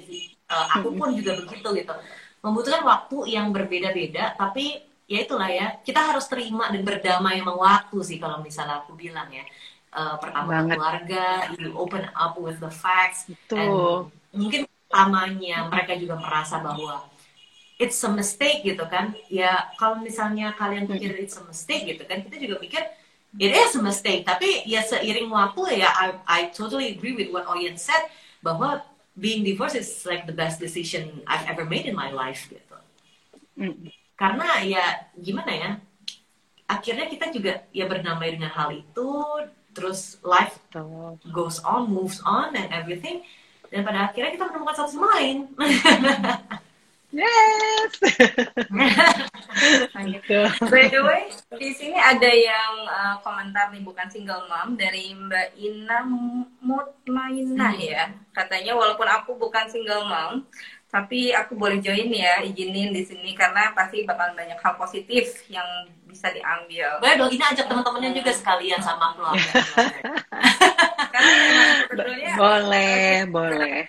uh, 0.49 0.65
aku 0.75 0.89
pun 0.97 1.13
juga 1.15 1.37
begitu 1.37 1.69
gitu 1.77 1.93
membutuhkan 2.39 2.83
waktu 2.83 3.17
yang 3.35 3.51
berbeda-beda 3.51 4.35
tapi 4.35 4.79
ya 5.09 5.25
itulah 5.25 5.49
ya 5.49 5.67
kita 5.83 6.13
harus 6.13 6.29
terima 6.29 6.69
dan 6.71 6.85
berdamai 6.85 7.41
sama 7.41 7.53
waktu 7.57 7.97
sih 8.05 8.17
kalau 8.21 8.39
misalnya 8.39 8.85
aku 8.85 8.95
bilang 8.95 9.27
ya 9.33 9.43
uh, 9.95 10.15
pertama 10.21 10.63
Banget. 10.63 10.75
keluarga 10.77 11.25
you 11.57 11.73
open 11.75 12.03
up 12.15 12.37
with 12.39 12.57
the 12.63 12.71
facts 12.71 13.27
Betul. 13.27 13.57
and 13.57 13.73
mungkin 14.33 14.65
pertamanya 14.89 15.69
mereka 15.69 15.93
juga 15.97 16.17
merasa 16.17 16.57
bahwa 16.61 17.05
it's 17.79 18.01
a 18.03 18.11
mistake 18.11 18.65
gitu 18.65 18.83
kan. 18.89 19.13
Ya 19.31 19.69
kalau 19.79 20.01
misalnya 20.01 20.51
kalian 20.57 20.89
pikir 20.89 21.15
it's 21.17 21.37
a 21.37 21.43
mistake 21.45 21.85
gitu 21.85 22.03
kan 22.05 22.25
kita 22.25 22.35
juga 22.41 22.55
pikir 22.59 22.83
it 23.37 23.51
is 23.53 23.77
a 23.77 23.81
mistake. 23.81 24.25
Tapi 24.25 24.65
ya 24.65 24.81
seiring 24.81 25.29
waktu 25.29 25.81
ya 25.81 25.89
I, 25.93 26.07
I 26.27 26.39
totally 26.49 26.91
agree 26.93 27.13
with 27.13 27.29
what 27.29 27.45
Oyen 27.47 27.77
said 27.79 28.09
bahwa 28.41 28.81
being 29.19 29.43
divorced 29.43 29.75
is 29.75 29.89
like 30.07 30.23
the 30.25 30.35
best 30.35 30.59
decision 30.59 31.21
I've 31.27 31.45
ever 31.45 31.67
made 31.67 31.85
in 31.85 31.95
my 31.95 32.09
life 32.09 32.47
gitu. 32.47 32.77
Mm. 33.59 33.91
Karena 34.15 34.63
ya 34.63 34.83
gimana 35.15 35.51
ya, 35.51 35.69
akhirnya 36.67 37.07
kita 37.07 37.31
juga 37.31 37.63
ya 37.71 37.87
berdamai 37.87 38.35
dengan 38.35 38.51
hal 38.51 38.71
itu, 38.75 39.11
terus 39.75 40.19
life 40.23 40.59
goes 41.31 41.59
on, 41.63 41.87
moves 41.91 42.19
on 42.23 42.55
and 42.55 42.71
everything, 42.71 43.23
dan 43.69 43.81
pada 43.85 44.09
akhirnya 44.09 44.33
kita 44.33 44.45
menemukan 44.49 44.75
satu 44.75 44.89
sama 44.97 45.07
lain. 45.17 45.45
Yes. 47.09 47.89
gitu. 50.13 50.39
By 50.69 50.93
the 50.93 51.01
way, 51.01 51.33
di 51.57 51.73
sini 51.73 51.97
ada 51.97 52.29
yang 52.29 52.85
uh, 52.85 53.17
komentar 53.25 53.73
nih 53.73 53.81
bukan 53.81 54.05
single 54.13 54.45
mom 54.45 54.77
dari 54.77 55.17
Mbak 55.17 55.57
Ina 55.57 56.05
Mutmainah 56.61 57.73
ya. 57.81 58.13
Katanya 58.29 58.77
walaupun 58.77 59.09
aku 59.09 59.33
bukan 59.41 59.65
single 59.73 60.05
mom, 60.05 60.45
tapi 60.89 61.29
aku 61.29 61.53
boleh 61.53 61.77
join 61.77 62.09
ya, 62.09 62.41
izinin 62.41 62.89
di 62.89 63.05
sini 63.05 63.37
karena 63.37 63.69
pasti 63.77 64.01
bakal 64.09 64.33
banyak 64.33 64.57
hal 64.57 64.73
positif 64.73 65.45
yang 65.45 65.85
bisa 66.09 66.33
diambil. 66.33 66.97
Boleh 66.97 67.15
dong, 67.21 67.29
ini 67.29 67.45
ajak 67.45 67.69
teman-temannya 67.69 68.11
juga 68.17 68.33
sekalian 68.33 68.81
sama 68.81 69.13
keluarga. 69.13 69.61
karena 71.13 71.29
memang 71.29 71.69
sebetulnya 71.85 72.31
boleh, 72.41 73.05
boleh 73.37 73.79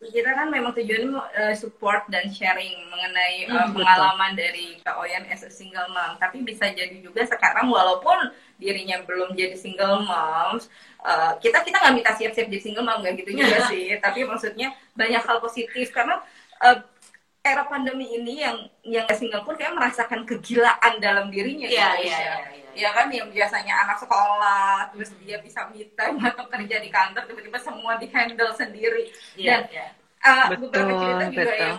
kita 0.00 0.32
kan 0.32 0.48
memang 0.48 0.72
tujuannya 0.72 1.12
uh, 1.12 1.52
support 1.52 2.08
dan 2.08 2.24
sharing 2.32 2.72
mengenai 2.88 3.44
uh, 3.52 3.68
pengalaman 3.68 4.32
dari 4.32 4.80
Kak 4.80 4.96
Oyan 4.96 5.28
as 5.28 5.44
a 5.44 5.52
single 5.52 5.92
mom. 5.92 6.16
Tapi 6.16 6.40
bisa 6.40 6.72
jadi 6.72 6.96
juga 7.04 7.28
sekarang 7.28 7.68
walaupun 7.68 8.32
dirinya 8.60 9.00
belum 9.08 9.32
jadi 9.32 9.56
single 9.56 10.04
mom, 10.04 10.60
uh, 11.00 11.32
kita 11.40 11.64
kita 11.64 11.80
nggak 11.80 11.94
minta 11.96 12.12
siap-siap 12.12 12.46
jadi 12.52 12.62
single 12.62 12.84
mom 12.84 13.00
nggak 13.00 13.16
gitu 13.24 13.40
juga 13.40 13.58
sih. 13.72 13.96
Tapi 13.96 14.28
maksudnya 14.28 14.76
banyak 14.92 15.22
hal 15.24 15.40
positif 15.40 15.88
karena 15.90 16.20
uh, 16.60 16.78
era 17.40 17.64
pandemi 17.64 18.04
ini 18.12 18.44
yang 18.44 18.56
yang 18.84 19.08
single 19.16 19.40
pun 19.48 19.56
kayak 19.56 19.72
merasakan 19.72 20.28
kegilaan 20.28 21.00
dalam 21.00 21.32
dirinya. 21.32 21.64
Iya 21.64 21.90
iya 22.04 22.16
iya. 22.20 22.34
Ya 22.70 22.90
kan 22.94 23.08
yang 23.10 23.32
biasanya 23.32 23.88
anak 23.88 23.98
sekolah 23.98 24.92
terus 24.92 25.10
dia 25.24 25.40
bisa 25.40 25.66
time 25.72 26.20
atau 26.20 26.44
kerja 26.46 26.76
di 26.78 26.92
kantor 26.92 27.24
tiba-tiba 27.26 27.58
semua 27.58 27.96
di 27.96 28.06
handle 28.12 28.52
sendiri. 28.52 29.08
Yeah, 29.34 29.64
Dan 29.64 29.72
yeah. 29.72 29.90
Uh, 30.20 30.52
betul, 30.52 30.68
beberapa 30.68 30.92
cerita 31.00 31.24
juga 31.32 31.42
betul. 31.48 31.64
yang 31.64 31.78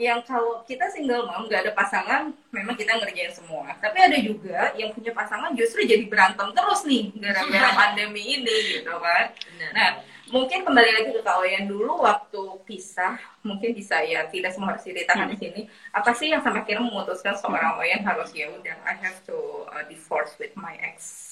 yang 0.00 0.24
kalau 0.24 0.64
kita 0.64 0.88
single 0.88 1.28
mom 1.28 1.44
nggak 1.44 1.68
ada 1.68 1.72
pasangan 1.76 2.32
memang 2.48 2.72
kita 2.72 2.96
ngerjain 2.96 3.36
semua. 3.36 3.76
Tapi 3.84 4.00
ada 4.00 4.16
juga 4.16 4.72
yang 4.72 4.96
punya 4.96 5.12
pasangan 5.12 5.52
justru 5.52 5.84
jadi 5.84 6.08
berantem 6.08 6.56
terus 6.56 6.88
nih 6.88 7.12
gara-gara 7.20 7.68
pandemi 7.84 8.40
ini 8.40 8.80
gitu 8.80 8.96
kan. 8.96 9.28
Nah 9.76 10.00
mungkin 10.32 10.64
kembali 10.64 10.90
lagi 10.96 11.10
ke 11.12 11.20
Kak 11.20 11.44
dulu 11.68 12.00
waktu 12.00 12.42
pisah 12.64 13.20
mungkin 13.44 13.76
bisa 13.76 14.00
ya 14.00 14.24
tidak 14.32 14.56
semua 14.56 14.72
harus 14.72 14.88
ceritakan 14.88 15.28
hmm. 15.28 15.32
di 15.34 15.36
sini. 15.36 15.60
Apa 15.92 16.16
sih 16.16 16.32
yang 16.32 16.40
sampai 16.40 16.64
akhirnya 16.64 16.80
memutuskan 16.80 17.36
seorang 17.36 17.76
Oyen 17.76 18.00
harus 18.00 18.32
ya 18.32 18.48
udah 18.48 18.80
I 18.88 18.96
have 19.04 19.20
to 19.28 19.68
uh, 19.68 19.84
divorce 19.84 20.32
with 20.40 20.56
my 20.56 20.80
ex. 20.80 21.28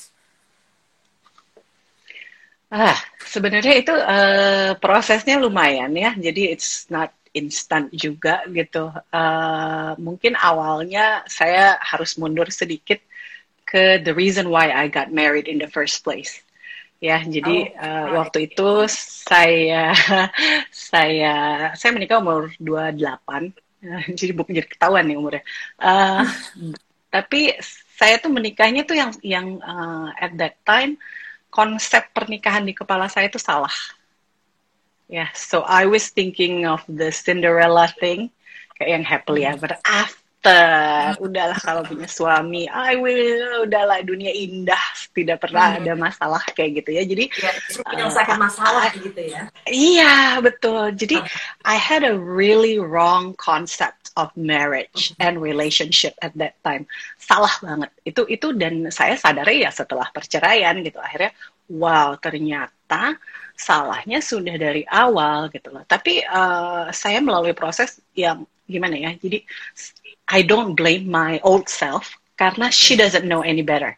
Ah, 2.69 3.01
sebenarnya 3.25 3.81
itu 3.81 3.97
uh, 3.97 4.77
prosesnya 4.77 5.41
lumayan 5.41 5.89
ya. 5.97 6.13
Jadi 6.13 6.53
it's 6.53 6.85
not 6.93 7.17
instant 7.39 7.87
juga 7.95 8.43
gitu. 8.51 8.91
Uh, 9.15 9.95
mungkin 10.03 10.35
awalnya 10.35 11.23
saya 11.31 11.79
harus 11.79 12.19
mundur 12.19 12.51
sedikit 12.51 12.99
ke 13.63 14.03
the 14.03 14.11
reason 14.11 14.51
why 14.51 14.75
I 14.75 14.91
got 14.91 15.15
married 15.15 15.47
in 15.47 15.63
the 15.63 15.71
first 15.71 16.03
place. 16.03 16.43
Ya, 16.99 17.23
jadi 17.23 17.79
oh, 17.79 17.87
uh, 17.87 18.07
waktu 18.19 18.51
itu 18.51 18.91
saya 18.91 19.95
saya 20.91 21.35
saya 21.79 21.91
menikah 21.95 22.19
umur 22.19 22.51
28. 22.59 23.55
jadi 24.19 24.33
bukan 24.35 24.53
jadi 24.59 24.69
ketahuan 24.69 25.07
nih 25.07 25.15
umurnya. 25.15 25.43
Uh, 25.79 26.27
tapi 27.15 27.55
saya 27.95 28.19
tuh 28.19 28.35
menikahnya 28.35 28.83
tuh 28.83 28.99
yang 28.99 29.11
yang 29.23 29.47
uh, 29.63 30.11
at 30.19 30.35
that 30.35 30.59
time 30.67 30.99
konsep 31.49 32.11
pernikahan 32.13 32.67
di 32.67 32.75
kepala 32.75 33.07
saya 33.07 33.31
itu 33.31 33.39
salah. 33.39 33.73
Yeah, 35.09 35.33
so 35.33 35.65
I 35.65 35.87
was 35.87 36.09
thinking 36.13 36.69
of 36.69 36.85
the 36.85 37.09
Cinderella 37.09 37.89
thing, 37.97 38.29
kayak 38.77 38.91
yang 38.93 39.05
happily 39.09 39.43
mm. 39.49 39.57
ever 39.57 39.73
after. 39.89 40.28
Udahlah 41.19 41.59
kalau 41.59 41.83
punya 41.83 42.07
suami, 42.07 42.71
I 42.71 42.95
will, 42.95 43.67
udahlah 43.67 44.07
dunia 44.07 44.31
indah, 44.31 44.81
tidak 45.11 45.43
pernah 45.43 45.75
hmm. 45.75 45.79
ada 45.83 45.93
masalah 45.99 46.43
kayak 46.55 46.85
gitu 46.85 46.91
ya. 46.95 47.03
Jadi 47.03 47.25
ya, 47.35 47.53
menyelesaikan 47.91 48.39
uh, 48.39 48.43
masalah 48.47 48.87
gitu 48.95 49.19
ya. 49.19 49.51
Iya, 49.67 50.39
betul. 50.39 50.95
Jadi 50.95 51.19
I 51.67 51.77
had 51.77 52.07
a 52.07 52.15
really 52.15 52.79
wrong 52.79 53.35
concept 53.35 54.15
of 54.19 54.31
marriage 54.35 55.15
and 55.23 55.39
relationship 55.43 56.15
at 56.23 56.35
that 56.39 56.59
time. 56.63 56.87
Salah 57.19 57.53
banget. 57.63 57.91
Itu 58.07 58.27
itu 58.27 58.55
dan 58.55 58.91
saya 58.95 59.19
sadar 59.19 59.47
ya 59.51 59.71
setelah 59.71 60.11
perceraian 60.11 60.75
gitu 60.83 60.99
akhirnya 60.99 61.31
wow 61.71 62.17
ternyata 62.19 63.15
salahnya 63.59 64.23
sudah 64.23 64.55
dari 64.59 64.83
awal 64.87 65.51
gitu 65.51 65.75
loh. 65.75 65.83
Tapi 65.87 66.23
uh, 66.23 66.91
saya 66.95 67.19
melalui 67.19 67.55
proses 67.55 68.03
yang 68.15 68.47
gimana 68.69 68.95
ya? 68.95 69.11
Jadi 69.19 69.43
I 70.29 70.45
don't 70.45 70.77
blame 70.77 71.09
my 71.09 71.41
old 71.43 71.73
self 71.73 72.21
karena 72.37 72.69
she 72.71 72.95
doesn't 72.95 73.25
know 73.25 73.41
any 73.43 73.65
better. 73.65 73.97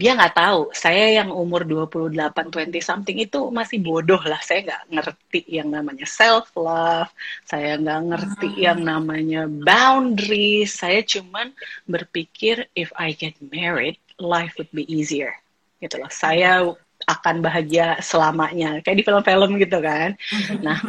dia 0.00 0.16
nggak 0.16 0.32
tahu. 0.32 0.72
Saya 0.72 1.20
yang 1.20 1.28
umur 1.28 1.60
28 1.68 2.48
20 2.48 2.80
something 2.80 3.12
itu 3.20 3.52
masih 3.52 3.76
bodoh 3.84 4.20
lah. 4.24 4.40
Saya 4.40 4.64
nggak 4.64 4.82
ngerti 4.88 5.40
yang 5.52 5.68
namanya 5.68 6.08
self 6.08 6.48
love 6.56 7.12
saya 7.44 7.76
nggak 7.76 8.00
ngerti 8.08 8.48
Hmm. 8.56 8.62
yang 8.72 8.80
namanya 8.80 9.40
boundaries. 9.44 10.80
Saya 10.80 11.04
cuman 11.04 11.52
berpikir 11.84 12.72
if 12.72 12.88
I 12.96 13.12
get 13.12 13.36
married 13.40 14.00
life 14.16 14.56
would 14.56 14.72
be 14.72 14.88
easier. 14.88 15.36
Gitu 15.76 16.00
loh. 16.00 16.08
Saya 16.08 16.64
akan 17.04 17.44
bahagia 17.44 18.00
selamanya. 18.00 18.80
Kayak 18.80 18.96
di 18.96 19.04
film-film 19.04 19.50
gitu 19.60 19.78
kan. 19.84 20.16
Nah 20.64 20.80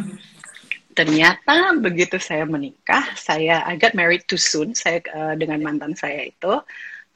ternyata 0.98 1.78
begitu 1.78 2.18
saya 2.18 2.42
menikah 2.50 3.14
saya 3.14 3.62
I 3.70 3.78
got 3.78 3.94
married 3.94 4.26
too 4.26 4.42
soon 4.42 4.74
saya 4.74 4.98
eh, 5.06 5.36
dengan 5.38 5.62
mantan 5.62 5.94
saya 5.94 6.26
itu 6.26 6.58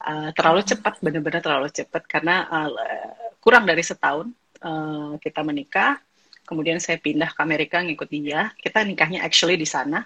eh, 0.02 0.30
terlalu 0.34 0.62
cepat 0.66 0.98
benar-benar 1.02 1.42
terlalu 1.42 1.68
cepat. 1.70 2.02
Karena 2.06 2.46
eh, 2.46 3.34
kurang 3.42 3.66
dari 3.66 3.82
setahun 3.82 4.30
eh, 4.62 5.12
kita 5.18 5.40
menikah. 5.42 5.98
Kemudian 6.42 6.82
saya 6.82 6.98
pindah 6.98 7.32
ke 7.32 7.40
Amerika 7.40 7.78
ngikut 7.80 8.08
dia. 8.10 8.50
Kita 8.58 8.82
nikahnya 8.82 9.22
actually 9.22 9.54
di 9.58 9.66
sana 9.66 10.02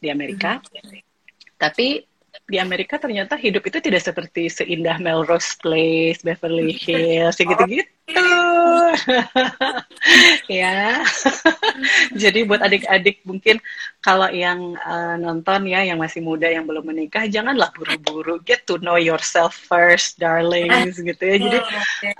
di 0.00 0.08
Amerika. 0.08 0.58
Tapi 1.60 2.02
di 2.44 2.60
Amerika 2.60 3.00
ternyata 3.00 3.38
hidup 3.38 3.64
itu 3.64 3.80
tidak 3.80 4.04
seperti 4.04 4.52
seindah 4.52 5.00
Melrose 5.00 5.56
Place, 5.56 6.20
Beverly 6.20 6.76
Hills, 6.76 7.40
gitu-gitu. 7.40 7.88
ya. 10.60 11.00
Jadi 12.22 12.44
buat 12.44 12.60
adik-adik 12.60 13.24
mungkin 13.24 13.56
kalau 14.04 14.28
yang 14.28 14.76
uh, 14.84 15.16
nonton 15.16 15.72
ya 15.72 15.88
yang 15.88 15.96
masih 15.96 16.20
muda 16.20 16.52
yang 16.52 16.68
belum 16.68 16.84
menikah 16.84 17.24
janganlah 17.24 17.72
buru-buru 17.72 18.36
get 18.44 18.68
to 18.68 18.76
know 18.84 19.00
yourself 19.00 19.56
first 19.56 20.20
darlings 20.20 21.00
gitu 21.00 21.22
ya. 21.24 21.36
Jadi 21.40 21.58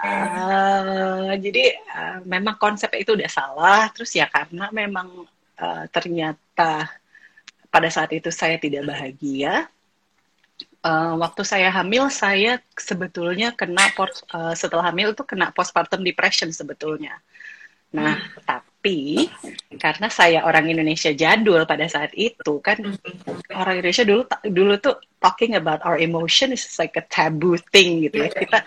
uh, 0.01 1.37
jadi 1.37 1.65
uh, 1.93 2.19
memang 2.25 2.57
konsep 2.57 2.89
itu 2.97 3.13
udah 3.13 3.29
salah 3.29 3.93
terus 3.93 4.17
ya 4.17 4.25
karena 4.33 4.73
memang 4.73 5.29
uh, 5.61 5.85
ternyata 5.93 6.89
pada 7.69 7.89
saat 7.93 8.09
itu 8.17 8.33
saya 8.33 8.57
tidak 8.57 8.89
bahagia 8.89 9.69
Uh, 10.85 11.17
waktu 11.17 11.49
saya 11.49 11.73
hamil, 11.73 12.13
saya 12.13 12.61
sebetulnya 12.77 13.57
kena 13.57 13.89
post, 13.97 14.21
uh, 14.37 14.53
setelah 14.53 14.93
hamil 14.93 15.17
itu 15.17 15.25
kena 15.25 15.49
postpartum 15.49 16.05
depression 16.05 16.53
sebetulnya. 16.53 17.17
Nah, 17.95 18.21
tapi 18.45 19.31
karena 19.81 20.13
saya 20.13 20.45
orang 20.45 20.69
Indonesia 20.69 21.09
jadul 21.15 21.65
pada 21.65 21.89
saat 21.89 22.13
itu 22.13 22.61
kan 22.61 22.77
orang 23.55 23.81
Indonesia 23.81 24.05
dulu 24.05 24.29
dulu 24.45 24.73
tuh 24.83 24.99
talking 25.23 25.57
about 25.57 25.81
our 25.89 25.97
emotion 25.97 26.53
is 26.53 26.67
like 26.77 26.99
a 27.01 27.05
taboo 27.09 27.57
thing 27.73 28.05
gitu 28.05 28.27
ya. 28.27 28.31
Kita 28.35 28.61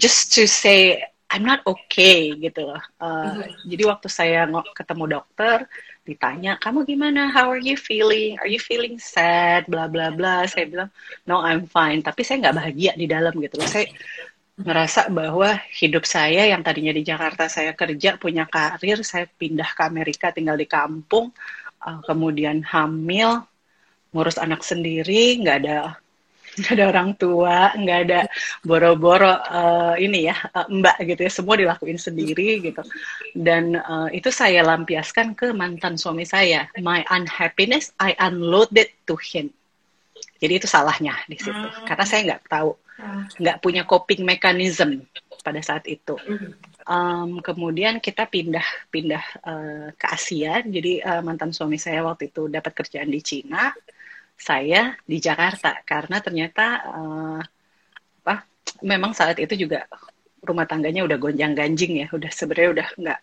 just 0.00 0.34
to 0.34 0.48
say 0.48 1.04
I'm 1.30 1.44
not 1.44 1.62
okay 1.68 2.32
gitu 2.42 2.74
loh. 2.74 2.82
Uh, 2.98 3.44
jadi 3.68 3.86
waktu 3.92 4.08
saya 4.10 4.50
ketemu 4.72 5.20
dokter 5.20 5.68
ditanya 6.04 6.60
kamu 6.60 6.84
gimana? 6.84 7.32
How 7.32 7.48
are 7.48 7.60
you 7.60 7.80
feeling? 7.80 8.36
Are 8.38 8.48
you 8.48 8.60
feeling 8.60 9.00
sad? 9.00 9.64
Bla 9.66 9.88
bla 9.88 10.12
bla. 10.12 10.44
Saya 10.44 10.68
bilang 10.68 10.90
no 11.24 11.40
I'm 11.40 11.64
fine. 11.64 12.04
Tapi 12.04 12.20
saya 12.20 12.44
nggak 12.44 12.56
bahagia 12.60 12.92
di 12.94 13.08
dalam 13.08 13.32
gitu 13.40 13.56
loh. 13.56 13.68
Saya 13.68 13.88
ngerasa 14.54 15.10
bahwa 15.10 15.58
hidup 15.74 16.06
saya 16.06 16.46
yang 16.46 16.62
tadinya 16.62 16.94
di 16.94 17.02
Jakarta 17.02 17.50
saya 17.50 17.74
kerja 17.74 18.14
punya 18.14 18.46
karir 18.46 19.02
saya 19.02 19.26
pindah 19.26 19.66
ke 19.74 19.82
Amerika 19.82 20.30
tinggal 20.30 20.54
di 20.54 20.70
kampung 20.70 21.34
uh, 21.82 21.98
kemudian 22.06 22.62
hamil 22.62 23.42
ngurus 24.14 24.38
anak 24.38 24.62
sendiri 24.62 25.42
nggak 25.42 25.56
ada 25.66 25.98
nggak 26.54 26.72
ada 26.78 26.84
orang 26.90 27.10
tua, 27.18 27.74
nggak 27.74 27.98
ada 28.08 28.20
boro-boro 28.62 29.34
uh, 29.34 29.94
ini 29.98 30.30
ya 30.30 30.36
uh, 30.54 30.66
mbak 30.70 31.02
gitu 31.02 31.20
ya, 31.26 31.32
semua 31.32 31.58
dilakuin 31.58 31.98
sendiri 31.98 32.62
gitu. 32.62 32.82
Dan 33.34 33.78
uh, 33.78 34.08
itu 34.14 34.30
saya 34.30 34.62
lampiaskan 34.62 35.34
ke 35.34 35.50
mantan 35.50 35.98
suami 35.98 36.22
saya. 36.22 36.70
My 36.78 37.02
unhappiness 37.10 37.90
I 37.98 38.14
unloaded 38.18 38.90
to 39.10 39.18
him. 39.18 39.50
Jadi 40.38 40.62
itu 40.62 40.68
salahnya 40.68 41.16
di 41.26 41.40
situ, 41.40 41.54
hmm. 41.54 41.88
karena 41.88 42.04
saya 42.04 42.20
nggak 42.26 42.42
tahu, 42.52 42.76
nggak 43.40 43.58
punya 43.64 43.82
coping 43.88 44.22
mechanism 44.22 45.02
pada 45.40 45.60
saat 45.64 45.88
itu. 45.88 46.16
Um, 46.84 47.40
kemudian 47.40 47.96
kita 47.96 48.28
pindah 48.28 48.64
pindah 48.92 49.24
uh, 49.40 49.88
ke 49.96 50.06
Asia. 50.08 50.60
Jadi 50.60 51.00
uh, 51.00 51.24
mantan 51.24 51.48
suami 51.48 51.80
saya 51.80 52.04
waktu 52.04 52.28
itu 52.28 52.44
dapat 52.52 52.76
kerjaan 52.76 53.08
di 53.08 53.24
Cina 53.24 53.72
saya 54.44 54.92
di 55.08 55.16
Jakarta 55.16 55.80
karena 55.88 56.20
ternyata 56.20 56.64
uh, 56.84 57.40
apa 58.20 58.44
memang 58.84 59.16
saat 59.16 59.40
itu 59.40 59.56
juga 59.56 59.88
rumah 60.44 60.68
tangganya 60.68 61.08
udah 61.08 61.16
gonjang 61.16 61.56
ganjing 61.56 62.04
ya 62.04 62.06
udah 62.12 62.28
sebenarnya 62.28 62.70
udah 62.76 62.88
nggak 63.00 63.20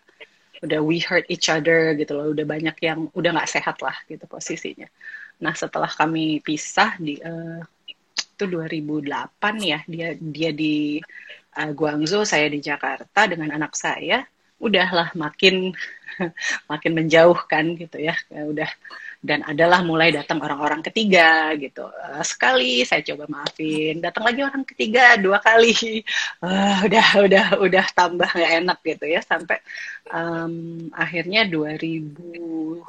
udah 0.65 0.79
we 0.81 0.97
hurt 1.01 1.25
each 1.29 1.49
other 1.49 1.93
gitu 1.97 2.17
loh 2.17 2.33
udah 2.33 2.45
banyak 2.45 2.73
yang 2.81 3.09
udah 3.13 3.29
nggak 3.37 3.49
sehat 3.49 3.77
lah 3.85 3.93
gitu 4.09 4.25
posisinya. 4.25 4.89
Nah 5.41 5.53
setelah 5.57 5.89
kami 5.89 6.41
pisah 6.41 6.97
di 6.97 7.17
uh, 7.21 7.61
itu 8.41 8.43
2008 8.45 9.05
ya 9.61 9.79
dia 9.85 10.17
dia 10.17 10.49
di 10.53 10.97
uh, 11.57 11.71
Guangzhou 11.73 12.25
saya 12.25 12.49
di 12.49 12.61
Jakarta 12.61 13.29
dengan 13.29 13.53
anak 13.53 13.73
saya 13.77 14.25
udahlah 14.61 15.09
makin 15.17 15.73
makin 16.71 16.91
menjauhkan 16.93 17.77
gitu 17.77 17.97
ya 17.97 18.13
udah 18.29 18.69
dan 19.21 19.45
adalah 19.45 19.85
mulai 19.85 20.09
datang 20.09 20.41
orang-orang 20.41 20.81
ketiga 20.81 21.53
gitu. 21.53 21.85
Uh, 21.85 22.25
sekali 22.25 22.81
saya 22.81 23.05
coba 23.05 23.29
maafin. 23.29 24.01
Datang 24.01 24.25
lagi 24.25 24.41
orang 24.41 24.65
ketiga 24.65 25.13
dua 25.21 25.37
kali. 25.37 26.01
Uh, 26.41 26.81
udah 26.89 27.07
udah 27.21 27.45
udah 27.61 27.85
tambah 27.93 28.25
nggak 28.25 28.53
enak 28.65 28.79
gitu 28.81 29.05
ya. 29.05 29.21
Sampai 29.21 29.61
um, 30.09 30.89
akhirnya 30.97 31.45
2009 31.45 32.81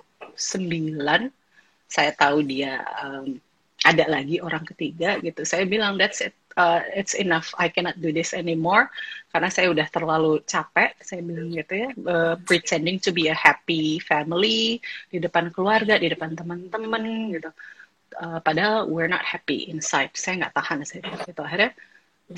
saya 1.92 2.10
tahu 2.16 2.40
dia 2.48 2.80
um, 3.04 3.36
ada 3.82 4.04
lagi 4.06 4.38
orang 4.38 4.62
ketiga 4.62 5.18
gitu. 5.18 5.42
Saya 5.42 5.66
bilang 5.66 5.98
that's 5.98 6.22
it 6.22 6.34
uh, 6.54 6.80
it's 6.94 7.18
enough. 7.18 7.50
I 7.58 7.66
cannot 7.66 7.98
do 7.98 8.14
this 8.14 8.30
anymore. 8.30 8.90
Karena 9.34 9.50
saya 9.50 9.74
udah 9.74 9.86
terlalu 9.90 10.44
capek 10.46 10.94
saya 11.02 11.20
bilang 11.24 11.50
gitu 11.50 11.88
ya 11.88 11.90
uh, 12.06 12.34
pretending 12.46 13.02
to 13.02 13.10
be 13.10 13.26
a 13.26 13.36
happy 13.36 13.98
family 13.98 14.78
di 15.10 15.18
depan 15.18 15.50
keluarga 15.50 15.98
di 15.98 16.12
depan 16.12 16.38
teman-teman 16.38 17.34
gitu. 17.34 17.50
Uh, 18.22 18.38
padahal 18.44 18.86
we're 18.86 19.10
not 19.10 19.24
happy 19.24 19.66
inside. 19.66 20.14
Saya 20.14 20.46
nggak 20.46 20.54
tahan 20.54 20.84
saya 20.86 21.02
gitu 21.26 21.42
akhirnya 21.42 21.72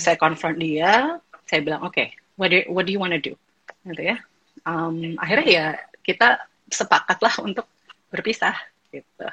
saya 0.00 0.16
confront 0.18 0.59
dia 0.59 1.20
saya 1.44 1.61
bilang 1.61 1.85
oke 1.85 1.94
okay, 1.94 2.16
what 2.40 2.48
do 2.50 2.64
what 2.72 2.88
do 2.88 2.90
you 2.94 3.00
wanna 3.02 3.20
do? 3.20 3.37
Gitu 3.85 4.14
ya. 4.14 4.16
Um, 4.64 5.20
akhirnya 5.20 5.46
ya 5.50 5.66
kita 6.00 6.40
sepakatlah 6.72 7.37
untuk 7.44 7.68
berpisah 8.09 8.57
gitu 8.88 9.28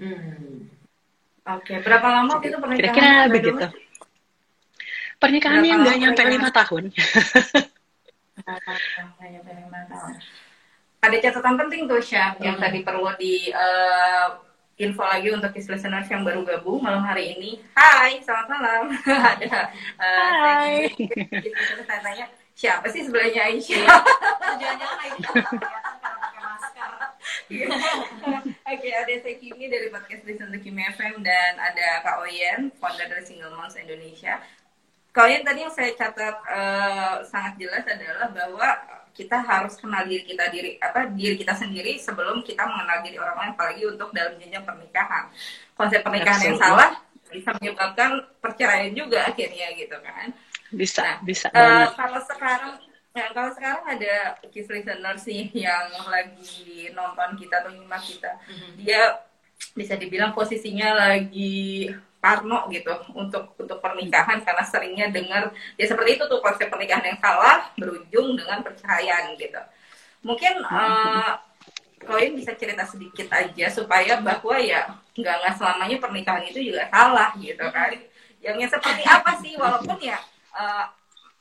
hmm. 0.00 0.68
Oke, 1.50 1.72
okay. 1.72 1.78
berapa 1.82 2.06
lama 2.06 2.38
itu 2.44 2.56
pernikahan? 2.60 2.94
Kira-kira 2.94 3.32
begitu. 3.32 3.66
Pernikahannya 5.20 5.74
nggak 5.84 5.96
nyampe 6.00 6.22
lima 6.28 6.48
tahun. 6.52 6.84
Ada 11.00 11.16
catatan 11.16 11.54
penting 11.56 11.88
tuh, 11.88 12.00
Syah, 12.00 12.36
hmm. 12.36 12.44
yang 12.44 12.56
tadi 12.60 12.84
perlu 12.84 13.08
di 13.16 13.48
uh, 13.52 14.36
info 14.80 15.04
lagi 15.04 15.28
untuk 15.28 15.52
his 15.52 15.68
listeners 15.68 16.08
yang 16.08 16.24
baru 16.24 16.44
gabung 16.44 16.80
malam 16.80 17.04
hari 17.04 17.36
ini. 17.36 17.60
Hai, 17.76 18.20
selamat 18.24 18.48
malam. 18.48 18.84
Ada 19.36 19.68
uh, 20.00 20.32
Hai. 20.40 20.88
Saya 21.84 22.00
tanya, 22.00 22.26
siapa 22.56 22.88
sih 22.88 23.04
sebelahnya 23.04 23.48
Aisyah? 23.48 23.84
Jangan-jangan 24.60 24.98
Aisyah. 25.04 25.34
Oke, 28.70 28.88
ada 28.94 29.12
saya 29.22 29.36
Kimi 29.38 29.66
dari 29.66 29.90
podcast 29.90 30.22
Listen 30.22 30.54
to 30.54 30.58
Kimi 30.62 30.82
FM 30.94 31.22
dan 31.26 31.58
ada 31.58 32.02
Kak 32.06 32.22
Oyen, 32.22 32.70
founder 32.78 33.06
dari 33.10 33.24
Single 33.26 33.54
Moms 33.54 33.74
Indonesia. 33.74 34.38
Kak 35.10 35.26
Oyen 35.26 35.42
tadi 35.42 35.66
yang 35.66 35.74
saya 35.74 35.90
catat 35.98 36.36
uh, 36.46 37.26
sangat 37.26 37.58
jelas 37.58 37.82
adalah 37.86 38.30
bahwa 38.30 38.68
kita 39.10 39.42
harus 39.42 39.74
kenal 39.74 40.06
diri 40.06 40.22
kita 40.22 40.46
diri 40.54 40.78
apa 40.78 41.10
diri 41.10 41.34
kita 41.34 41.52
sendiri 41.58 41.98
sebelum 41.98 42.46
kita 42.46 42.62
mengenal 42.62 43.02
diri 43.02 43.18
orang 43.18 43.36
lain 43.42 43.52
apalagi 43.58 43.82
untuk 43.90 44.14
dalam 44.14 44.38
jenjang 44.38 44.62
pernikahan. 44.62 45.26
Konsep 45.74 46.00
pernikahan 46.06 46.54
yang 46.54 46.58
salah 46.58 46.94
bisa 47.30 47.50
menyebabkan 47.58 48.26
perceraian 48.38 48.90
juga 48.94 49.26
akhirnya 49.26 49.74
gitu 49.74 49.96
kan. 50.02 50.30
Bisa, 50.70 51.02
nah, 51.02 51.16
bisa. 51.26 51.46
Uh, 51.50 51.90
kalau 51.98 52.22
sekarang 52.30 52.78
Nah, 53.10 53.26
kalau 53.34 53.50
sekarang 53.50 53.82
ada 53.90 54.38
kiss 54.54 54.70
listeners 54.70 55.26
nih 55.26 55.50
yang 55.66 55.90
lagi 56.06 56.94
nonton 56.94 57.34
kita 57.34 57.58
atau 57.58 57.74
nyimak 57.74 58.06
kita, 58.06 58.38
mm-hmm. 58.46 58.72
dia 58.86 59.18
bisa 59.74 59.98
dibilang 59.98 60.30
posisinya 60.30 60.94
lagi 60.94 61.90
parno 62.20 62.68
gitu 62.68 62.92
untuk 63.16 63.56
untuk 63.56 63.80
pernikahan 63.80 64.44
karena 64.44 64.60
seringnya 64.60 65.08
dengar 65.08 65.56
ya 65.80 65.88
seperti 65.88 66.20
itu 66.20 66.24
tuh 66.28 66.38
konsep 66.44 66.68
pernikahan 66.68 67.16
yang 67.16 67.18
salah 67.18 67.72
berujung 67.80 68.36
dengan 68.36 68.60
perceraian 68.60 69.34
gitu. 69.40 69.60
Mungkin 70.20 70.60
uh, 70.68 71.40
kalian 72.04 72.36
bisa 72.36 72.52
cerita 72.56 72.84
sedikit 72.84 73.28
aja 73.32 73.66
supaya 73.72 74.20
bahwa 74.20 74.56
ya 74.60 75.00
nggak 75.16 75.34
nggak 75.44 75.54
selamanya 75.56 75.96
pernikahan 75.96 76.44
itu 76.44 76.72
juga 76.72 76.88
salah 76.92 77.32
gitu 77.40 77.64
kan 77.72 77.92
yang 78.40 78.56
yang 78.56 78.70
seperti 78.72 79.04
apa 79.04 79.36
sih 79.40 79.52
walaupun 79.56 80.00
ya 80.00 80.16
uh, 80.56 80.88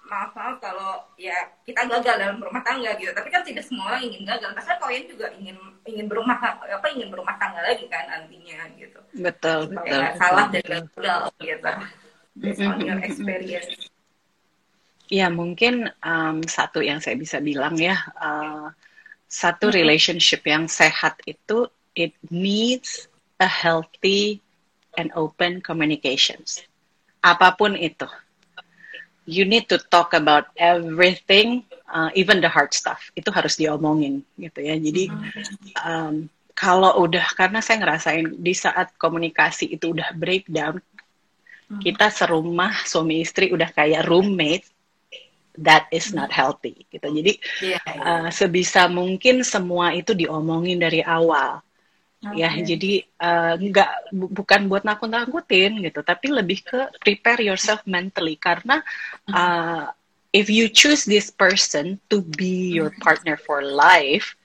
maaf 0.10 0.34
maaf 0.34 0.58
kalau 0.58 1.06
ya 1.16 1.38
kita 1.64 1.86
gagal 1.86 2.18
dalam 2.18 2.42
rumah 2.42 2.66
tangga 2.66 2.98
gitu. 2.98 3.14
Tapi 3.14 3.30
kan 3.30 3.46
tidak 3.46 3.64
semua 3.64 3.94
orang 3.94 4.10
ingin 4.10 4.26
gagal. 4.26 4.50
Pasti 4.58 4.74
kalian 4.82 5.06
juga 5.06 5.28
ingin 5.38 5.58
ingin 5.86 6.06
berumah 6.10 6.38
apa 6.42 6.86
ingin 6.92 7.14
berumah 7.14 7.38
tangga 7.38 7.62
lagi 7.62 7.86
kan 7.88 8.10
nantinya 8.10 8.60
gitu. 8.76 9.00
Betul 9.16 9.72
betul, 9.72 10.02
betul 10.02 10.18
salah 10.18 10.46
dan 10.50 10.64
gagal 10.66 11.22
gitu. 11.40 11.72
Based 12.36 12.62
on 12.66 12.78
your 12.82 13.00
experience. 13.06 13.70
Ya 15.10 15.30
mungkin 15.30 15.90
um, 16.06 16.46
satu 16.46 16.82
yang 16.86 17.02
saya 17.02 17.18
bisa 17.18 17.42
bilang 17.42 17.78
ya 17.78 17.98
uh, 18.18 18.70
satu 19.30 19.70
relationship 19.70 20.42
yang 20.46 20.66
sehat 20.66 21.18
itu 21.30 21.70
it 21.94 22.14
needs 22.34 23.10
a 23.38 23.50
healthy 23.50 24.42
and 24.98 25.14
open 25.14 25.62
communications. 25.62 26.66
Apa 27.22 27.54
pun 27.58 27.78
itu 27.78 28.06
you 29.30 29.46
need 29.46 29.70
to 29.70 29.78
talk 29.94 30.18
about 30.18 30.50
everything, 30.58 31.62
uh, 31.86 32.10
even 32.18 32.42
the 32.42 32.50
hard 32.50 32.74
stuff. 32.74 33.14
Itu 33.14 33.30
harus 33.30 33.62
diomongin 33.62 34.26
gitu 34.42 34.60
ya. 34.66 34.76
Jadi 34.82 35.14
um, 35.86 36.26
kalau 36.58 37.06
udah 37.06 37.24
karena 37.38 37.62
saya 37.62 37.86
ngerasain 37.86 38.42
di 38.42 38.58
saat 38.58 38.90
komunikasi 38.98 39.70
itu 39.70 39.94
udah 39.94 40.10
breakdown, 40.18 40.82
hmm. 41.70 41.80
kita 41.86 42.10
serumah 42.10 42.74
suami 42.90 43.22
istri 43.22 43.54
udah 43.54 43.70
kayak 43.70 44.10
roommate, 44.10 44.66
that 45.62 45.86
is 45.94 46.10
not 46.10 46.34
healthy 46.34 46.90
gitu. 46.90 47.06
Jadi 47.06 47.38
yeah, 47.62 47.84
yeah. 47.86 48.02
Uh, 48.02 48.30
sebisa 48.34 48.90
mungkin 48.90 49.46
semua 49.46 49.94
itu 49.94 50.18
diomongin 50.18 50.82
dari 50.82 51.06
awal. 51.06 51.62
Okay. 52.20 52.44
Ya, 52.44 52.52
jadi 52.52 53.08
uh, 53.24 53.56
nggak 53.56 54.12
bu 54.12 54.28
bukan 54.28 54.68
buat 54.68 54.84
nakut-nakutin 54.84 55.80
gitu, 55.80 56.04
tapi 56.04 56.28
lebih 56.28 56.68
ke 56.68 56.92
prepare 57.00 57.40
yourself 57.40 57.80
mentally 57.88 58.36
karena 58.36 58.84
uh, 59.32 59.88
if 60.36 60.52
you 60.52 60.68
choose 60.68 61.08
this 61.08 61.32
person 61.32 61.96
to 62.12 62.20
be 62.36 62.76
your 62.76 62.92
partner 63.00 63.40
for 63.40 63.64
life, 63.64 64.36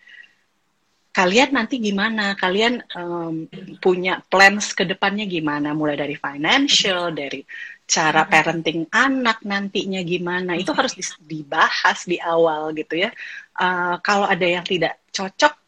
kalian 1.11 1.51
nanti 1.55 1.83
gimana? 1.83 2.39
Kalian 2.39 2.79
um, 2.95 3.51
punya 3.83 4.22
plans 4.27 4.70
ke 4.70 4.87
depannya 4.87 5.27
gimana? 5.27 5.75
Mulai 5.75 5.99
dari 5.99 6.14
financial, 6.14 7.11
dari 7.11 7.43
cara 7.91 8.22
parenting 8.22 8.87
anak 8.95 9.43
nantinya 9.43 9.99
gimana? 10.07 10.55
Itu 10.55 10.70
harus 10.75 10.95
dibahas 11.22 12.07
di 12.07 12.22
awal 12.22 12.70
gitu 12.75 13.03
ya. 13.03 13.11
Uh, 13.55 13.99
kalau 13.99 14.31
ada 14.31 14.47
yang 14.47 14.62
tidak 14.62 15.03
cocok 15.11 15.64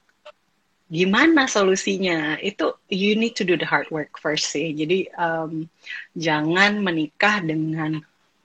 gimana 0.87 1.51
solusinya? 1.51 2.39
Itu 2.39 2.79
you 2.91 3.19
need 3.19 3.35
to 3.39 3.45
do 3.45 3.59
the 3.59 3.67
hard 3.67 3.91
work 3.91 4.19
first 4.19 4.51
sih. 4.55 4.71
Jadi 4.75 5.11
um, 5.19 5.67
jangan 6.15 6.79
menikah 6.83 7.43
dengan 7.43 7.99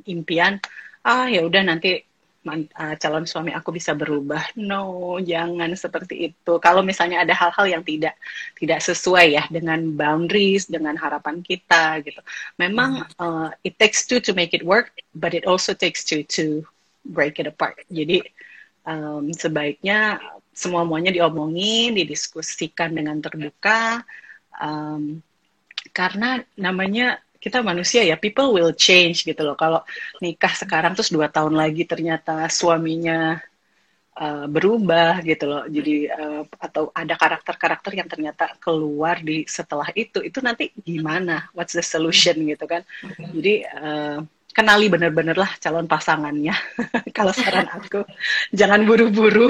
impian 0.10 0.58
ah 1.06 1.30
ya 1.30 1.46
udah 1.46 1.62
nanti 1.66 2.02
uh, 2.50 2.96
calon 2.98 3.26
suami 3.30 3.54
aku 3.54 3.70
bisa 3.74 3.94
berubah. 3.94 4.42
No 4.58 5.18
jangan 5.22 5.70
seperti 5.78 6.34
itu. 6.34 6.54
Kalau 6.58 6.82
misalnya 6.82 7.22
ada 7.22 7.34
hal-hal 7.38 7.80
yang 7.80 7.84
tidak 7.86 8.18
tidak 8.58 8.82
sesuai 8.82 9.26
ya 9.38 9.44
dengan 9.54 9.94
boundaries 9.94 10.66
dengan 10.66 10.98
harapan 10.98 11.46
kita 11.46 12.02
gitu. 12.02 12.22
Memang 12.58 13.06
uh, 13.22 13.54
it 13.62 13.78
takes 13.78 14.06
two 14.10 14.18
to 14.18 14.34
make 14.34 14.58
it 14.58 14.66
work 14.66 14.90
but 15.14 15.38
it 15.38 15.46
also 15.46 15.78
takes 15.78 16.02
two 16.02 16.26
to 16.26 16.66
break 17.06 17.38
it 17.38 17.46
apart. 17.46 17.82
Jadi 17.90 18.26
um, 18.86 19.30
sebaiknya 19.34 20.18
semua 20.52 20.84
muanya 20.84 21.16
diomongin, 21.16 21.96
didiskusikan 21.96 22.92
dengan 22.92 23.18
terbuka, 23.24 24.04
um, 24.60 25.24
karena 25.96 26.44
namanya 26.60 27.24
kita 27.42 27.66
manusia 27.66 28.06
ya, 28.06 28.14
people 28.20 28.54
will 28.54 28.70
change 28.76 29.26
gitu 29.26 29.42
loh. 29.42 29.58
Kalau 29.58 29.82
nikah 30.22 30.54
sekarang 30.54 30.94
terus 30.94 31.10
dua 31.10 31.26
tahun 31.26 31.58
lagi 31.58 31.90
ternyata 31.90 32.46
suaminya 32.54 33.42
uh, 34.14 34.46
berubah 34.46 35.26
gitu 35.26 35.50
loh, 35.50 35.64
jadi 35.66 36.14
uh, 36.14 36.44
atau 36.62 36.94
ada 36.94 37.18
karakter-karakter 37.18 37.98
yang 37.98 38.06
ternyata 38.06 38.54
keluar 38.62 39.18
di 39.24 39.48
setelah 39.50 39.90
itu, 39.98 40.22
itu 40.22 40.38
nanti 40.44 40.70
gimana? 40.86 41.50
What's 41.58 41.74
the 41.74 41.82
solution 41.82 42.46
gitu 42.46 42.70
kan? 42.70 42.86
Jadi 43.18 43.66
uh, 43.66 44.22
kenali 44.52 44.92
bener-bener 44.92 45.36
lah 45.36 45.52
calon 45.58 45.88
pasangannya. 45.88 46.56
Kalau 47.18 47.32
saran 47.32 47.68
aku, 47.72 48.04
jangan 48.52 48.84
buru-buru. 48.84 49.48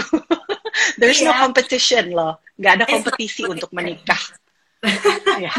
There's 0.99 1.19
yeah. 1.19 1.29
no 1.29 1.33
iya. 1.35 1.41
competition 1.43 2.05
loh. 2.15 2.39
Gak 2.57 2.81
ada 2.81 2.85
kompetisi 2.87 3.43
untuk 3.45 3.69
menikah. 3.73 4.21
ya. 5.45 5.53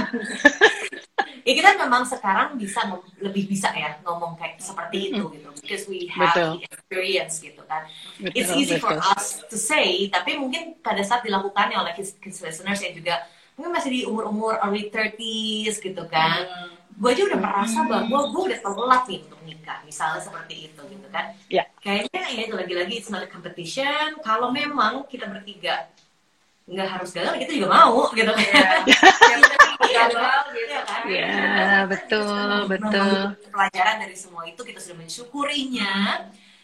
ya 1.46 1.52
kita 1.54 1.78
memang 1.78 2.02
sekarang 2.02 2.58
bisa 2.58 2.82
lebih 3.22 3.46
bisa 3.46 3.70
ya 3.70 3.94
ngomong 4.02 4.34
kayak 4.34 4.58
seperti 4.58 5.14
itu 5.14 5.30
gitu 5.38 5.50
because 5.62 5.86
we 5.86 6.10
have 6.10 6.34
betul. 6.34 6.58
the 6.58 6.66
experience 6.66 7.38
gitu 7.38 7.62
kan 7.70 7.86
betul, 8.18 8.34
it's 8.34 8.50
easy 8.50 8.82
betul. 8.82 8.98
for 8.98 9.14
us 9.14 9.46
to 9.46 9.54
say 9.54 10.10
tapi 10.10 10.34
mungkin 10.42 10.74
pada 10.82 11.06
saat 11.06 11.22
dilakukannya 11.22 11.78
oleh 11.78 11.94
his, 11.94 12.18
his 12.18 12.42
listeners 12.42 12.82
yang 12.82 12.98
juga 12.98 13.22
mungkin 13.54 13.78
masih 13.78 13.90
di 13.94 14.00
umur-umur 14.10 14.58
early 14.58 14.90
30s 14.90 15.78
gitu 15.78 16.02
kan 16.10 16.42
hmm 16.42 16.81
gue 16.92 17.08
aja 17.10 17.22
udah 17.28 17.40
merasa 17.40 17.78
hmm. 17.82 17.88
bahwa 17.88 18.20
gue 18.28 18.42
udah 18.52 18.58
telat 18.60 19.02
nih 19.08 19.20
untuk 19.24 19.40
nikah 19.42 19.78
misalnya 19.86 20.20
seperti 20.20 20.54
itu 20.70 20.82
gitu 20.86 21.06
kan. 21.08 21.24
Yeah. 21.48 21.66
kayaknya 21.80 22.20
ya 22.30 22.42
itu 22.46 22.54
lagi-lagi 22.54 22.94
it's 23.00 23.10
not 23.10 23.24
a 23.24 23.30
competition. 23.30 24.20
Kalau 24.22 24.52
memang 24.52 25.08
kita 25.08 25.26
bertiga 25.28 25.88
nggak 26.62 26.88
harus 26.88 27.10
gagal 27.10 27.34
kita 27.42 27.52
juga 27.58 27.68
mau 27.70 28.08
gitu 28.12 28.32
kan. 28.32 28.80
Yeah. 29.82 30.08
gitu 30.08 30.14
kan. 30.14 31.02
Yeah, 31.10 31.84
betul 31.90 32.70
betul. 32.70 33.34
pelajaran 33.50 33.96
dari 33.98 34.14
semua 34.14 34.46
itu 34.46 34.62
kita 34.62 34.78
sudah 34.78 35.02
mensyukurinya. 35.02 35.94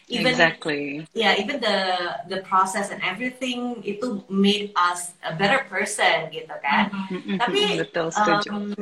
Even 0.09 0.33
exactly. 0.33 1.05
yeah 1.13 1.37
even 1.37 1.61
the 1.61 1.77
the 2.31 2.41
process 2.41 2.89
and 2.89 2.97
everything 3.05 3.77
itu 3.85 4.25
made 4.25 4.73
us 4.73 5.13
a 5.21 5.37
better 5.37 5.61
person 5.69 6.33
gitu 6.33 6.55
kan. 6.65 6.89
Mm 7.13 7.21
-hmm. 7.21 7.37
tapi 7.37 7.61
betul 7.77 8.09
setuju. 8.09 8.49
um, 8.49 8.73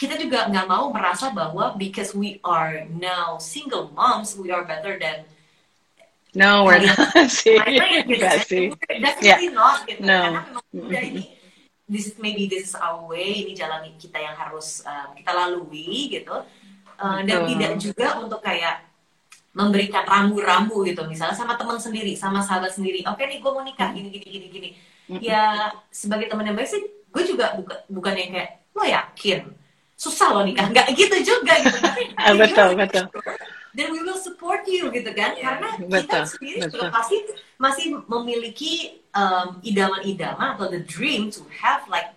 kita 0.00 0.16
juga 0.16 0.48
nggak 0.48 0.64
mau 0.64 0.88
merasa 0.88 1.28
bahwa 1.28 1.76
because 1.76 2.16
we 2.16 2.40
are 2.40 2.88
now 2.88 3.36
single 3.36 3.92
moms 3.92 4.32
we 4.32 4.48
are 4.48 4.64
better 4.64 4.96
than 4.96 5.28
no 6.32 6.64
we're 6.64 6.80
not. 6.80 7.28
Sih 7.28 7.60
gitu, 8.08 8.24
sih. 8.48 8.64
Definitely 8.88 9.52
yeah. 9.52 9.52
not 9.52 9.84
gitu. 9.84 10.00
No. 10.00 10.16
karena 10.24 10.40
memang 10.48 10.64
udah 10.72 11.02
ini 11.04 11.24
this 11.84 12.08
is 12.08 12.16
maybe 12.16 12.48
this 12.48 12.72
is 12.72 12.74
our 12.80 13.04
way 13.04 13.44
ini 13.44 13.52
jalan 13.52 13.92
kita 14.00 14.16
yang 14.16 14.32
harus 14.32 14.80
um, 14.88 15.12
kita 15.12 15.36
lalui 15.36 16.08
gitu. 16.08 16.48
Uh, 17.00 17.20
dan 17.24 17.48
tidak 17.48 17.72
juga 17.80 18.08
untuk 18.20 18.40
kayak 18.44 18.84
memberikan 19.56 20.04
rambu-rambu 20.04 20.84
gitu. 20.84 21.04
Misalnya 21.08 21.32
sama 21.32 21.56
teman 21.56 21.80
sendiri 21.80 22.12
sama 22.16 22.40
sahabat 22.40 22.72
sendiri. 22.72 23.04
Oke 23.04 23.24
okay, 23.24 23.36
nih 23.36 23.38
gue 23.40 23.50
mau 23.52 23.64
nikah 23.64 23.92
gini 23.92 24.08
gini 24.08 24.24
gini 24.24 24.46
gini. 24.48 24.68
Ya 25.20 25.74
sebagai 25.92 26.30
teman 26.30 26.48
yang 26.48 26.56
baik 26.56 26.72
sih 26.72 26.80
gue 26.88 27.22
juga 27.26 27.52
bukan 27.58 27.78
bukan 27.90 28.14
yang 28.16 28.30
kayak 28.32 28.50
lo 28.70 28.84
yakin 28.86 29.59
susah 30.00 30.32
loh 30.32 30.44
nikah 30.48 30.64
nggak 30.72 30.96
gitu 30.96 31.36
juga 31.36 31.60
gitu 31.60 31.76
betul 32.40 32.72
betul 32.72 33.04
dan 33.76 33.92
we 33.92 34.00
will 34.00 34.16
support 34.16 34.64
you 34.64 34.88
gitu 34.88 35.12
kan 35.12 35.36
yeah. 35.36 35.44
karena 35.60 35.68
betul, 35.76 36.00
kita 36.08 36.18
sendiri 36.24 36.58
betul. 36.64 36.88
pasti 36.88 37.16
masih 37.60 37.86
memiliki 38.08 39.04
um, 39.12 39.60
idaman-idaman 39.60 40.56
atau 40.56 40.72
the 40.72 40.80
dream 40.88 41.28
to 41.28 41.44
have 41.52 41.84
like 41.92 42.16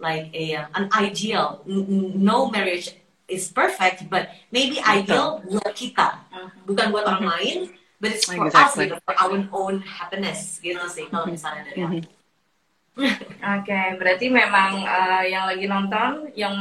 like 0.00 0.32
a 0.32 0.56
um, 0.56 0.66
an 0.72 0.84
ideal 0.96 1.60
no 2.16 2.48
marriage 2.48 2.96
is 3.28 3.52
perfect 3.52 4.08
but 4.08 4.32
maybe 4.48 4.80
betul. 4.80 4.96
ideal 4.96 5.26
buat 5.44 5.74
kita 5.76 6.08
bukan 6.64 6.86
buat 6.88 7.04
orang 7.04 7.28
lain 7.28 7.56
but 8.00 8.10
it's 8.10 8.24
for 8.24 8.40
exactly. 8.48 8.88
us 8.88 8.96
gitu 8.96 8.96
for 9.04 9.14
our 9.20 9.38
own 9.52 9.84
happiness 9.84 10.56
gitu 10.64 10.82
sih 10.88 11.06
kalau 11.12 11.28
misalnya 11.28 11.68
dari 11.68 11.84
aku. 11.84 12.17
Oke, 12.98 13.70
okay, 13.70 13.94
berarti 13.94 14.26
memang 14.26 14.82
uh, 14.82 15.22
yang 15.22 15.46
lagi 15.46 15.70
nonton 15.70 16.34
yang 16.34 16.54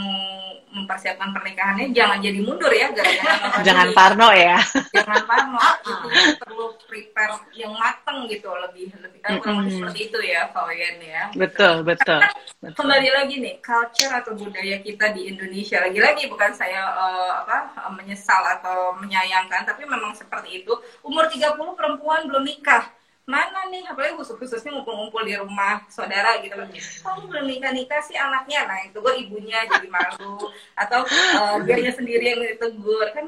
mempersiapkan 0.78 1.34
pernikahannya 1.34 1.90
jangan 1.90 2.22
jadi 2.22 2.40
mundur 2.44 2.70
ya 2.70 2.94
gara-gara 2.94 3.58
jangan 3.68 3.88
parno 3.98 4.30
ya. 4.30 4.62
Jangan 4.94 5.24
parno 5.26 5.58
itu 5.82 6.08
perlu 6.38 6.66
prepare 6.86 7.34
yang 7.58 7.74
mateng 7.74 8.30
gitu 8.30 8.54
lebih 8.54 8.94
lebih 9.02 9.20
kan 9.26 9.42
kurang 9.42 9.66
lebih 9.66 9.82
seperti 9.82 10.00
itu 10.12 10.20
ya 10.22 10.52
kalian 10.54 10.96
ya. 11.02 11.24
Betul 11.34 11.82
betul, 11.82 12.22
betul. 12.62 12.78
kembali 12.78 13.10
lagi 13.10 13.36
nih 13.42 13.56
culture 13.64 14.14
atau 14.14 14.38
budaya 14.38 14.78
kita 14.86 15.06
di 15.18 15.32
Indonesia. 15.34 15.82
Lagi-lagi 15.82 16.30
bukan 16.30 16.52
saya 16.54 16.86
uh, 16.94 17.32
apa 17.42 17.90
menyesal 17.98 18.44
atau 18.62 18.94
menyayangkan 19.02 19.66
tapi 19.66 19.88
memang 19.90 20.14
seperti 20.14 20.62
itu. 20.62 20.74
Umur 21.02 21.26
30 21.26 21.58
perempuan 21.74 22.30
belum 22.30 22.46
nikah 22.46 22.97
mana 23.28 23.68
nih? 23.68 23.84
Apalagi 23.84 24.16
khusus 24.16 24.40
khususnya 24.40 24.72
ngumpul-ngumpul 24.72 25.20
di 25.28 25.36
rumah 25.36 25.84
saudara 25.92 26.40
gitu. 26.40 26.56
Kan 26.56 26.72
kamu 26.72 27.22
belum 27.28 27.46
nikah 27.46 27.72
nikah 27.76 28.00
sih 28.00 28.16
anaknya? 28.16 28.64
Nah 28.64 28.80
itu 28.88 28.98
gue 29.04 29.14
ibunya 29.28 29.68
jadi 29.68 29.88
malu. 29.92 30.48
Atau 30.80 31.04
uh, 31.04 31.60
sendiri 31.92 32.24
yang 32.24 32.40
ditegur. 32.40 33.12
Kan 33.12 33.28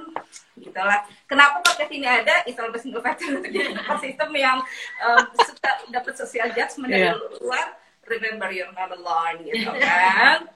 gitulah 0.55 1.03
kenapa 1.27 1.59
podcast 1.59 1.91
ini 1.91 2.07
ada? 2.07 2.47
Isol 2.47 2.71
Single 2.79 3.03
Factor. 3.03 3.43
Untuk 3.43 3.51
jadi 3.51 3.75
sistem 3.99 4.31
yang 4.39 4.57
uh, 5.03 5.21
suka 5.43 5.71
dapat 5.91 6.15
sosial 6.15 6.47
judgment 6.55 6.89
dari 6.89 7.11
yeah. 7.11 7.19
luar. 7.43 7.75
Remember 8.09 8.49
you're 8.49 8.73
not 8.73 8.89
alone 8.89 9.43
gitu 9.45 9.69
kan? 9.69 10.49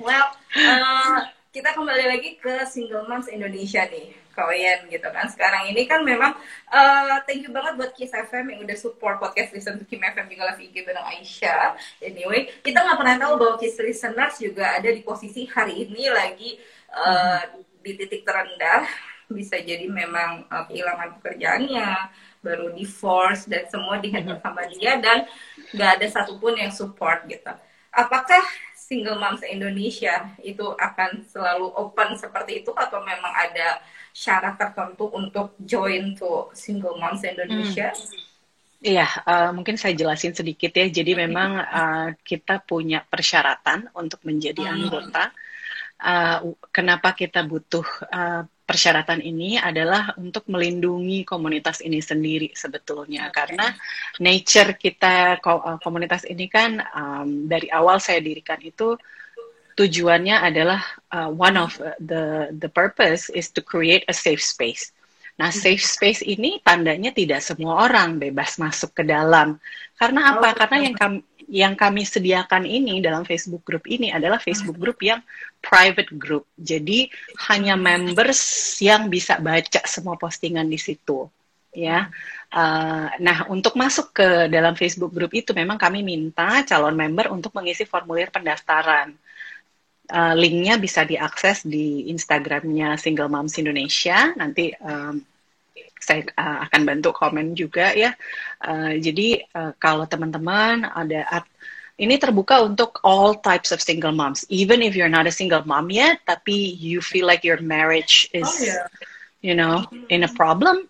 Well 0.00 0.26
uh, 0.56 1.20
kita 1.54 1.72
kembali 1.72 2.04
lagi 2.04 2.30
ke 2.36 2.68
Single 2.68 3.08
Moms 3.08 3.32
Indonesia 3.32 3.86
nih, 3.88 4.12
kalian 4.36 4.84
gitu 4.92 5.08
kan. 5.08 5.24
Sekarang 5.32 5.64
ini 5.72 5.88
kan 5.88 6.04
memang 6.04 6.36
uh, 6.68 7.16
thank 7.24 7.40
you 7.40 7.50
banget 7.50 7.80
buat 7.80 7.96
Kiss 7.96 8.12
FM 8.12 8.52
yang 8.52 8.60
udah 8.68 8.76
support 8.76 9.16
podcast 9.16 9.56
Listen 9.56 9.80
to 9.80 9.88
Kim 9.88 10.04
FM 10.04 10.28
juga 10.28 10.52
live 10.52 10.60
IG 10.68 10.84
bareng 10.84 11.06
Aisyah. 11.16 11.80
Anyway, 12.04 12.52
kita 12.60 12.84
nggak 12.84 12.98
pernah 13.00 13.16
tahu 13.16 13.32
bahwa 13.40 13.54
Kiss 13.56 13.80
Listeners 13.80 14.36
juga 14.36 14.76
ada 14.76 14.88
di 14.92 15.00
posisi 15.00 15.48
hari 15.48 15.88
ini 15.88 16.12
lagi 16.12 16.60
uh, 16.92 17.40
di 17.80 17.96
titik 17.96 18.28
terendah. 18.28 18.84
Bisa 19.26 19.58
jadi 19.58 19.88
memang 19.90 20.46
uh, 20.46 20.62
kehilangan 20.70 21.18
pekerjaannya, 21.18 21.90
baru 22.46 22.70
divorce 22.76 23.50
dan 23.50 23.66
semua 23.66 23.98
dihandle 23.98 24.38
sama 24.38 24.62
dia 24.70 25.02
dan 25.02 25.26
nggak 25.74 25.90
ada 25.98 26.06
satupun 26.06 26.54
yang 26.54 26.70
support 26.70 27.26
gitu. 27.26 27.50
Apakah 27.90 28.44
single 28.86 29.18
moms 29.18 29.42
Indonesia 29.42 30.30
itu 30.46 30.62
akan 30.62 31.26
selalu 31.26 31.74
open 31.74 32.14
seperti 32.14 32.62
itu 32.62 32.70
atau 32.70 33.02
memang 33.02 33.34
ada 33.34 33.82
syarat 34.16 34.56
tertentu 34.56 35.12
untuk 35.12 35.52
join 35.60 36.16
to 36.16 36.48
single 36.56 36.96
moms 36.96 37.20
Indonesia? 37.20 37.92
Hmm. 37.92 38.24
Iya, 38.80 39.08
uh, 39.28 39.50
mungkin 39.52 39.76
saya 39.76 39.92
jelasin 39.92 40.32
sedikit 40.32 40.72
ya. 40.72 40.88
Jadi 40.88 41.12
memang 41.12 41.60
uh, 41.60 42.08
kita 42.24 42.64
punya 42.64 43.04
persyaratan 43.04 43.92
untuk 43.92 44.24
menjadi 44.24 44.64
hmm. 44.64 44.72
anggota. 44.72 45.24
Uh, 45.96 46.56
kenapa 46.72 47.12
kita 47.12 47.44
butuh 47.44 47.84
uh, 48.08 48.44
persyaratan 48.66 49.20
ini 49.24 49.56
adalah 49.56 50.12
untuk 50.20 50.44
melindungi 50.50 51.24
komunitas 51.24 51.80
ini 51.80 52.02
sendiri 52.02 52.52
sebetulnya 52.52 53.30
okay. 53.30 53.36
karena 53.46 53.66
nature 54.20 54.74
kita 54.76 55.40
komunitas 55.80 56.26
ini 56.28 56.50
kan 56.50 56.82
um, 56.92 57.46
dari 57.46 57.70
awal 57.70 58.02
saya 58.02 58.18
dirikan 58.20 58.58
itu 58.60 58.98
tujuannya 59.76 60.36
adalah 60.40 60.80
uh, 61.12 61.28
one 61.28 61.60
of 61.60 61.76
the 62.00 62.50
the 62.56 62.70
purpose 62.72 63.28
is 63.28 63.52
to 63.52 63.60
create 63.60 64.02
a 64.08 64.14
safe 64.16 64.40
space. 64.40 64.90
Nah, 65.36 65.52
hmm. 65.52 65.60
safe 65.60 65.84
space 65.84 66.24
ini 66.24 66.64
tandanya 66.64 67.12
tidak 67.12 67.44
semua 67.44 67.84
orang 67.84 68.16
bebas 68.16 68.56
masuk 68.56 68.96
ke 68.96 69.04
dalam. 69.04 69.60
Karena 70.00 70.32
apa? 70.32 70.48
Oh, 70.52 70.54
Karena 70.56 70.76
yang 70.80 70.96
kami 70.96 71.20
yang 71.46 71.74
kami 71.78 72.02
sediakan 72.02 72.66
ini 72.66 72.98
dalam 72.98 73.22
Facebook 73.22 73.62
group 73.62 73.86
ini 73.86 74.10
adalah 74.10 74.42
Facebook 74.42 74.74
group 74.74 74.98
yang 75.04 75.22
private 75.62 76.10
group. 76.18 76.48
Jadi 76.58 77.06
hanya 77.52 77.78
members 77.78 78.40
yang 78.82 79.06
bisa 79.06 79.38
baca 79.38 79.84
semua 79.86 80.18
postingan 80.18 80.66
di 80.66 80.80
situ, 80.80 81.30
ya. 81.70 82.10
Uh, 82.50 83.12
nah, 83.22 83.46
untuk 83.46 83.78
masuk 83.78 84.10
ke 84.10 84.50
dalam 84.50 84.74
Facebook 84.74 85.14
group 85.14 85.30
itu 85.36 85.54
memang 85.54 85.78
kami 85.78 86.02
minta 86.02 86.66
calon 86.66 86.98
member 86.98 87.30
untuk 87.30 87.54
mengisi 87.54 87.86
formulir 87.86 88.32
pendaftaran. 88.32 89.14
Uh, 90.06 90.38
linknya 90.38 90.78
bisa 90.78 91.02
diakses 91.02 91.66
di 91.66 92.06
Instagramnya 92.14 92.94
Single 92.94 93.26
Moms 93.26 93.58
Indonesia. 93.58 94.30
Nanti 94.38 94.70
um, 94.78 95.18
saya 95.98 96.22
uh, 96.38 96.62
akan 96.70 96.80
bantu 96.86 97.10
komen 97.10 97.58
juga 97.58 97.90
ya. 97.90 98.14
Uh, 98.62 98.94
jadi 99.02 99.42
uh, 99.50 99.72
kalau 99.82 100.06
teman-teman 100.06 100.86
ada 100.86 101.42
ini 101.96 102.20
terbuka 102.20 102.60
untuk 102.60 103.00
all 103.02 103.40
types 103.40 103.72
of 103.72 103.80
single 103.80 104.12
moms. 104.12 104.44
Even 104.52 104.84
if 104.84 104.92
you're 104.92 105.12
not 105.12 105.26
a 105.26 105.32
single 105.32 105.64
mom 105.64 105.88
yet, 105.88 106.20
tapi 106.28 106.76
you 106.76 107.00
feel 107.00 107.24
like 107.24 107.40
your 107.40 107.60
marriage 107.64 108.28
is, 108.36 108.44
oh, 108.44 108.64
yeah. 108.64 108.86
you 109.40 109.56
know, 109.56 109.80
in 110.12 110.22
a 110.22 110.30
problem, 110.36 110.84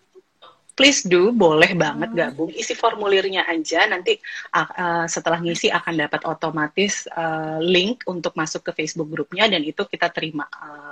please 0.77 1.01
do, 1.09 1.33
boleh 1.33 1.73
banget 1.73 2.13
gabung. 2.13 2.53
Isi 2.53 2.77
formulirnya 2.77 3.49
aja, 3.49 3.89
nanti 3.89 4.21
uh, 4.53 5.09
setelah 5.09 5.41
ngisi 5.41 5.73
akan 5.73 6.05
dapat 6.05 6.21
otomatis 6.29 7.09
uh, 7.09 7.57
link 7.57 8.05
untuk 8.05 8.37
masuk 8.37 8.61
ke 8.69 8.85
Facebook 8.85 9.09
grupnya 9.09 9.49
dan 9.49 9.65
itu 9.65 9.81
kita 9.89 10.13
terima. 10.13 10.45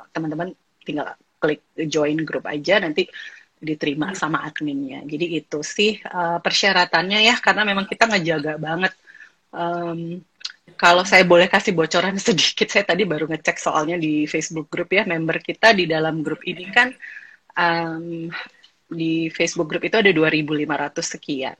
Teman-teman 0.10 0.50
uh, 0.50 0.82
tinggal 0.82 1.14
klik 1.38 1.62
join 1.78 2.18
grup 2.26 2.50
aja, 2.50 2.82
nanti 2.82 3.06
diterima 3.62 4.10
iya. 4.12 4.18
sama 4.18 4.42
adminnya. 4.42 5.06
Jadi 5.06 5.38
itu 5.38 5.62
sih 5.62 6.02
uh, 6.02 6.42
persyaratannya 6.42 7.22
ya 7.22 7.38
karena 7.38 7.62
memang 7.62 7.86
kita 7.86 8.10
ngejaga 8.10 8.58
banget. 8.58 8.94
Um, 9.54 10.26
kalau 10.76 11.06
saya 11.08 11.24
boleh 11.24 11.46
kasih 11.46 11.78
bocoran 11.78 12.18
sedikit, 12.26 12.74
saya 12.74 12.90
tadi 12.90 13.06
baru 13.06 13.30
ngecek 13.30 13.62
soalnya 13.62 14.02
di 14.02 14.26
Facebook 14.26 14.66
grup 14.74 14.90
ya, 14.90 15.06
member 15.06 15.38
kita 15.46 15.78
di 15.78 15.86
dalam 15.86 16.26
grup 16.26 16.42
ini 16.42 16.74
kan 16.74 16.90
um, 17.54 18.28
di 18.90 19.30
Facebook 19.34 19.70
grup 19.70 19.84
itu 19.86 19.98
ada 19.98 20.12
2.500 20.12 21.02
sekian. 21.02 21.58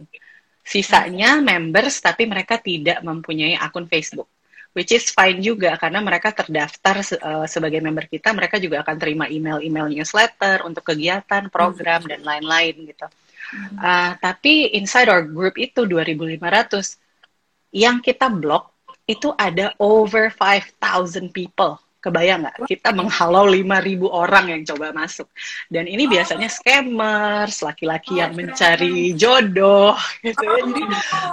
Sisanya 0.66 1.42
members 1.42 2.02
tapi 2.02 2.26
mereka 2.26 2.58
tidak 2.58 3.02
mempunyai 3.06 3.54
akun 3.58 3.86
Facebook 3.86 4.30
which 4.76 4.92
is 4.92 5.08
fine 5.08 5.40
juga 5.40 5.80
karena 5.80 6.04
mereka 6.04 6.36
terdaftar 6.36 7.00
uh, 7.24 7.48
sebagai 7.48 7.80
member 7.80 8.12
kita, 8.12 8.36
mereka 8.36 8.60
juga 8.60 8.84
akan 8.84 8.96
terima 9.00 9.26
email-email 9.32 9.88
newsletter 9.88 10.68
untuk 10.68 10.84
kegiatan, 10.84 11.48
program 11.48 12.04
dan 12.04 12.20
lain-lain 12.22 12.92
gitu. 12.92 13.08
Uh, 13.80 14.20
tapi 14.20 14.76
inside 14.76 15.08
our 15.08 15.24
group 15.24 15.56
itu 15.56 15.88
2.500 15.88 17.00
yang 17.72 18.04
kita 18.04 18.28
blok 18.28 18.76
itu 19.08 19.32
ada 19.40 19.72
over 19.80 20.28
5,000 20.28 21.32
people 21.32 21.80
Kebayang 22.06 22.46
nggak? 22.46 22.70
Kita 22.70 22.94
menghalau 22.94 23.50
5.000 23.50 23.66
orang 24.06 24.46
yang 24.54 24.62
coba 24.62 24.94
masuk. 24.94 25.26
Dan 25.74 25.90
ini 25.90 26.06
biasanya 26.06 26.46
scammers, 26.54 27.66
laki-laki 27.66 28.22
yang 28.22 28.38
mencari 28.38 29.18
jodoh, 29.18 29.98
gitu 30.22 30.38
ya. 30.46 30.62
Jadi, 30.70 30.84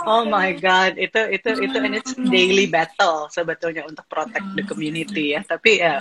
oh 0.09 0.25
my 0.25 0.57
god, 0.57 0.97
itu 0.97 1.21
itu 1.29 1.61
itu 1.61 1.77
and 1.77 2.01
it's 2.01 2.17
daily 2.33 2.65
battle 2.65 3.29
sebetulnya 3.29 3.85
untuk 3.85 4.09
protect 4.09 4.49
the 4.57 4.65
community 4.65 5.37
ya. 5.37 5.45
Tapi 5.45 5.85
ya, 5.85 6.01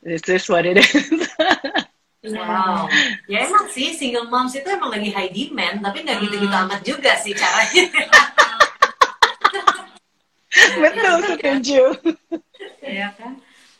this 0.00 0.24
is 0.24 0.48
what 0.48 0.64
it 0.64 0.80
is. 0.80 1.28
Wow, 2.26 2.88
ya 3.30 3.44
emang 3.44 3.70
sih 3.70 3.92
single 3.92 4.26
moms 4.32 4.56
itu 4.56 4.66
emang 4.66 4.88
lagi 4.88 5.12
high 5.12 5.28
demand, 5.30 5.84
tapi 5.84 6.00
nggak 6.00 6.16
gitu-gitu 6.24 6.56
amat 6.64 6.80
juga 6.80 7.12
sih 7.20 7.36
caranya. 7.36 7.84
Betul, 10.80 11.14
setuju. 11.28 11.82
Iya 12.80 13.12
kan? 13.20 13.36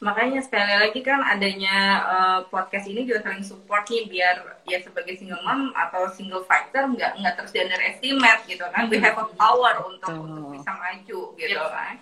Makanya 0.06 0.38
sekali 0.38 0.70
lagi 0.70 1.02
kan 1.02 1.18
adanya 1.18 1.76
uh, 2.06 2.40
podcast 2.46 2.86
ini 2.86 3.02
juga 3.02 3.26
saling 3.26 3.42
support 3.42 3.90
nih 3.90 4.06
biar 4.06 4.62
ya 4.62 4.78
sebagai 4.78 5.18
single 5.18 5.42
mom 5.42 5.74
atau 5.74 6.06
single 6.14 6.46
fighter 6.46 6.86
nggak 6.86 7.18
nggak 7.18 7.34
terus 7.34 7.50
underestimate 7.58 8.46
gitu 8.46 8.62
kan. 8.70 8.86
We 8.86 9.02
have 9.02 9.18
a 9.18 9.26
power 9.34 9.82
untuk 9.82 10.14
oh. 10.14 10.22
untuk 10.22 10.44
bisa 10.54 10.70
maju 10.70 11.20
gitu 11.34 11.58
yeah. 11.58 11.74
kan. 11.74 11.94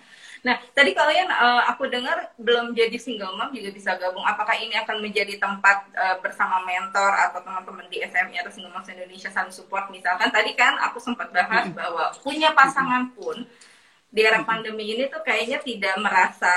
Nah 0.45 0.55
tadi 0.77 0.93
kalian 0.93 1.33
uh, 1.33 1.65
aku 1.73 1.89
dengar 1.89 2.29
belum 2.37 2.77
jadi 2.77 2.93
single 3.01 3.33
mom 3.33 3.49
juga 3.49 3.73
bisa 3.73 3.97
gabung. 3.97 4.21
Apakah 4.21 4.53
ini 4.61 4.77
akan 4.77 5.01
menjadi 5.01 5.41
tempat 5.41 5.89
uh, 5.97 6.21
bersama 6.21 6.61
mentor 6.61 7.09
atau 7.09 7.41
teman-teman 7.41 7.89
di 7.89 8.05
SMI 8.05 8.45
atau 8.45 8.53
single 8.53 8.69
moms 8.69 8.85
Indonesia 8.85 9.33
saling 9.33 9.49
support? 9.49 9.89
Misalkan 9.89 10.29
tadi 10.29 10.53
kan 10.53 10.77
aku 10.77 11.01
sempat 11.01 11.33
bahas 11.33 11.73
bahwa 11.73 12.13
punya 12.21 12.53
pasangan 12.53 13.09
pun 13.17 13.49
di 14.15 14.23
era 14.23 14.39
pandemi 14.47 14.95
ini 14.95 15.11
tuh 15.11 15.19
kayaknya 15.19 15.59
tidak 15.59 15.99
merasa 15.99 16.47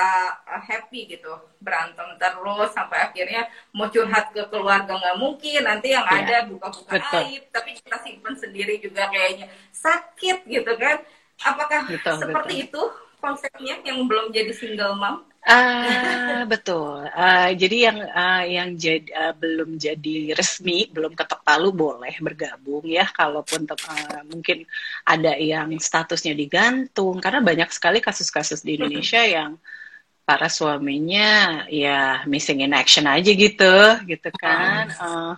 uh, 0.46 0.62
happy 0.62 1.10
gitu. 1.10 1.34
Berantem 1.58 2.14
terus 2.14 2.70
sampai 2.70 3.10
akhirnya 3.10 3.50
mau 3.74 3.90
curhat 3.90 4.30
ke 4.30 4.46
keluarga 4.46 4.94
nggak 4.94 5.18
mungkin. 5.18 5.66
Nanti 5.66 5.90
yang 5.90 6.06
ya, 6.06 6.22
ada 6.22 6.36
buka-buka 6.46 7.02
aib 7.18 7.50
tapi 7.50 7.74
kita 7.74 7.98
simpan 8.06 8.38
sendiri 8.38 8.78
juga 8.78 9.10
kayaknya. 9.10 9.50
Sakit 9.74 10.46
gitu 10.46 10.72
kan. 10.78 11.02
Apakah 11.42 11.90
betul, 11.90 12.14
seperti 12.22 12.54
betul. 12.62 12.66
itu 12.70 12.82
konsepnya 13.18 13.74
yang 13.82 14.06
belum 14.06 14.30
jadi 14.30 14.54
single 14.54 14.94
mom 14.94 15.26
Uh, 15.48 16.44
betul. 16.44 17.08
Uh, 17.08 17.48
jadi 17.56 17.88
yang 17.88 17.98
uh, 18.04 18.44
yang 18.44 18.68
jadi 18.76 19.08
uh, 19.16 19.32
belum 19.32 19.80
jadi 19.80 20.36
resmi, 20.36 20.92
belum 20.92 21.16
ketok 21.16 21.40
palu 21.40 21.72
boleh 21.72 22.12
bergabung 22.20 22.84
ya. 22.84 23.08
Kalaupun 23.08 23.64
uh, 23.64 24.20
mungkin 24.28 24.68
ada 25.08 25.32
yang 25.40 25.72
statusnya 25.80 26.36
digantung, 26.36 27.16
karena 27.24 27.40
banyak 27.40 27.72
sekali 27.72 28.04
kasus-kasus 28.04 28.60
di 28.60 28.76
Indonesia 28.76 29.24
yang 29.24 29.56
para 30.28 30.52
suaminya 30.52 31.64
ya 31.72 32.20
missing 32.28 32.60
in 32.60 32.76
action 32.76 33.08
aja 33.08 33.32
gitu, 33.32 33.76
gitu 34.04 34.28
kan. 34.36 34.92
Uh, 35.00 35.32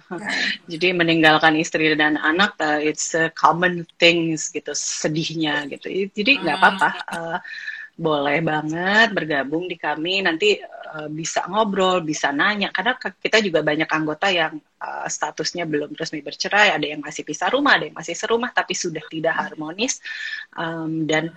jadi 0.67 0.91
meninggalkan 0.91 1.55
istri 1.55 1.87
dan 1.95 2.19
anak, 2.19 2.59
uh, 2.59 2.83
it's 2.83 3.15
a 3.15 3.31
common 3.31 3.87
things 4.03 4.51
gitu, 4.51 4.75
sedihnya 4.75 5.71
gitu. 5.71 5.87
Jadi 6.11 6.43
nggak 6.43 6.57
apa-apa. 6.59 6.91
Uh, 7.07 7.39
boleh 8.01 8.41
banget 8.41 9.13
bergabung 9.13 9.69
di 9.69 9.77
kami. 9.77 10.25
Nanti 10.25 10.57
uh, 10.65 11.09
bisa 11.13 11.45
ngobrol 11.45 12.01
bisa 12.01 12.33
nanya. 12.33 12.73
Karena 12.73 12.97
kita 12.97 13.45
juga 13.45 13.61
banyak 13.61 13.91
anggota 13.93 14.33
yang 14.33 14.57
uh, 14.57 15.05
statusnya 15.05 15.69
belum 15.69 15.93
resmi 15.93 16.25
bercerai. 16.25 16.73
Ada 16.73 16.97
yang 16.97 17.05
masih 17.05 17.29
pisah 17.29 17.53
rumah 17.53 17.77
ada 17.77 17.93
yang 17.93 17.97
masih 18.01 18.17
serumah 18.17 18.57
tapi 18.57 18.73
sudah 18.73 19.05
tidak 19.05 19.37
harmonis. 19.37 20.01
Um, 20.57 21.05
dan 21.05 21.29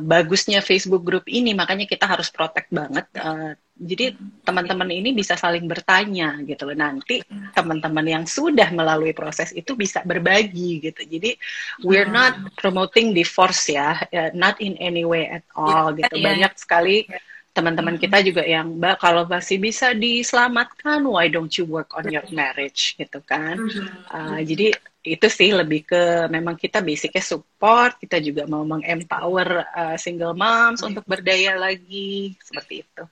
bagusnya 0.00 0.64
Facebook 0.64 1.04
group 1.04 1.28
ini 1.28 1.52
makanya 1.52 1.84
kita 1.84 2.08
harus 2.08 2.32
protect 2.32 2.72
banget. 2.72 3.04
Uh, 3.12 3.52
jadi 3.78 4.16
teman-teman 4.42 4.90
ini 4.90 5.14
bisa 5.14 5.38
saling 5.38 5.68
bertanya 5.68 6.40
gitu 6.42 6.66
loh. 6.66 6.74
Nanti 6.74 7.22
teman-teman 7.54 8.02
yang 8.02 8.24
sudah 8.26 8.72
melalui 8.74 9.14
proses 9.14 9.54
itu 9.54 9.76
bisa 9.78 10.02
berbagi 10.02 10.82
gitu. 10.82 11.04
Jadi 11.04 11.36
we're 11.84 12.08
not 12.08 12.34
promoting 12.58 13.14
divorce 13.14 13.70
ya, 13.70 14.02
not 14.34 14.58
in 14.58 14.74
any 14.80 15.04
way 15.04 15.30
at 15.30 15.44
all 15.54 15.94
gitu. 15.94 16.16
Banyak 16.16 16.56
sekali 16.58 17.06
teman-teman 17.54 17.98
kita 17.98 18.22
juga 18.22 18.46
yang 18.46 18.78
mbak 18.78 19.02
kalau 19.02 19.26
masih 19.26 19.58
bisa 19.58 19.90
diselamatkan 19.90 21.02
why 21.02 21.26
don't 21.26 21.50
you 21.58 21.66
work 21.66 21.90
on 21.94 22.06
your 22.08 22.24
marriage? 22.32 22.98
gitu 22.98 23.20
kan. 23.22 23.62
Uh, 24.10 24.40
jadi 24.42 24.74
itu 25.06 25.26
sih 25.30 25.54
lebih 25.54 25.86
ke 25.86 26.26
memang 26.26 26.58
kita 26.58 26.82
basicnya 26.82 27.22
support 27.22 27.96
kita 28.02 28.18
juga 28.18 28.50
mau 28.50 28.66
mengempower 28.66 29.62
uh, 29.70 29.96
single 29.96 30.34
moms 30.34 30.82
untuk 30.82 31.06
berdaya 31.06 31.54
lagi 31.54 32.34
seperti 32.42 32.82
itu. 32.82 33.02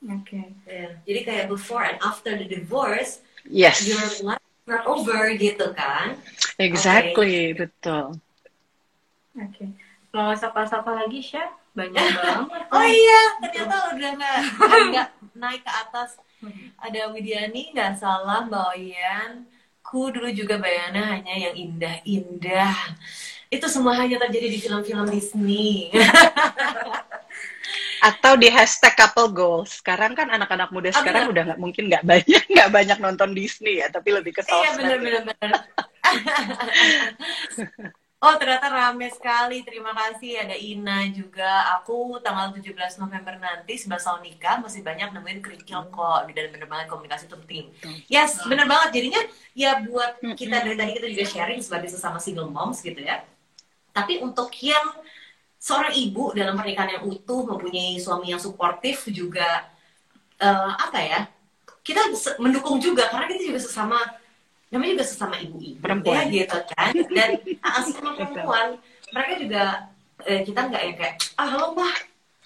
Oke. 0.00 0.32
Okay. 0.32 0.44
yeah. 0.68 0.92
jadi 1.04 1.20
kayak 1.24 1.46
before 1.48 1.84
and 1.84 2.00
after 2.04 2.36
the 2.36 2.44
divorce 2.44 3.24
yes. 3.48 3.84
your 3.88 4.36
life 4.36 4.44
not 4.68 4.84
over 4.84 5.32
gitu 5.36 5.72
kan? 5.72 6.20
Exactly 6.60 7.56
okay. 7.56 7.66
betul. 7.66 8.04
Oke. 9.36 9.48
Okay. 9.56 9.68
mau 10.10 10.34
sapa-sapa 10.34 10.90
lagi 10.92 11.24
Syah 11.24 11.50
banyak 11.72 12.04
banget. 12.20 12.62
Oh 12.68 12.84
iya 12.84 13.22
ternyata 13.40 13.76
udah 13.96 14.10
nggak 14.18 14.38
nggak 14.92 15.08
naik 15.40 15.62
ke 15.64 15.72
atas. 15.72 16.20
Ada 16.80 17.12
Widiani 17.12 17.72
nggak 17.72 18.00
salah 18.00 18.44
Mbak 18.48 18.64
Oyen 18.76 19.48
ku 19.90 20.14
dulu 20.14 20.30
juga 20.30 20.62
Bayana 20.62 21.18
hanya 21.18 21.50
yang 21.50 21.54
indah-indah. 21.58 22.94
Itu 23.50 23.66
semua 23.66 23.98
hanya 23.98 24.22
terjadi 24.22 24.46
di 24.46 24.58
film-film 24.62 25.10
Disney. 25.10 25.90
Atau 28.08 28.38
di 28.38 28.48
hashtag 28.48 28.94
couple 28.94 29.34
goals. 29.34 29.82
Sekarang 29.82 30.14
kan 30.14 30.30
anak-anak 30.30 30.70
muda 30.70 30.94
sekarang 30.94 31.34
udah 31.34 31.42
nggak 31.52 31.60
mungkin 31.60 31.90
nggak 31.90 32.06
banyak 32.06 32.42
nggak 32.46 32.70
banyak 32.70 32.98
nonton 33.02 33.34
Disney 33.34 33.82
ya 33.82 33.90
tapi 33.92 34.14
lebih 34.14 34.38
ke 34.38 34.46
iya 34.46 34.70
benar-benar 34.78 35.36
Oh 38.20 38.36
ternyata 38.36 38.68
rame 38.68 39.08
sekali, 39.08 39.64
terima 39.64 39.96
kasih 39.96 40.44
ada 40.44 40.52
Ina 40.52 41.08
juga. 41.08 41.72
Aku 41.80 42.20
tanggal 42.20 42.52
17 42.52 43.00
November 43.00 43.40
nanti 43.40 43.80
11 43.80 43.96
tahun 43.96 44.20
nikah 44.20 44.60
masih 44.60 44.84
banyak 44.84 45.08
nemuin 45.16 45.40
kerikil 45.40 45.88
kok 45.88 46.28
dan 46.28 46.52
bener 46.52 46.68
banget 46.68 46.92
komunikasi 46.92 47.32
itu 47.32 47.36
penting. 47.40 47.64
Yes, 48.12 48.36
bener 48.44 48.68
banget. 48.68 49.00
Jadinya 49.00 49.24
ya 49.56 49.80
buat 49.88 50.20
kita 50.36 50.52
dari 50.52 50.76
tadi 50.76 51.00
kita 51.00 51.08
juga 51.08 51.24
sharing 51.32 51.64
sebagai 51.64 51.88
sesama 51.88 52.20
single 52.20 52.52
moms 52.52 52.84
gitu 52.84 53.00
ya. 53.00 53.24
Tapi 53.96 54.20
untuk 54.20 54.52
yang 54.60 55.00
seorang 55.56 55.96
ibu 55.96 56.36
dalam 56.36 56.60
pernikahan 56.60 57.00
yang 57.00 57.08
utuh 57.08 57.48
mempunyai 57.48 57.96
suami 57.96 58.36
yang 58.36 58.42
suportif 58.44 59.08
juga 59.08 59.64
uh, 60.44 60.76
apa 60.76 61.00
ya? 61.00 61.20
Kita 61.80 62.04
mendukung 62.36 62.84
juga 62.84 63.08
karena 63.08 63.32
kita 63.32 63.48
juga 63.48 63.64
sesama 63.64 64.19
namanya 64.70 64.90
juga 64.98 65.06
sesama 65.06 65.34
ibu-ibu 65.42 65.82
perempuan. 65.82 66.30
Ya 66.30 66.46
gitu 66.46 66.58
kan. 66.74 66.92
Dan 67.10 67.30
ah, 67.66 67.82
sesama 67.82 68.10
perempuan. 68.14 68.66
Mereka 69.10 69.32
juga 69.42 69.64
eh, 70.24 70.40
kita 70.46 70.60
nggak 70.70 70.82
yang 70.86 70.96
kayak 70.96 71.14
ah 71.34 71.50
lo 71.58 71.74
mah 71.74 71.94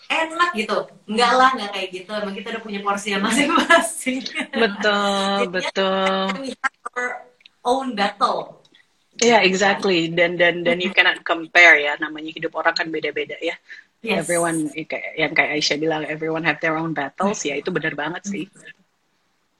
enak 0.08 0.50
gitu. 0.56 0.78
Enggak 1.04 1.32
lah 1.36 1.48
nggak 1.52 1.70
kayak 1.76 1.88
gitu. 1.92 2.10
Emang 2.16 2.34
kita 2.34 2.48
udah 2.56 2.62
punya 2.64 2.80
porsi 2.80 3.08
yang 3.12 3.22
masing-masing. 3.24 4.20
Betul 4.64 5.52
betul. 5.52 6.24
we 6.40 6.50
have 6.56 6.78
our 6.96 7.08
own 7.64 7.92
battle. 7.92 8.64
Ya, 9.22 9.38
yeah, 9.38 9.40
exactly. 9.46 10.10
Dan 10.10 10.34
dan 10.40 10.66
dan 10.66 10.82
you 10.82 10.90
cannot 10.90 11.22
compare 11.22 11.78
ya. 11.78 11.94
Namanya 12.00 12.34
hidup 12.34 12.56
orang 12.58 12.74
kan 12.74 12.90
beda-beda 12.90 13.38
ya. 13.38 13.54
Yes. 14.04 14.28
Everyone 14.28 14.68
yang 15.16 15.32
kayak 15.32 15.50
Aisyah 15.56 15.80
bilang, 15.80 16.02
everyone 16.04 16.44
have 16.44 16.60
their 16.60 16.76
own 16.76 16.92
battles. 16.92 17.40
Ya 17.40 17.56
itu 17.56 17.72
benar 17.72 17.96
banget 17.96 18.26
sih. 18.28 18.44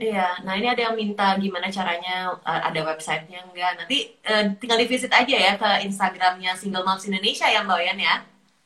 Iya, 0.05 0.28
nah 0.44 0.52
ini 0.61 0.68
ada 0.68 0.82
yang 0.90 0.96
minta 0.96 1.32
gimana 1.40 1.72
caranya 1.72 2.36
uh, 2.44 2.61
ada 2.68 2.80
websitenya 2.84 3.40
enggak? 3.48 3.72
Nanti 3.80 3.98
uh, 4.28 4.44
tinggal 4.61 4.78
di 4.84 4.86
visit 4.90 5.09
aja 5.09 5.36
ya 5.36 5.52
ke 5.57 5.70
Instagramnya 5.88 6.52
Single 6.61 6.84
Moms 6.84 7.09
Indonesia 7.09 7.48
ya 7.48 7.64
Mbak 7.64 7.78
Oyan 7.80 8.00
ya. 8.00 8.14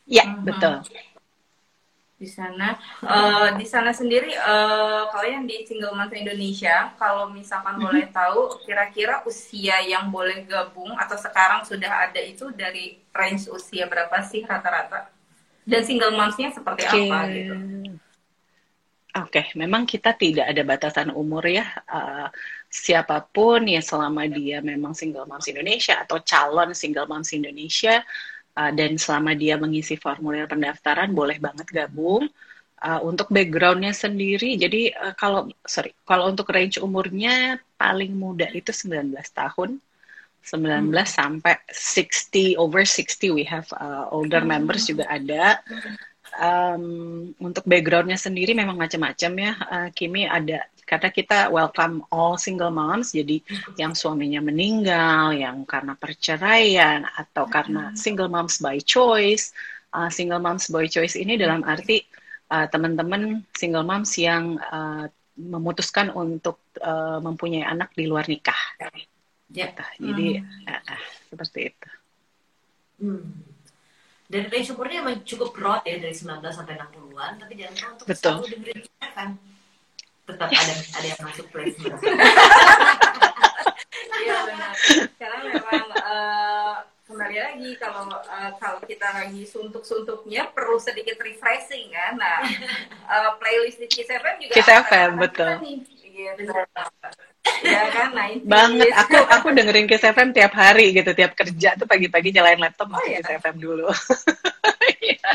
Iya, 0.08 0.24
hmm. 0.26 0.42
betul. 0.42 0.74
Di 2.18 2.26
sana, 2.26 2.74
uh, 3.06 3.54
di 3.54 3.62
sana 3.62 3.94
sendiri 3.94 4.34
uh, 4.34 5.06
kalian 5.14 5.46
di 5.46 5.62
Single 5.62 5.94
Moms 5.94 6.10
Indonesia, 6.10 6.90
kalau 6.98 7.30
misalkan 7.30 7.78
mm 7.78 7.78
-hmm. 7.78 7.86
boleh 7.86 8.06
tahu, 8.10 8.40
kira-kira 8.66 9.22
usia 9.22 9.78
yang 9.86 10.10
boleh 10.10 10.42
gabung 10.42 10.90
atau 10.98 11.14
sekarang 11.14 11.62
sudah 11.62 12.10
ada 12.10 12.18
itu 12.18 12.50
dari 12.50 12.98
range 13.14 13.46
usia 13.54 13.86
berapa 13.86 14.18
sih 14.26 14.42
rata-rata? 14.42 15.14
Dan 15.68 15.84
single 15.84 16.16
momsnya 16.16 16.48
seperti 16.48 16.88
okay. 16.88 17.12
apa 17.12 17.18
gitu? 17.28 17.54
Oke, 19.26 19.42
okay, 19.42 19.46
memang 19.58 19.88
kita 19.88 20.14
tidak 20.14 20.46
ada 20.46 20.62
batasan 20.62 21.10
umur 21.10 21.42
ya. 21.48 21.66
Uh, 21.90 22.30
siapa 22.70 23.24
pun 23.24 23.64
ya 23.66 23.80
selama 23.82 24.28
dia 24.28 24.60
memang 24.60 24.92
single 24.92 25.26
moms 25.26 25.48
Indonesia 25.48 25.98
atau 26.04 26.20
calon 26.22 26.76
single 26.76 27.08
moms 27.08 27.32
Indonesia 27.34 28.04
uh, 28.54 28.70
dan 28.70 28.94
selama 29.00 29.34
dia 29.34 29.58
mengisi 29.58 29.98
formulir 29.98 30.46
pendaftaran 30.46 31.10
boleh 31.10 31.42
banget 31.42 31.66
gabung. 31.72 32.30
Uh, 32.78 33.02
untuk 33.02 33.26
backgroundnya 33.34 33.90
sendiri, 33.90 34.54
jadi 34.54 34.94
uh, 34.94 35.14
kalau 35.18 35.50
sorry, 35.66 35.90
kalau 36.06 36.30
untuk 36.30 36.46
range 36.54 36.78
umurnya 36.78 37.58
paling 37.74 38.14
muda 38.14 38.46
itu 38.54 38.70
19 38.70 39.18
tahun. 39.34 39.82
19 40.46 40.94
hmm. 40.94 41.02
sampai 41.02 41.58
60 41.68 42.54
over 42.56 42.86
60 42.86 43.34
we 43.34 43.42
have 43.42 43.66
uh, 43.74 44.06
older 44.14 44.40
hmm. 44.40 44.54
members 44.54 44.86
juga 44.86 45.10
ada 45.10 45.58
um, 46.38 46.84
untuk 47.42 47.66
backgroundnya 47.66 48.16
sendiri 48.16 48.54
memang 48.54 48.78
macam-macam 48.78 49.32
ya 49.34 49.52
uh, 49.58 49.88
Kimi. 49.92 50.24
Ada 50.24 50.64
karena 50.88 51.08
kita 51.12 51.38
welcome 51.52 52.00
all 52.08 52.40
single 52.40 52.72
moms 52.72 53.12
jadi 53.12 53.44
yang 53.76 53.92
suaminya 53.92 54.40
meninggal 54.40 55.36
yang 55.36 55.68
karena 55.68 55.92
perceraian 55.98 57.04
atau 57.04 57.44
karena 57.44 57.92
single 57.92 58.30
moms 58.30 58.62
by 58.62 58.80
choice. 58.80 59.52
Uh, 59.92 60.08
single 60.08 60.40
moms 60.40 60.68
by 60.70 60.84
choice 60.88 61.16
ini 61.16 61.36
dalam 61.36 61.64
arti 61.64 62.04
uh, 62.52 62.68
teman-teman 62.70 63.44
single 63.56 63.84
moms 63.84 64.16
yang 64.16 64.56
uh, 64.70 65.08
memutuskan 65.38 66.10
untuk 66.12 66.60
uh, 66.82 67.20
mempunyai 67.20 67.64
anak 67.66 67.92
di 67.94 68.08
luar 68.08 68.26
nikah. 68.26 68.58
Ya. 69.48 69.72
jadi 69.96 70.44
hmm. 70.44 70.68
uh, 70.68 71.00
seperti 71.32 71.72
itu. 71.72 71.88
Hmm 72.98 73.57
dan 74.28 74.42
range 74.52 74.70
umurnya 74.76 75.00
emang 75.00 75.24
cukup 75.24 75.56
broad 75.56 75.82
ya 75.88 75.96
dari 75.96 76.12
19 76.12 76.44
sampai 76.52 76.76
60-an 76.76 77.32
tapi 77.40 77.52
jangan 77.56 77.72
lupa 77.74 77.88
untuk 77.96 78.06
Betul. 78.12 78.32
selalu 78.36 78.46
dengerin 78.52 78.80
kita 78.84 79.08
kan 79.16 79.28
tetap 80.28 80.48
ada 80.52 80.74
ada 80.76 81.06
yang 81.08 81.22
masuk 81.24 81.46
placement 81.48 82.00
iya 84.22 84.36
benar. 84.44 84.72
Karena 85.16 85.36
memang 85.48 85.86
uh, 86.04 86.76
kembali 87.08 87.36
lagi 87.40 87.70
kalau 87.80 88.04
uh, 88.12 88.52
kalau 88.60 88.78
kita 88.84 89.08
lagi 89.16 89.40
suntuk-suntuknya 89.48 90.52
perlu 90.52 90.76
sedikit 90.76 91.16
refreshing 91.24 91.88
kan? 91.88 92.20
Nah 92.20 92.44
uh, 93.08 93.30
playlist 93.40 93.80
di 93.80 93.88
Kiss 93.88 94.12
FM 94.12 94.36
juga 94.44 94.52
Kiss 94.52 94.68
FM 94.68 95.10
betul. 95.16 95.48
iya 95.96 96.36
ya 97.64 97.82
kan? 97.88 98.12
Nah 98.12 98.28
banget. 98.44 98.92
aku 98.92 99.16
aku 99.24 99.46
dengerin 99.56 99.88
Kiss 99.88 100.04
FM 100.04 100.36
tiap 100.36 100.52
hari 100.52 100.92
gitu 100.92 101.16
tiap 101.16 101.32
kerja 101.32 101.80
tuh 101.80 101.88
pagi-pagi 101.88 102.28
nyalain 102.36 102.60
laptop 102.60 102.92
oh, 102.92 103.00
iya. 103.08 103.24
Kiss 103.24 103.40
FM 103.40 103.56
dulu. 103.56 103.88
Yeah. 104.98 105.32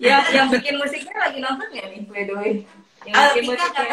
yeah. 0.00 0.20
ya 0.24 0.32
yang 0.32 0.48
bikin 0.48 0.80
musiknya 0.80 1.16
lagi 1.20 1.38
nonton 1.44 1.68
ya 1.68 1.84
nih 1.92 2.00
by 2.08 2.24
the 2.24 2.32
way? 2.32 2.52
Yang 3.04 3.12
uh, 3.12 3.28
bikin 3.36 3.44
musiknya 3.52 3.84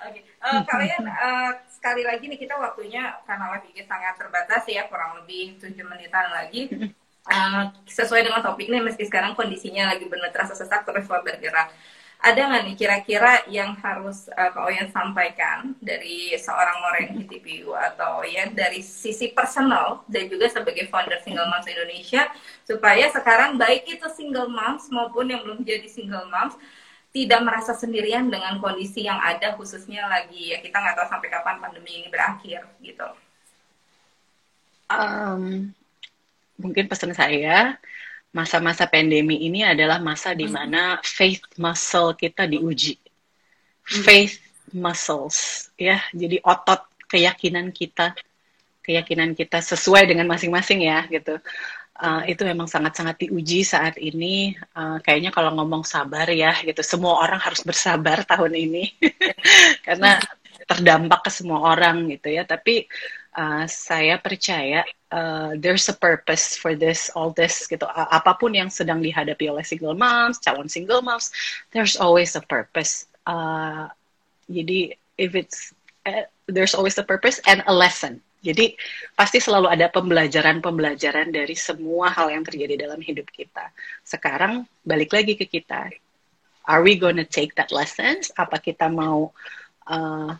Oke, 0.00 0.20
Eh, 0.50 0.62
kalian 0.66 1.06
uh, 1.06 1.50
sekali 1.70 2.02
lagi 2.02 2.26
nih 2.26 2.38
kita 2.42 2.58
waktunya 2.58 3.14
karena 3.22 3.54
live 3.54 3.70
IG 3.70 3.86
sangat 3.86 4.18
terbatas 4.18 4.66
ya 4.66 4.82
kurang 4.90 5.22
lebih 5.22 5.62
tujuh 5.62 5.86
menitan 5.86 6.26
lagi. 6.34 6.66
Uh, 7.30 7.70
sesuai 7.86 8.26
dengan 8.26 8.42
topik 8.42 8.66
nih 8.66 8.82
meski 8.82 9.06
sekarang 9.06 9.38
kondisinya 9.38 9.94
lagi 9.94 10.08
benar 10.10 10.34
terasa 10.34 10.58
sesak 10.58 10.82
terus 10.82 11.06
bergerak. 11.06 11.70
Ada 12.20 12.52
nggak 12.52 12.62
nih 12.66 12.76
kira-kira 12.76 13.32
yang 13.48 13.78
harus 13.80 14.28
uh, 14.34 14.50
Kak 14.52 14.66
Oyen 14.68 14.90
sampaikan 14.92 15.72
dari 15.80 16.34
seorang 16.36 16.76
Loren 16.84 17.16
HTPU 17.16 17.72
atau 17.72 18.26
ya 18.26 18.50
dari 18.50 18.84
sisi 18.84 19.32
personal 19.32 20.04
dan 20.10 20.28
juga 20.28 20.50
sebagai 20.50 20.90
founder 20.90 21.22
Single 21.22 21.48
Moms 21.48 21.70
Indonesia 21.70 22.28
supaya 22.66 23.08
sekarang 23.08 23.56
baik 23.56 23.88
itu 23.88 24.04
single 24.12 24.52
moms 24.52 24.92
maupun 24.92 25.32
yang 25.32 25.40
belum 25.46 25.64
jadi 25.64 25.88
single 25.88 26.28
moms 26.28 26.60
tidak 27.10 27.40
merasa 27.42 27.74
sendirian 27.74 28.30
dengan 28.30 28.62
kondisi 28.62 29.02
yang 29.02 29.18
ada 29.18 29.58
khususnya 29.58 30.06
lagi 30.06 30.54
ya 30.54 30.62
kita 30.62 30.78
nggak 30.78 30.94
tahu 30.94 31.08
sampai 31.10 31.28
kapan 31.28 31.56
pandemi 31.58 31.90
ini 32.02 32.08
berakhir 32.08 32.62
gitu. 32.78 33.08
Um, 34.90 35.74
mungkin 36.58 36.86
pesan 36.86 37.14
saya 37.14 37.78
masa-masa 38.30 38.86
pandemi 38.86 39.42
ini 39.42 39.66
adalah 39.66 39.98
masa 39.98 40.38
di 40.38 40.46
mana 40.46 41.02
faith 41.02 41.42
muscle 41.58 42.14
kita 42.14 42.46
diuji. 42.46 42.94
Faith 43.82 44.38
muscles 44.70 45.70
ya. 45.74 45.98
Jadi 46.14 46.38
otot 46.46 46.86
keyakinan 47.10 47.74
kita 47.74 48.14
keyakinan 48.86 49.34
kita 49.34 49.58
sesuai 49.58 50.06
dengan 50.06 50.30
masing-masing 50.30 50.86
ya 50.86 51.06
gitu. 51.10 51.42
Uh, 52.00 52.24
itu 52.24 52.48
memang 52.48 52.64
sangat-sangat 52.64 53.28
diuji 53.28 53.60
saat 53.60 54.00
ini. 54.00 54.56
Uh, 54.72 54.96
kayaknya 55.04 55.28
kalau 55.28 55.52
ngomong 55.52 55.84
sabar 55.84 56.24
ya 56.32 56.56
gitu, 56.64 56.80
semua 56.80 57.20
orang 57.20 57.36
harus 57.36 57.60
bersabar 57.60 58.24
tahun 58.30 58.56
ini 58.56 58.96
karena 59.86 60.16
terdampak 60.64 61.28
ke 61.28 61.30
semua 61.30 61.76
orang 61.76 62.08
gitu 62.08 62.32
ya. 62.32 62.48
Tapi 62.48 62.88
uh, 63.36 63.68
saya 63.68 64.16
percaya 64.16 64.80
uh, 65.12 65.52
there's 65.60 65.86
a 65.92 65.96
purpose 65.96 66.56
for 66.56 66.72
this, 66.72 67.12
all 67.12 67.36
this 67.36 67.68
gitu. 67.68 67.84
Uh, 67.84 68.08
apa 68.08 68.32
pun 68.40 68.56
yang 68.56 68.72
sedang 68.72 69.04
dihadapi 69.04 69.52
oleh 69.52 69.62
single 69.66 69.92
moms, 69.92 70.40
calon 70.40 70.72
single 70.72 71.04
moms, 71.04 71.28
there's 71.76 72.00
always 72.00 72.32
a 72.32 72.42
purpose. 72.42 73.06
Uh, 73.28 73.92
jadi 74.48 74.96
if 75.20 75.36
it's 75.36 75.76
uh, 76.08 76.24
there's 76.48 76.74
always 76.74 76.96
a 76.98 77.04
purpose 77.04 77.38
and 77.44 77.62
a 77.68 77.74
lesson. 77.74 78.24
Jadi 78.40 78.72
pasti 79.12 79.36
selalu 79.36 79.68
ada 79.68 79.92
pembelajaran-pembelajaran 79.92 81.28
dari 81.28 81.52
semua 81.52 82.08
hal 82.08 82.32
yang 82.32 82.40
terjadi 82.40 82.88
dalam 82.88 83.00
hidup 83.04 83.28
kita. 83.28 83.68
Sekarang 84.00 84.64
balik 84.80 85.12
lagi 85.12 85.36
ke 85.36 85.44
kita. 85.44 85.92
Are 86.64 86.80
we 86.80 86.96
gonna 86.96 87.28
take 87.28 87.52
that 87.60 87.68
lessons? 87.68 88.32
Apa 88.32 88.56
kita 88.56 88.88
mau 88.88 89.28
uh, 89.84 90.32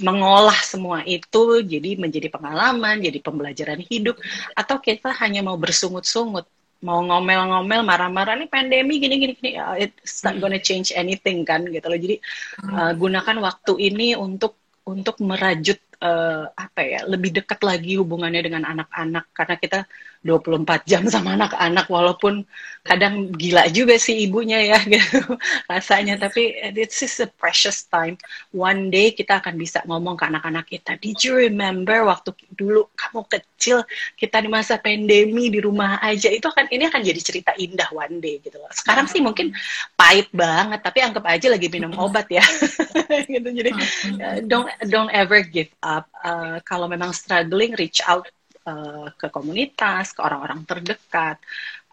mengolah 0.00 0.56
semua 0.64 1.04
itu 1.04 1.60
jadi 1.64 1.96
menjadi 1.96 2.28
pengalaman, 2.32 3.00
jadi 3.00 3.18
pembelajaran 3.20 3.80
hidup, 3.84 4.16
atau 4.52 4.76
kita 4.80 5.12
hanya 5.24 5.40
mau 5.40 5.56
bersungut-sungut, 5.56 6.44
mau 6.84 7.00
ngomel-ngomel, 7.00 7.80
marah-marah 7.84 8.36
nih 8.36 8.48
pandemi 8.52 9.00
gini 9.00 9.16
gini 9.16 9.56
uh, 9.56 9.76
it's 9.80 10.20
not 10.20 10.36
gonna 10.36 10.60
change 10.60 10.92
anything 10.92 11.44
kan 11.44 11.64
gitu 11.68 11.84
loh. 11.88 12.00
Jadi 12.00 12.16
uh, 12.64 12.92
gunakan 12.92 13.36
waktu 13.40 13.72
ini 13.92 14.12
untuk 14.16 14.56
untuk 14.86 15.18
merajut 15.18 15.80
uh, 16.02 16.50
apa 16.52 16.80
ya 16.84 17.00
lebih 17.08 17.32
dekat 17.40 17.62
lagi 17.64 17.96
hubungannya 17.96 18.42
dengan 18.44 18.62
anak-anak. 18.68 19.24
Karena 19.32 19.56
kita 19.56 19.78
24 20.26 20.82
jam 20.90 21.06
sama 21.06 21.38
anak-anak 21.38 21.86
walaupun 21.86 22.42
kadang 22.82 23.30
gila 23.30 23.70
juga 23.70 23.94
sih 23.94 24.26
ibunya 24.26 24.58
ya 24.74 24.78
gitu 24.92 25.22
rasanya. 25.70 26.18
Tapi 26.18 26.74
this 26.74 27.06
is 27.06 27.14
a 27.22 27.28
precious 27.30 27.86
time. 27.86 28.18
One 28.50 28.90
day 28.90 29.14
kita 29.14 29.38
akan 29.38 29.54
bisa 29.54 29.86
ngomong 29.86 30.18
ke 30.18 30.24
anak-anak 30.26 30.66
kita 30.66 30.96
did 31.06 31.22
you 31.22 31.38
remember 31.38 32.02
waktu 32.02 32.34
dulu 32.58 32.90
kamu 32.98 33.22
kecil 33.30 33.86
kita 34.18 34.42
di 34.42 34.48
masa 34.50 34.80
pandemi 34.80 35.48
di 35.48 35.62
rumah 35.62 36.02
aja? 36.02 36.32
Itu 36.32 36.50
akan 36.50 36.66
ini 36.72 36.90
akan 36.90 37.00
jadi 37.06 37.20
cerita 37.22 37.52
indah 37.54 37.86
one 37.94 38.18
day 38.18 38.42
gitu 38.42 38.58
loh. 38.58 38.70
Sekarang 38.74 39.06
sih 39.06 39.22
mungkin 39.22 39.54
pahit 39.94 40.26
banget 40.34 40.82
tapi 40.82 41.06
anggap 41.06 41.24
aja 41.30 41.46
lagi 41.52 41.70
minum 41.70 41.94
obat 41.94 42.26
ya 42.26 42.42
gitu. 43.32 43.48
Jadi 43.48 43.70
uh, 44.18 44.38
don't 44.44 44.68
don't 44.90 45.12
ever 45.14 45.40
give 45.46 45.70
up 45.86 46.10
uh, 46.26 46.58
kalau 46.66 46.90
memang 46.90 47.14
struggling 47.14 47.78
reach 47.78 48.02
out 48.02 48.26
uh, 48.66 49.14
ke 49.14 49.30
komunitas, 49.30 50.10
ke 50.10 50.20
orang-orang 50.20 50.66
terdekat. 50.66 51.38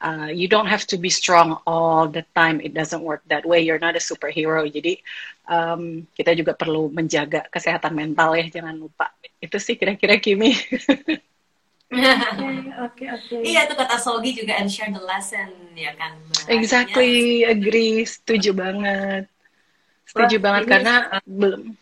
Uh, 0.04 0.28
you 0.34 0.52
don't 0.52 0.68
have 0.68 0.84
to 0.84 0.98
be 1.00 1.08
strong 1.08 1.56
all 1.64 2.10
the 2.10 2.26
time. 2.36 2.60
It 2.60 2.74
doesn't 2.74 3.06
work 3.06 3.24
that 3.30 3.46
way. 3.46 3.62
You're 3.64 3.80
not 3.80 3.96
a 3.96 4.04
superhero. 4.04 4.66
Jadi 4.68 5.00
um, 5.48 6.04
kita 6.12 6.36
juga 6.36 6.58
perlu 6.58 6.92
menjaga 6.92 7.48
kesehatan 7.48 7.96
mental 7.96 8.36
ya. 8.36 8.50
Jangan 8.50 8.76
lupa. 8.76 9.14
Itu 9.40 9.62
sih 9.62 9.80
kira-kira 9.80 10.20
Kimi. 10.20 10.52
Oke, 12.90 13.06
oke. 13.06 13.38
Iya, 13.46 13.70
itu 13.70 13.78
kata 13.78 14.02
Sogi 14.02 14.34
juga 14.34 14.58
and 14.58 14.66
share 14.66 14.90
the 14.90 15.04
lesson 15.06 15.54
ya 15.78 15.94
kan. 15.94 16.18
Exactly, 16.50 17.46
agree, 17.46 18.02
setuju 18.02 18.50
banget. 18.50 19.30
Setuju 20.10 20.42
Wah, 20.42 20.44
banget 20.44 20.64
karena 20.74 20.96
uh, 21.14 21.24
belum 21.26 21.78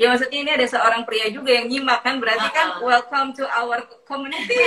ya 0.00 0.08
maksudnya 0.08 0.40
ini 0.40 0.50
ada 0.56 0.64
seorang 0.64 1.04
pria 1.04 1.28
juga 1.28 1.52
yang 1.52 1.68
nyimak 1.68 2.00
kan 2.00 2.16
berarti 2.16 2.48
uh 2.48 2.48
-uh. 2.48 2.56
kan 2.56 2.68
welcome 2.80 3.36
to 3.36 3.44
our 3.52 3.84
community 4.08 4.56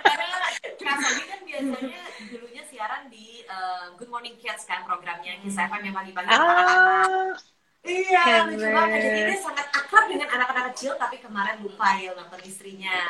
karena 0.00 0.28
Kak 0.80 0.96
kan 1.04 1.40
biasanya 1.44 2.00
dulunya 2.32 2.64
siaran 2.64 3.12
di 3.12 3.44
uh, 3.52 3.92
Good 4.00 4.08
Morning 4.08 4.40
Kids 4.40 4.64
kan 4.64 4.88
programnya 4.88 5.36
Kiss 5.44 5.60
FM 5.60 5.92
yang 5.92 5.92
pagi-pagi 5.92 6.32
ah. 6.32 7.36
Iya, 7.86 8.50
lucu 8.50 8.66
banget. 8.66 8.98
Jadi 8.98 9.30
dia 9.30 9.38
sangat 9.38 9.70
akrab 9.70 10.10
dengan 10.10 10.26
anak-anak 10.26 10.74
kecil, 10.74 10.98
tapi 10.98 11.22
kemarin 11.22 11.62
lupa 11.62 11.94
ya 11.94 12.18
nonton 12.18 12.42
istrinya. 12.42 12.98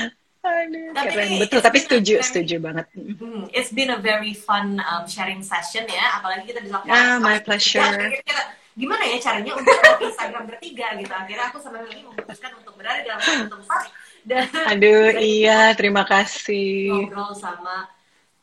Aduh, 0.40 0.96
tapi 0.96 1.12
keren. 1.12 1.28
Betul, 1.36 1.60
tapi 1.60 1.78
setuju, 1.84 2.14
very, 2.16 2.24
setuju 2.24 2.56
banget. 2.64 2.86
Hmm, 2.96 3.44
it's 3.52 3.68
been 3.68 3.92
a 3.92 4.00
very 4.00 4.32
fun 4.32 4.80
um, 4.80 5.04
sharing 5.04 5.44
session 5.44 5.84
ya, 5.84 6.16
apalagi 6.16 6.48
kita 6.48 6.64
bisa 6.64 6.80
Yeah, 6.88 7.20
my 7.20 7.44
pleasure. 7.44 7.84
Kita, 8.24 8.56
gimana 8.72 9.04
ya 9.04 9.20
caranya 9.20 9.52
untuk 9.52 9.76
Instagram 10.00 10.48
bertiga 10.48 10.96
gitu. 10.96 11.12
Akhirnya 11.12 11.52
aku 11.52 11.60
sama 11.60 11.84
Lili 11.84 12.08
memutuskan 12.08 12.56
untuk 12.56 12.72
berada 12.80 13.04
dalam 13.04 13.20
satu 13.20 13.60
tempat 13.60 13.84
dan 14.24 14.48
Aduh, 14.72 15.12
iya, 15.36 15.76
terima 15.76 16.08
kasih. 16.08 16.88
Ngobrol 16.88 17.36
sama 17.36 17.92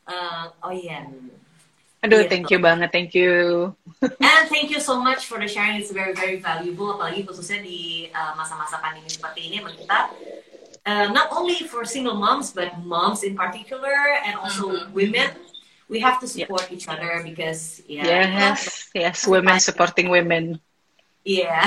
uh, 0.06 0.70
Oyen. 0.70 1.34
Aduh, 2.06 2.22
yeah, 2.22 2.30
thank 2.30 2.46
you 2.46 2.62
banget, 2.62 2.94
thank 2.94 3.10
you. 3.10 3.74
And 4.22 4.46
thank 4.46 4.70
you 4.70 4.78
so 4.78 5.02
much 5.02 5.26
for 5.26 5.42
the 5.42 5.50
sharing. 5.50 5.82
It's 5.82 5.90
very 5.90 6.14
very 6.14 6.38
valuable, 6.38 6.94
apalagi 6.94 7.26
khususnya 7.26 7.58
di 7.58 8.06
uh, 8.14 8.38
masa-masa 8.38 8.78
uh, 8.78 8.82
pandemi 8.86 9.10
seperti 9.10 9.50
ini, 9.50 9.58
kita 9.82 10.14
uh, 10.88 11.12
not 11.12 11.28
only 11.36 11.60
for 11.68 11.84
single 11.84 12.16
moms, 12.16 12.56
but 12.56 12.72
moms 12.80 13.20
in 13.22 13.36
particular, 13.36 13.92
and 14.24 14.40
also 14.40 14.72
mm-hmm. 14.72 14.92
women. 14.96 15.30
We 15.88 16.00
have 16.04 16.20
to 16.20 16.28
support 16.28 16.68
yeah. 16.68 16.76
each 16.76 16.86
other 16.88 17.24
because 17.24 17.80
yeah. 17.88 18.04
Yes, 18.04 18.92
yes, 18.92 19.24
women 19.24 19.56
supporting 19.56 20.12
women. 20.12 20.60
Iya. 21.28 21.44
Yeah. 21.44 21.64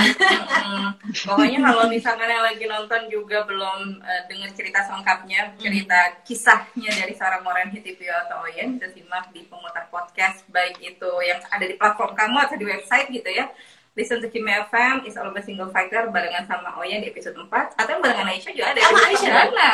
hmm. 0.61 0.89
Pokoknya 1.25 1.59
kalau 1.61 1.85
misalkan 1.85 2.29
yang 2.29 2.45
lagi 2.45 2.65
nonton 2.65 3.01
juga 3.13 3.45
belum 3.45 4.01
uh, 4.01 4.21
dengar 4.25 4.49
cerita 4.57 4.81
selengkapnya, 4.89 5.53
cerita 5.61 5.99
kisahnya 6.25 6.91
dari 6.97 7.13
seorang 7.13 7.45
Moren 7.45 7.69
Hitipio 7.69 8.09
atau 8.25 8.41
Oyen 8.45 8.77
bisa 8.77 8.89
simak 8.89 9.29
di 9.29 9.45
pemutar 9.45 9.85
podcast 9.93 10.45
baik 10.49 10.81
itu 10.81 11.11
yang 11.25 11.37
ada 11.53 11.65
di 11.65 11.77
platform 11.77 12.17
kamu 12.17 12.37
atau 12.41 12.57
di 12.57 12.65
website 12.65 13.09
gitu 13.13 13.29
ya. 13.29 13.53
Listen 13.91 14.23
to 14.23 14.31
Kim 14.31 14.47
FM 14.47 15.03
is 15.03 15.19
all 15.19 15.27
about 15.27 15.43
single 15.43 15.67
fighter 15.67 16.07
barengan 16.15 16.47
sama 16.47 16.79
Oya 16.79 17.03
di 17.03 17.11
episode 17.11 17.35
4 17.35 17.75
atau 17.75 17.99
barengan 17.99 18.23
Aisyah 18.23 18.51
juga 18.55 18.71
ada 18.71 18.79
sama 18.87 18.99
Aisyah 19.03 19.31
perdana. 19.35 19.71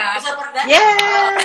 Yeah. 0.65 1.37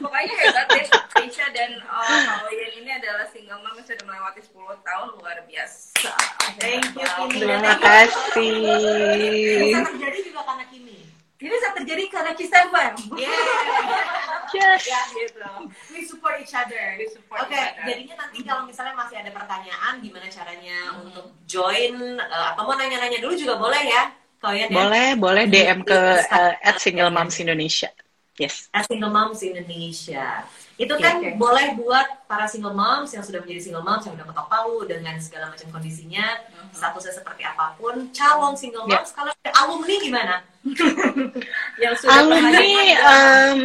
Pokoknya 0.00 0.34
hebat 0.40 0.66
deh 0.72 0.88
Aisyah 1.20 1.48
dan 1.52 1.76
oh, 1.84 2.48
Oya 2.48 2.66
ini 2.80 2.90
adalah 2.96 3.28
single 3.28 3.60
mom 3.60 3.76
yang 3.76 3.84
sudah 3.84 4.08
melewati 4.08 4.40
10 4.40 4.56
tahun 4.56 5.06
luar 5.20 5.36
biasa. 5.44 6.16
Thank 6.56 6.96
you 6.96 7.08
Kimi. 7.12 7.44
Terima 7.44 7.76
kasih. 7.76 8.56
Bisa 9.68 9.80
terjadi 9.84 10.18
juga 10.32 10.40
karena. 10.48 10.64
Ini 11.36 11.52
bisa 11.52 11.68
terjadi 11.76 12.02
karena 12.08 12.32
kisah 12.32 12.64
FM. 12.72 12.94
Yeah. 13.20 13.28
yes. 14.56 14.88
Ya, 14.88 15.00
gitu. 15.12 15.44
We 15.92 16.08
support 16.08 16.40
each 16.40 16.56
other. 16.56 16.96
We 16.96 17.12
support 17.12 17.44
Oke, 17.44 17.52
okay, 17.52 17.76
jadinya 17.84 18.24
nanti 18.24 18.40
kalau 18.40 18.64
misalnya 18.64 18.96
masih 18.96 19.20
ada 19.20 19.28
pertanyaan 19.36 20.00
gimana 20.00 20.32
caranya 20.32 20.78
hmm. 20.96 21.04
untuk 21.04 21.26
join 21.44 22.16
uh, 22.16 22.56
atau 22.56 22.64
mau 22.64 22.72
nanya-nanya 22.72 23.20
dulu 23.20 23.36
juga 23.36 23.60
boleh 23.60 23.84
ya. 23.84 24.16
Kalian 24.40 24.72
ya? 24.72 24.76
Boleh, 24.80 25.06
boleh 25.20 25.44
DM 25.44 25.84
ke 25.84 26.00
uh, 26.24 26.54
at 26.64 26.80
Single 26.80 27.12
Moms 27.12 27.36
Indonesia. 27.36 27.92
Yes. 28.40 28.72
At 28.72 28.88
Single 28.88 29.12
Moms 29.12 29.44
Indonesia. 29.44 30.48
Itu 30.76 30.92
kan 31.00 31.20
okay. 31.20 31.36
boleh 31.40 31.72
buat 31.80 32.28
para 32.28 32.44
single 32.44 32.76
moms 32.76 33.08
yang 33.16 33.24
sudah 33.24 33.40
menjadi 33.40 33.64
single 33.64 33.80
moms 33.80 34.04
yang 34.04 34.12
udah 34.12 34.28
ketok 34.28 34.44
palu 34.44 34.84
dengan 34.84 35.16
segala 35.24 35.48
macam 35.48 35.72
kondisinya, 35.72 36.36
uh-huh. 36.52 36.68
statusnya 36.68 37.16
seperti 37.16 37.48
apa 37.48 37.72
pun. 37.80 38.12
Calon 38.12 38.52
single 38.60 38.84
ya. 38.84 39.00
moms, 39.00 39.08
yeah. 39.08 39.16
kalau 39.16 39.32
alumni 39.64 39.96
gimana? 39.96 40.36
yang 41.82 41.94
sudah 41.94 42.26
alumni, 42.26 42.68
um, 43.06 43.62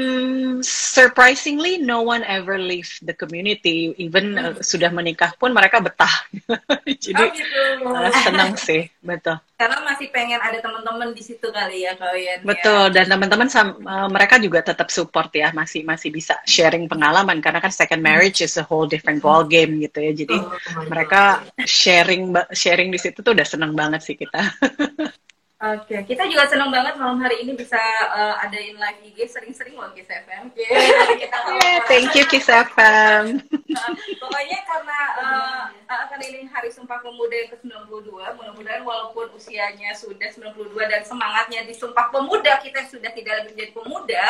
surprisingly 0.61 1.81
no 1.81 2.05
one 2.05 2.21
ever 2.27 2.61
leave 2.61 2.89
the 3.01 3.15
community. 3.15 3.95
Even 3.97 4.37
uh, 4.37 4.53
hmm. 4.53 4.61
sudah 4.61 4.93
menikah 4.93 5.33
pun 5.41 5.55
mereka 5.55 5.81
betah. 5.81 6.11
Jadi 7.03 7.23
oh, 7.23 7.33
gitu. 7.33 7.61
uh, 7.89 8.11
senang 8.21 8.53
sih, 8.57 8.85
betul. 9.01 9.39
Karena 9.57 9.77
masih 9.85 10.09
pengen 10.09 10.41
ada 10.41 10.57
teman-teman 10.57 11.13
di 11.13 11.21
situ 11.21 11.47
kali 11.53 11.85
ya 11.85 11.93
kalian. 11.93 12.41
Ya. 12.41 12.45
Betul, 12.45 12.83
ya. 12.89 12.93
dan 13.01 13.05
teman-teman 13.13 13.47
uh, 13.85 14.09
mereka 14.09 14.41
juga 14.41 14.59
tetap 14.65 14.89
support 14.89 15.29
ya, 15.33 15.53
masih 15.53 15.85
masih 15.85 16.09
bisa 16.09 16.37
sharing 16.45 16.89
pengalaman 16.89 17.41
karena 17.41 17.61
kan 17.61 17.73
second 17.73 18.01
marriage 18.01 18.41
is 18.41 18.57
a 18.57 18.65
whole 18.65 18.89
different 18.89 19.21
ball 19.21 19.45
game 19.45 19.77
gitu 19.81 20.01
ya. 20.01 20.11
Jadi 20.13 20.37
oh, 20.37 20.85
mereka 20.89 21.45
sharing 21.65 22.33
sharing 22.53 22.89
di 22.89 22.99
situ 23.01 23.21
tuh 23.21 23.33
udah 23.33 23.45
seneng 23.45 23.73
banget 23.73 24.01
sih 24.01 24.17
kita. 24.17 24.41
Oke, 25.61 25.93
okay. 25.93 26.01
kita 26.09 26.25
juga 26.25 26.49
senang 26.49 26.73
banget 26.73 26.97
malam 26.97 27.21
hari 27.21 27.45
ini 27.45 27.53
bisa 27.53 27.77
uh, 28.09 28.33
adain 28.41 28.73
live 28.81 28.97
IG 29.05 29.29
sering-sering 29.29 29.77
loh 29.77 29.93
Kiss 29.93 30.09
FM. 30.09 30.49
Yeah, 30.57 31.13
kita 31.13 31.37
yeah, 31.61 31.77
thank 31.85 32.17
you 32.17 32.25
Kiss 32.25 32.49
FM. 32.49 33.45
Uh, 33.69 33.93
pokoknya 34.25 34.57
karena 34.65 34.99
uh, 35.21 35.63
akan 35.85 36.17
ini 36.25 36.49
Hari 36.49 36.73
Sumpah 36.73 36.97
Pemuda 37.05 37.45
yang 37.45 37.53
ke-92, 37.53 38.09
mudah-mudahan 38.09 38.81
walaupun 38.81 39.37
usianya 39.37 39.93
sudah 39.93 40.33
92 40.33 40.73
dan 40.89 41.05
semangatnya 41.05 41.61
di 41.61 41.77
Sumpah 41.77 42.09
Pemuda 42.09 42.57
kita 42.57 42.81
sudah 42.89 43.13
tidak 43.13 43.45
lagi 43.45 43.53
menjadi 43.53 43.71
pemuda, 43.77 44.25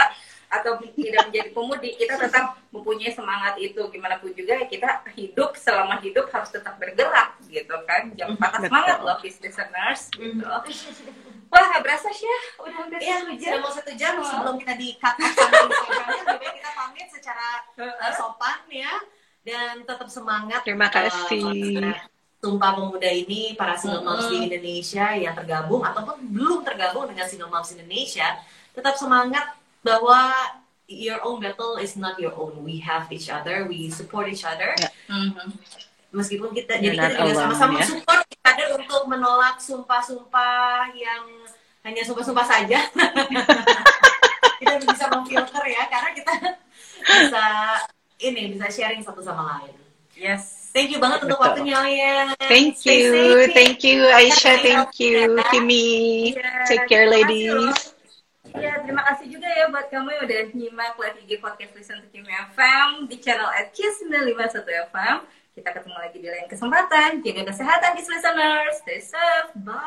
atau 0.52 0.76
tidak 0.84 1.32
menjadi 1.32 1.49
pemudi 1.56 1.95
kita 1.95 2.20
tetap 2.20 2.60
mempunyai 2.76 3.16
semangat 3.16 3.56
itu. 3.58 3.80
Gimana 3.88 4.20
pun 4.20 4.36
juga 4.36 4.60
ya 4.60 4.68
kita 4.68 5.08
hidup 5.16 5.56
selama 5.56 6.04
hidup 6.04 6.28
harus 6.30 6.52
tetap 6.52 6.76
bergerak 6.76 7.39
gitu 7.47 7.76
kan. 7.88 8.12
Jangan 8.20 8.36
patah 8.36 8.60
semangat 8.68 8.99
loh 8.99 9.18
listeners 9.24 10.02
gitu. 10.12 10.43
Wah 11.52 11.64
gak 11.68 11.84
berasa 11.84 12.08
sih 12.12 12.28
ya? 12.28 12.39
Udah 12.64 12.76
hampir 12.80 12.99
ya, 13.04 13.16
satu 13.24 13.36
jam. 13.36 13.60
mau 13.60 13.72
satu 13.72 13.91
jam 13.95 14.14
sebelum 14.24 14.56
kita 14.60 14.74
di 14.80 14.95
cut 14.99 15.16
lebih 15.20 16.49
kita 16.60 16.70
pamit 16.76 17.08
secara 17.12 17.47
uh, 17.76 18.14
sopan 18.16 18.60
ya 18.72 18.93
dan 19.43 19.84
tetap 19.84 20.08
semangat 20.08 20.64
terima 20.64 20.88
kasih. 20.88 21.43
uh, 21.80 21.97
Sumpah 22.41 22.74
Pemuda 22.74 23.06
ini 23.06 23.54
para 23.54 23.78
single 23.78 24.02
moms 24.02 24.26
di 24.26 24.41
Mm-mm. 24.41 24.47
Indonesia 24.49 25.14
yang 25.14 25.38
tergabung 25.38 25.86
ataupun 25.86 26.26
belum 26.34 26.66
tergabung 26.66 27.06
dengan 27.06 27.30
single 27.30 27.54
moms 27.54 27.70
Indonesia 27.76 28.26
tetap 28.74 28.97
semangat 28.97 29.61
bahwa 29.82 30.34
your 30.86 31.19
own 31.23 31.39
battle 31.39 31.77
is 31.79 31.95
not 31.95 32.19
your 32.19 32.36
own. 32.36 32.61
We 32.61 32.77
have 32.84 33.07
each 33.09 33.32
other, 33.32 33.65
we 33.65 33.88
support 33.89 34.27
each 34.27 34.43
other. 34.43 34.75
Ya. 34.77 34.89
Mhm. 35.07 35.55
Meskipun 36.11 36.51
kita 36.51 36.75
You're 36.84 36.91
jadi 36.99 37.15
kita 37.15 37.23
juga 37.23 37.34
sama-sama 37.47 37.79
ya. 37.79 37.88
support 37.88 38.21
each 38.27 38.43
other 38.43 38.67
untuk 38.75 39.01
menolak 39.07 39.55
sumpah-sumpah 39.63 40.91
yang 40.91 41.23
hanya 41.88 42.03
sumpah-sumpah 42.03 42.45
saja. 42.45 42.79
kita 44.61 44.75
bisa 44.84 45.05
memfilter 45.09 45.63
ya 45.65 45.84
karena 45.89 46.09
kita 46.13 46.34
bisa 47.01 47.45
ini 48.21 48.53
bisa 48.53 48.67
sharing 48.69 49.01
satu 49.01 49.23
sama 49.23 49.57
lain. 49.63 49.73
Yes. 50.13 50.69
Thank 50.71 50.95
you 50.95 50.99
banget 51.03 51.27
untuk 51.27 51.39
Betul. 51.39 51.47
waktunya 51.63 51.79
ya. 51.89 52.15
Thank 52.47 52.84
you, 52.88 53.11
thank 53.51 53.79
you 53.84 54.07
Aisyah, 54.07 54.55
thank 54.63 54.91
you 54.99 55.36
Ya. 55.36 55.43
Kimi. 55.51 56.32
Iya, 56.32 56.67
Take 56.67 56.86
care 56.88 57.07
ladies. 57.11 57.95
Ya, 58.52 58.84
terima 58.84 59.04
kasih 59.08 59.32
juga 59.32 59.47
ya 59.47 59.72
buat 59.72 59.88
kamu 59.88 60.12
yang 60.12 60.24
udah 60.28 60.41
nyimak 60.52 60.95
live 60.99 61.18
IG 61.24 61.39
podcast 61.39 61.72
Listen 61.72 62.04
to 62.04 62.08
Kimi 62.12 62.32
FM 62.52 63.08
di 63.08 63.16
channel 63.24 63.47
at 63.47 63.72
Kiss 63.72 64.04
951 64.04 64.91
FM. 64.91 65.18
Kita 65.56 65.70
ketemu 65.72 65.95
lagi 65.95 66.18
di 66.20 66.28
lain 66.28 66.47
kesempatan. 66.52 67.10
Jaga 67.24 67.43
kesehatan, 67.47 67.89
Kiss 67.95 68.12
Listeners. 68.12 68.76
Stay 68.84 68.99
safe. 68.99 69.56
Bye. 69.56 69.80